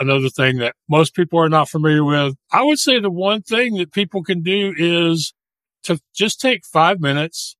another 0.00 0.28
thing 0.28 0.58
that 0.58 0.74
most 0.90 1.14
people 1.14 1.38
are 1.38 1.48
not 1.48 1.68
familiar 1.68 2.04
with. 2.04 2.34
I 2.50 2.62
would 2.62 2.78
say 2.78 2.98
the 2.98 3.10
one 3.10 3.42
thing 3.42 3.76
that 3.76 3.92
people 3.92 4.22
can 4.22 4.42
do 4.42 4.74
is 4.76 5.32
to 5.84 5.98
just 6.14 6.40
take 6.40 6.64
five 6.64 7.00
minutes 7.00 7.56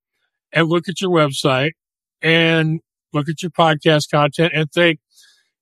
and 0.53 0.69
look 0.69 0.89
at 0.89 1.01
your 1.01 1.11
website 1.11 1.73
and 2.21 2.81
look 3.13 3.29
at 3.29 3.43
your 3.43 3.51
podcast 3.51 4.11
content 4.11 4.53
and 4.55 4.71
think, 4.71 5.01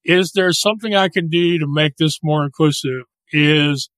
is 0.05 0.33
there 0.33 0.53
something 0.53 0.95
I 0.95 1.09
can 1.09 1.29
do 1.29 1.59
to 1.59 1.67
make 1.67 1.97
this 1.97 2.19
more 2.23 2.45
inclusive? 2.45 3.03
Is 3.33 3.91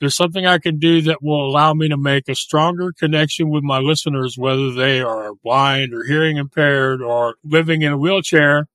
there 0.00 0.10
something 0.10 0.46
I 0.46 0.58
can 0.58 0.78
do 0.78 1.02
that 1.02 1.22
will 1.22 1.46
allow 1.46 1.74
me 1.74 1.88
to 1.88 1.96
make 1.96 2.28
a 2.28 2.34
stronger 2.34 2.92
connection 2.98 3.50
with 3.50 3.62
my 3.62 3.78
listeners, 3.78 4.36
whether 4.38 4.72
they 4.72 5.00
are 5.00 5.34
blind 5.42 5.92
or 5.94 6.04
hearing 6.04 6.36
impaired 6.36 7.02
or 7.02 7.36
living 7.44 7.82
in 7.82 7.92
a 7.92 7.98
wheelchair? 7.98 8.66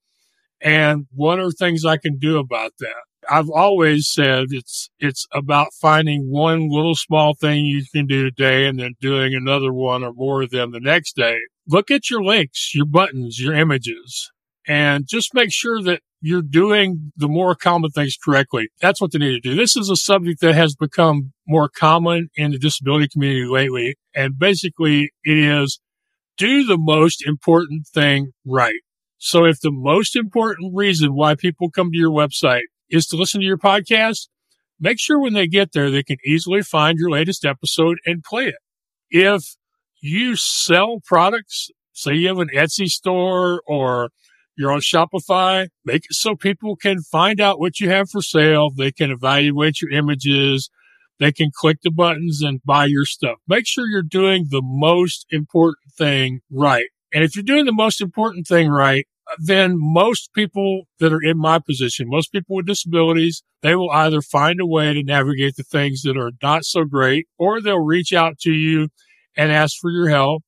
And 0.61 1.07
what 1.13 1.39
are 1.39 1.51
things 1.51 1.85
I 1.85 1.97
can 1.97 2.17
do 2.17 2.37
about 2.37 2.73
that? 2.79 3.03
I've 3.29 3.49
always 3.49 4.07
said 4.07 4.47
it's, 4.51 4.89
it's 4.99 5.27
about 5.33 5.73
finding 5.73 6.29
one 6.29 6.69
little 6.69 6.95
small 6.95 7.33
thing 7.33 7.65
you 7.65 7.83
can 7.93 8.07
do 8.07 8.23
today 8.23 8.67
and 8.67 8.79
then 8.79 8.93
doing 8.99 9.33
another 9.33 9.73
one 9.73 10.03
or 10.03 10.13
more 10.13 10.43
of 10.43 10.51
them 10.51 10.71
the 10.71 10.79
next 10.79 11.15
day. 11.15 11.39
Look 11.67 11.89
at 11.91 12.09
your 12.09 12.23
links, 12.23 12.73
your 12.75 12.85
buttons, 12.85 13.39
your 13.39 13.53
images, 13.53 14.31
and 14.67 15.05
just 15.07 15.33
make 15.33 15.51
sure 15.51 15.81
that 15.83 16.01
you're 16.21 16.41
doing 16.41 17.11
the 17.15 17.27
more 17.27 17.55
common 17.55 17.91
things 17.91 18.17
correctly. 18.23 18.69
That's 18.81 18.99
what 18.99 19.11
they 19.11 19.19
need 19.19 19.41
to 19.43 19.49
do. 19.49 19.55
This 19.55 19.75
is 19.75 19.89
a 19.89 19.95
subject 19.95 20.41
that 20.41 20.55
has 20.55 20.75
become 20.75 21.33
more 21.47 21.69
common 21.69 22.29
in 22.35 22.51
the 22.51 22.57
disability 22.57 23.07
community 23.07 23.45
lately. 23.45 23.95
And 24.15 24.39
basically 24.39 25.11
it 25.23 25.37
is 25.37 25.79
do 26.37 26.65
the 26.65 26.77
most 26.79 27.25
important 27.25 27.87
thing 27.87 28.31
right. 28.45 28.81
So 29.17 29.45
if 29.45 29.61
the 29.61 29.71
most 29.71 30.15
important 30.15 30.73
reason 30.75 31.15
why 31.15 31.35
people 31.35 31.69
come 31.69 31.91
to 31.91 31.97
your 31.97 32.11
website 32.11 32.63
is 32.89 33.07
to 33.07 33.17
listen 33.17 33.41
to 33.41 33.47
your 33.47 33.57
podcast, 33.57 34.27
make 34.79 34.99
sure 34.99 35.19
when 35.19 35.33
they 35.33 35.47
get 35.47 35.71
there, 35.73 35.89
they 35.89 36.03
can 36.03 36.17
easily 36.25 36.61
find 36.61 36.97
your 36.97 37.09
latest 37.09 37.45
episode 37.45 37.97
and 38.05 38.23
play 38.23 38.47
it. 38.47 38.55
If 39.09 39.55
you 40.01 40.35
sell 40.35 40.99
products, 41.05 41.69
say 41.93 42.13
you 42.13 42.27
have 42.27 42.39
an 42.39 42.49
Etsy 42.53 42.87
store 42.87 43.61
or 43.67 44.09
you're 44.57 44.71
on 44.71 44.79
Shopify, 44.79 45.67
make 45.83 46.05
it 46.05 46.13
so 46.13 46.35
people 46.35 46.75
can 46.75 47.01
find 47.01 47.41
out 47.41 47.59
what 47.59 47.79
you 47.79 47.89
have 47.89 48.09
for 48.09 48.21
sale. 48.21 48.69
They 48.69 48.91
can 48.91 49.11
evaluate 49.11 49.81
your 49.81 49.91
images. 49.91 50.69
They 51.19 51.31
can 51.31 51.49
click 51.53 51.79
the 51.81 51.91
buttons 51.91 52.41
and 52.41 52.61
buy 52.63 52.85
your 52.85 53.05
stuff. 53.05 53.37
Make 53.47 53.65
sure 53.67 53.87
you're 53.87 54.01
doing 54.01 54.47
the 54.49 54.61
most 54.63 55.25
important 55.29 55.93
thing 55.97 56.41
right. 56.51 56.85
And 57.13 57.23
if 57.23 57.35
you're 57.35 57.43
doing 57.43 57.65
the 57.65 57.73
most 57.73 58.01
important 58.01 58.47
thing 58.47 58.69
right, 58.69 59.07
then 59.39 59.75
most 59.75 60.33
people 60.33 60.83
that 60.99 61.13
are 61.13 61.21
in 61.21 61.37
my 61.37 61.59
position, 61.59 62.07
most 62.09 62.31
people 62.31 62.55
with 62.55 62.67
disabilities, 62.67 63.43
they 63.61 63.75
will 63.75 63.91
either 63.91 64.21
find 64.21 64.59
a 64.59 64.65
way 64.65 64.93
to 64.93 65.03
navigate 65.03 65.55
the 65.55 65.63
things 65.63 66.01
that 66.03 66.17
are 66.17 66.31
not 66.41 66.65
so 66.65 66.83
great, 66.85 67.27
or 67.37 67.61
they'll 67.61 67.79
reach 67.79 68.13
out 68.13 68.37
to 68.39 68.51
you 68.51 68.89
and 69.35 69.51
ask 69.51 69.77
for 69.79 69.89
your 69.89 70.09
help, 70.09 70.43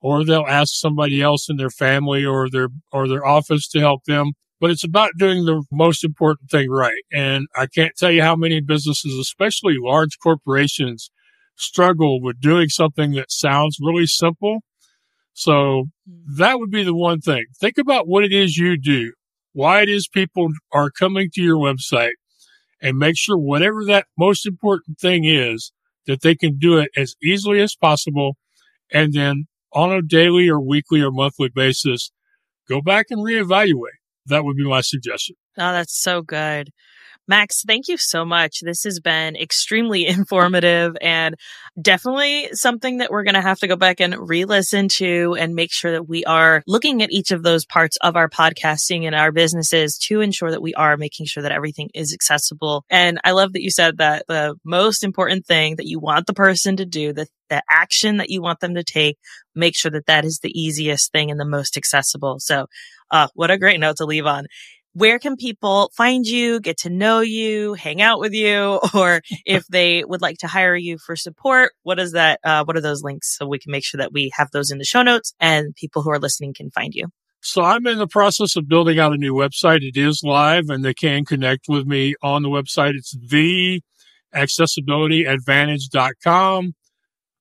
or 0.00 0.24
they'll 0.24 0.46
ask 0.48 0.74
somebody 0.74 1.22
else 1.22 1.48
in 1.48 1.56
their 1.56 1.70
family 1.70 2.24
or 2.24 2.48
their, 2.50 2.68
or 2.92 3.08
their 3.08 3.26
office 3.26 3.68
to 3.68 3.80
help 3.80 4.04
them. 4.04 4.32
But 4.60 4.70
it's 4.70 4.84
about 4.84 5.12
doing 5.18 5.44
the 5.44 5.64
most 5.70 6.04
important 6.04 6.50
thing 6.50 6.70
right. 6.70 7.02
And 7.12 7.48
I 7.56 7.66
can't 7.66 7.92
tell 7.96 8.10
you 8.10 8.22
how 8.22 8.36
many 8.36 8.60
businesses, 8.60 9.18
especially 9.18 9.76
large 9.78 10.18
corporations, 10.22 11.10
struggle 11.56 12.20
with 12.20 12.40
doing 12.40 12.68
something 12.68 13.12
that 13.12 13.30
sounds 13.30 13.78
really 13.80 14.06
simple 14.06 14.60
so 15.34 15.88
hmm. 16.08 16.36
that 16.38 16.58
would 16.58 16.70
be 16.70 16.84
the 16.84 16.94
one 16.94 17.20
thing. 17.20 17.44
Think 17.60 17.76
about 17.76 18.08
what 18.08 18.24
it 18.24 18.32
is 18.32 18.56
you 18.56 18.78
do, 18.78 19.12
why 19.52 19.82
it 19.82 19.88
is 19.90 20.08
people 20.08 20.48
are 20.72 20.90
coming 20.90 21.28
to 21.34 21.42
your 21.42 21.58
website 21.58 22.14
and 22.80 22.96
make 22.96 23.18
sure 23.18 23.36
whatever 23.36 23.84
that 23.84 24.06
most 24.18 24.46
important 24.46 24.98
thing 24.98 25.24
is 25.24 25.72
that 26.06 26.22
they 26.22 26.34
can 26.34 26.58
do 26.58 26.78
it 26.78 26.90
as 26.96 27.14
easily 27.22 27.60
as 27.60 27.74
possible. 27.74 28.36
And 28.92 29.12
then 29.12 29.46
on 29.72 29.90
a 29.90 30.02
daily 30.02 30.48
or 30.48 30.60
weekly 30.60 31.00
or 31.00 31.10
monthly 31.10 31.48
basis, 31.48 32.12
go 32.68 32.80
back 32.80 33.06
and 33.10 33.20
reevaluate. 33.20 33.98
That 34.26 34.44
would 34.44 34.56
be 34.56 34.68
my 34.68 34.80
suggestion. 34.80 35.36
Oh, 35.58 35.72
that's 35.72 36.00
so 36.00 36.22
good. 36.22 36.70
Max, 37.26 37.62
thank 37.66 37.88
you 37.88 37.96
so 37.96 38.24
much. 38.24 38.60
This 38.60 38.84
has 38.84 39.00
been 39.00 39.34
extremely 39.34 40.06
informative 40.06 40.96
and 41.00 41.34
definitely 41.80 42.48
something 42.52 42.98
that 42.98 43.10
we're 43.10 43.24
going 43.24 43.34
to 43.34 43.40
have 43.40 43.58
to 43.60 43.66
go 43.66 43.76
back 43.76 44.00
and 44.00 44.14
re-listen 44.28 44.88
to 44.88 45.34
and 45.38 45.54
make 45.54 45.72
sure 45.72 45.92
that 45.92 46.08
we 46.08 46.24
are 46.24 46.62
looking 46.66 47.02
at 47.02 47.10
each 47.10 47.30
of 47.30 47.42
those 47.42 47.64
parts 47.64 47.96
of 48.02 48.16
our 48.16 48.28
podcasting 48.28 49.04
and 49.04 49.14
our 49.14 49.32
businesses 49.32 49.96
to 49.98 50.20
ensure 50.20 50.50
that 50.50 50.62
we 50.62 50.74
are 50.74 50.96
making 50.96 51.26
sure 51.26 51.42
that 51.42 51.52
everything 51.52 51.88
is 51.94 52.12
accessible. 52.12 52.84
And 52.90 53.18
I 53.24 53.32
love 53.32 53.54
that 53.54 53.62
you 53.62 53.70
said 53.70 53.98
that 53.98 54.24
the 54.28 54.56
most 54.64 55.02
important 55.02 55.46
thing 55.46 55.76
that 55.76 55.86
you 55.86 55.98
want 55.98 56.26
the 56.26 56.34
person 56.34 56.76
to 56.76 56.84
do, 56.84 57.12
the, 57.12 57.26
the 57.48 57.62
action 57.70 58.18
that 58.18 58.30
you 58.30 58.42
want 58.42 58.60
them 58.60 58.74
to 58.74 58.84
take, 58.84 59.18
make 59.54 59.76
sure 59.76 59.90
that 59.90 60.06
that 60.06 60.24
is 60.24 60.40
the 60.42 60.58
easiest 60.58 61.12
thing 61.12 61.30
and 61.30 61.40
the 61.40 61.44
most 61.44 61.76
accessible. 61.76 62.36
So, 62.38 62.66
uh, 63.10 63.28
what 63.34 63.50
a 63.50 63.58
great 63.58 63.78
note 63.78 63.96
to 63.96 64.06
leave 64.06 64.26
on 64.26 64.46
where 64.94 65.18
can 65.18 65.36
people 65.36 65.90
find 65.94 66.24
you, 66.24 66.60
get 66.60 66.78
to 66.78 66.88
know 66.88 67.20
you, 67.20 67.74
hang 67.74 68.00
out 68.00 68.18
with 68.20 68.32
you, 68.32 68.80
or 68.94 69.20
if 69.44 69.66
they 69.66 70.02
would 70.04 70.22
like 70.22 70.38
to 70.38 70.46
hire 70.46 70.76
you 70.76 70.96
for 70.98 71.16
support, 71.16 71.72
what 71.82 71.98
is 71.98 72.12
that? 72.12 72.40
Uh, 72.42 72.64
what 72.64 72.74
are 72.76 72.80
those 72.80 73.02
links 73.02 73.36
so 73.36 73.46
we 73.46 73.58
can 73.58 73.72
make 73.72 73.84
sure 73.84 73.98
that 73.98 74.12
we 74.12 74.32
have 74.36 74.50
those 74.52 74.70
in 74.70 74.78
the 74.78 74.84
show 74.84 75.02
notes 75.02 75.34
and 75.40 75.74
people 75.74 76.00
who 76.02 76.10
are 76.10 76.18
listening 76.18 76.54
can 76.54 76.70
find 76.70 76.94
you? 76.94 77.08
So 77.42 77.62
I'm 77.62 77.86
in 77.86 77.98
the 77.98 78.06
process 78.06 78.56
of 78.56 78.66
building 78.68 78.98
out 78.98 79.12
a 79.12 79.18
new 79.18 79.34
website. 79.34 79.82
It 79.82 79.98
is 79.98 80.22
live 80.24 80.70
and 80.70 80.82
they 80.82 80.94
can 80.94 81.26
connect 81.26 81.66
with 81.68 81.86
me 81.86 82.14
on 82.22 82.42
the 82.42 82.48
website. 82.48 82.94
It's 82.94 83.14
the 83.14 83.82
accessibilityadvantage.com. 84.34 86.72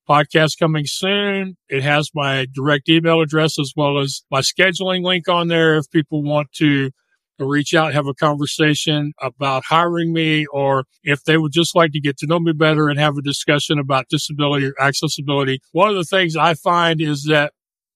Podcast 0.10 0.60
coming 0.60 0.86
soon. 0.86 1.56
It 1.70 1.84
has 1.84 2.10
my 2.14 2.48
direct 2.54 2.90
email 2.90 3.22
address 3.22 3.58
as 3.58 3.72
well 3.78 4.00
as 4.00 4.24
my 4.30 4.42
scheduling 4.42 5.06
link 5.06 5.30
on 5.30 5.48
there 5.48 5.78
if 5.78 5.90
people 5.90 6.22
want 6.22 6.52
to 6.56 6.92
reach 7.40 7.74
out, 7.74 7.94
have 7.94 8.08
a 8.08 8.14
conversation 8.14 9.14
about 9.22 9.66
hiring 9.66 10.14
me, 10.14 10.46
or 10.48 10.86
if 11.04 11.24
they 11.24 11.38
would 11.38 11.52
just 11.52 11.76
like 11.76 11.92
to 11.92 12.00
get 12.00 12.18
to 12.18 12.28
know 12.28 12.40
me 12.40 12.54
better 12.54 12.90
and 12.90 13.00
have 13.00 13.18
a 13.18 13.22
discussion 13.22 13.80
about 13.80 14.10
disability 14.10 14.68
or 14.68 14.74
accessibility. 14.82 15.60
One 15.72 15.90
of 15.90 15.96
the 15.96 16.04
things 16.04 16.36
I 16.36 16.54
find 16.54 17.02
is 17.02 17.26
that 17.26 17.54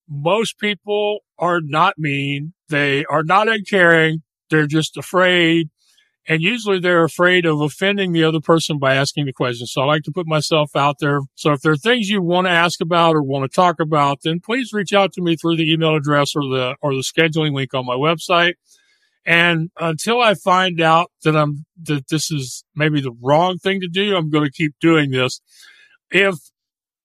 most 0.09 0.57
people 0.57 1.19
are 1.37 1.59
not 1.61 1.95
mean. 1.97 2.53
They 2.69 3.05
are 3.05 3.23
not 3.23 3.47
uncaring. 3.47 4.23
They're 4.49 4.67
just 4.67 4.97
afraid. 4.97 5.69
And 6.29 6.41
usually 6.41 6.79
they're 6.79 7.05
afraid 7.05 7.45
of 7.45 7.61
offending 7.61 8.11
the 8.11 8.25
other 8.25 8.41
person 8.41 8.79
by 8.79 8.95
asking 8.95 9.27
the 9.27 9.33
question. 9.33 9.65
So 9.65 9.81
I 9.81 9.85
like 9.85 10.03
to 10.03 10.11
put 10.11 10.27
myself 10.27 10.75
out 10.75 10.97
there. 10.99 11.21
So 11.35 11.53
if 11.53 11.61
there 11.61 11.71
are 11.71 11.77
things 11.77 12.09
you 12.09 12.21
want 12.21 12.47
to 12.47 12.51
ask 12.51 12.81
about 12.81 13.15
or 13.15 13.23
want 13.23 13.49
to 13.49 13.55
talk 13.55 13.79
about, 13.79 14.19
then 14.23 14.41
please 14.41 14.73
reach 14.73 14.91
out 14.91 15.13
to 15.13 15.21
me 15.21 15.37
through 15.37 15.55
the 15.55 15.71
email 15.71 15.95
address 15.95 16.33
or 16.35 16.41
the, 16.43 16.75
or 16.81 16.93
the 16.93 17.01
scheduling 17.01 17.53
link 17.53 17.73
on 17.73 17.85
my 17.85 17.95
website. 17.95 18.55
And 19.27 19.71
until 19.77 20.21
I 20.21 20.35
find 20.35 20.79
out 20.79 21.11
that 21.25 21.35
I'm, 21.35 21.65
that 21.83 22.07
this 22.07 22.31
is 22.31 22.63
maybe 22.73 23.01
the 23.01 23.15
wrong 23.21 23.57
thing 23.57 23.81
to 23.81 23.89
do, 23.89 24.15
I'm 24.15 24.29
going 24.29 24.45
to 24.45 24.51
keep 24.51 24.75
doing 24.79 25.11
this. 25.11 25.41
If 26.09 26.35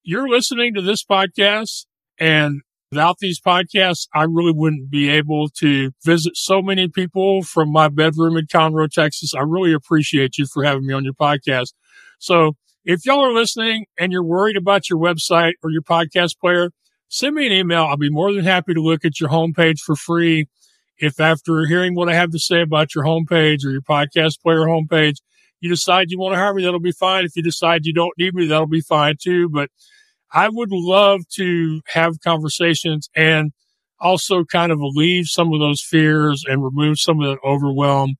you're 0.04 0.28
listening 0.28 0.72
to 0.74 0.82
this 0.82 1.04
podcast 1.04 1.86
and 2.20 2.60
without 2.92 3.16
these 3.18 3.40
podcasts, 3.40 4.06
I 4.14 4.22
really 4.22 4.52
wouldn't 4.54 4.88
be 4.88 5.10
able 5.10 5.48
to 5.58 5.90
visit 6.04 6.36
so 6.36 6.62
many 6.62 6.86
people 6.86 7.42
from 7.42 7.72
my 7.72 7.88
bedroom 7.88 8.36
in 8.36 8.46
Conroe, 8.46 8.88
Texas. 8.88 9.34
I 9.34 9.40
really 9.40 9.72
appreciate 9.72 10.38
you 10.38 10.46
for 10.46 10.62
having 10.62 10.86
me 10.86 10.94
on 10.94 11.02
your 11.02 11.14
podcast. 11.14 11.72
So 12.20 12.52
if 12.84 13.04
y'all 13.04 13.26
are 13.26 13.32
listening 13.32 13.86
and 13.98 14.12
you're 14.12 14.22
worried 14.22 14.56
about 14.56 14.88
your 14.88 15.00
website 15.00 15.54
or 15.64 15.70
your 15.70 15.82
podcast 15.82 16.38
player, 16.38 16.70
send 17.08 17.34
me 17.34 17.46
an 17.46 17.52
email. 17.52 17.82
I'll 17.82 17.96
be 17.96 18.10
more 18.10 18.32
than 18.32 18.44
happy 18.44 18.74
to 18.74 18.80
look 18.80 19.04
at 19.04 19.18
your 19.18 19.30
homepage 19.30 19.80
for 19.80 19.96
free 19.96 20.46
if 21.02 21.18
after 21.18 21.66
hearing 21.66 21.96
what 21.96 22.08
I 22.08 22.14
have 22.14 22.30
to 22.30 22.38
say 22.38 22.62
about 22.62 22.94
your 22.94 23.04
homepage 23.04 23.64
or 23.64 23.70
your 23.70 23.82
podcast 23.82 24.40
player 24.40 24.60
homepage, 24.60 25.16
you 25.60 25.68
decide 25.68 26.10
you 26.10 26.18
want 26.18 26.34
to 26.34 26.38
hire 26.38 26.54
me, 26.54 26.62
that'll 26.62 26.78
be 26.78 26.92
fine. 26.92 27.24
If 27.24 27.32
you 27.34 27.42
decide 27.42 27.84
you 27.84 27.92
don't 27.92 28.16
need 28.16 28.34
me, 28.34 28.46
that'll 28.46 28.68
be 28.68 28.80
fine 28.80 29.16
too. 29.20 29.48
But 29.48 29.68
I 30.32 30.48
would 30.48 30.70
love 30.70 31.22
to 31.34 31.80
have 31.88 32.20
conversations 32.24 33.10
and 33.16 33.50
also 33.98 34.44
kind 34.44 34.70
of 34.70 34.78
alleviate 34.78 35.26
some 35.26 35.52
of 35.52 35.58
those 35.58 35.82
fears 35.82 36.44
and 36.46 36.64
remove 36.64 37.00
some 37.00 37.20
of 37.20 37.28
that 37.28 37.40
overwhelm 37.44 38.14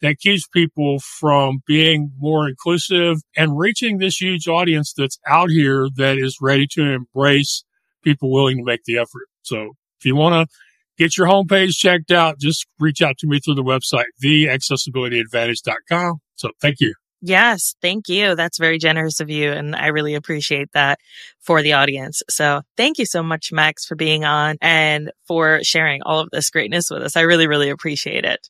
that 0.00 0.18
keeps 0.18 0.48
people 0.48 1.00
from 1.00 1.60
being 1.66 2.12
more 2.18 2.48
inclusive 2.48 3.18
and 3.36 3.58
reaching 3.58 3.98
this 3.98 4.20
huge 4.20 4.48
audience 4.48 4.94
that's 4.96 5.18
out 5.28 5.50
here 5.50 5.88
that 5.96 6.16
is 6.16 6.38
ready 6.40 6.66
to 6.66 6.82
embrace 6.82 7.62
people 8.02 8.32
willing 8.32 8.56
to 8.56 8.64
make 8.64 8.84
the 8.84 8.96
effort. 8.96 9.28
So 9.42 9.72
if 10.00 10.06
you 10.06 10.16
want 10.16 10.48
to 10.48 10.54
get 10.98 11.16
your 11.16 11.26
homepage 11.26 11.76
checked 11.76 12.10
out, 12.10 12.38
just 12.38 12.66
reach 12.78 13.02
out 13.02 13.18
to 13.18 13.26
me 13.26 13.40
through 13.40 13.54
the 13.54 13.62
website, 13.62 14.06
theaccessibilityadvantage.com. 14.22 16.20
So 16.36 16.50
thank 16.60 16.80
you. 16.80 16.94
Yes, 17.24 17.76
thank 17.80 18.08
you. 18.08 18.34
That's 18.34 18.58
very 18.58 18.78
generous 18.78 19.20
of 19.20 19.30
you. 19.30 19.52
And 19.52 19.76
I 19.76 19.86
really 19.88 20.16
appreciate 20.16 20.72
that 20.74 20.98
for 21.38 21.62
the 21.62 21.74
audience. 21.74 22.20
So 22.28 22.62
thank 22.76 22.98
you 22.98 23.06
so 23.06 23.22
much, 23.22 23.52
Max, 23.52 23.86
for 23.86 23.94
being 23.94 24.24
on 24.24 24.56
and 24.60 25.12
for 25.28 25.60
sharing 25.62 26.02
all 26.02 26.18
of 26.18 26.30
this 26.32 26.50
greatness 26.50 26.90
with 26.90 27.02
us. 27.02 27.16
I 27.16 27.20
really, 27.20 27.46
really 27.46 27.70
appreciate 27.70 28.24
it. 28.24 28.48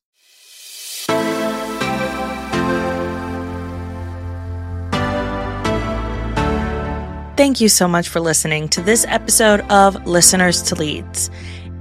Thank 7.37 7.61
you 7.61 7.69
so 7.69 7.89
much 7.89 8.09
for 8.09 8.21
listening 8.21 8.69
to 8.69 8.81
this 8.81 9.05
episode 9.09 9.61
of 9.63 10.07
Listeners 10.07 10.63
to 10.63 10.75
Leads. 10.77 11.31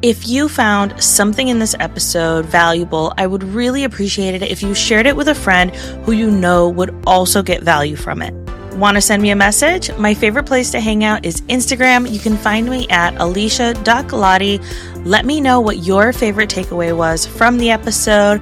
If 0.01 0.27
you 0.27 0.49
found 0.49 0.99
something 0.99 1.49
in 1.49 1.59
this 1.59 1.75
episode 1.79 2.47
valuable, 2.47 3.13
I 3.19 3.27
would 3.27 3.43
really 3.43 3.83
appreciate 3.83 4.33
it 4.33 4.41
if 4.41 4.63
you 4.63 4.73
shared 4.73 5.05
it 5.05 5.15
with 5.15 5.27
a 5.27 5.35
friend 5.35 5.75
who 6.05 6.11
you 6.11 6.31
know 6.31 6.69
would 6.69 6.91
also 7.05 7.43
get 7.43 7.61
value 7.61 7.95
from 7.95 8.23
it. 8.23 8.33
Want 8.77 8.95
to 8.95 9.01
send 9.01 9.21
me 9.21 9.29
a 9.29 9.35
message? 9.35 9.95
My 9.97 10.15
favorite 10.15 10.47
place 10.47 10.71
to 10.71 10.79
hang 10.79 11.03
out 11.03 11.23
is 11.23 11.41
Instagram. 11.41 12.11
You 12.11 12.19
can 12.19 12.35
find 12.35 12.67
me 12.67 12.87
at 12.89 13.15
alicia.galati. 13.21 15.05
Let 15.05 15.25
me 15.25 15.39
know 15.39 15.59
what 15.59 15.77
your 15.83 16.13
favorite 16.13 16.49
takeaway 16.49 16.97
was 16.97 17.27
from 17.27 17.59
the 17.59 17.69
episode. 17.69 18.41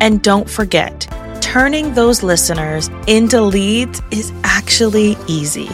And 0.00 0.22
don't 0.22 0.48
forget, 0.48 1.08
turning 1.40 1.92
those 1.94 2.22
listeners 2.22 2.88
into 3.08 3.42
leads 3.42 4.00
is 4.12 4.32
actually 4.44 5.16
easy. 5.26 5.68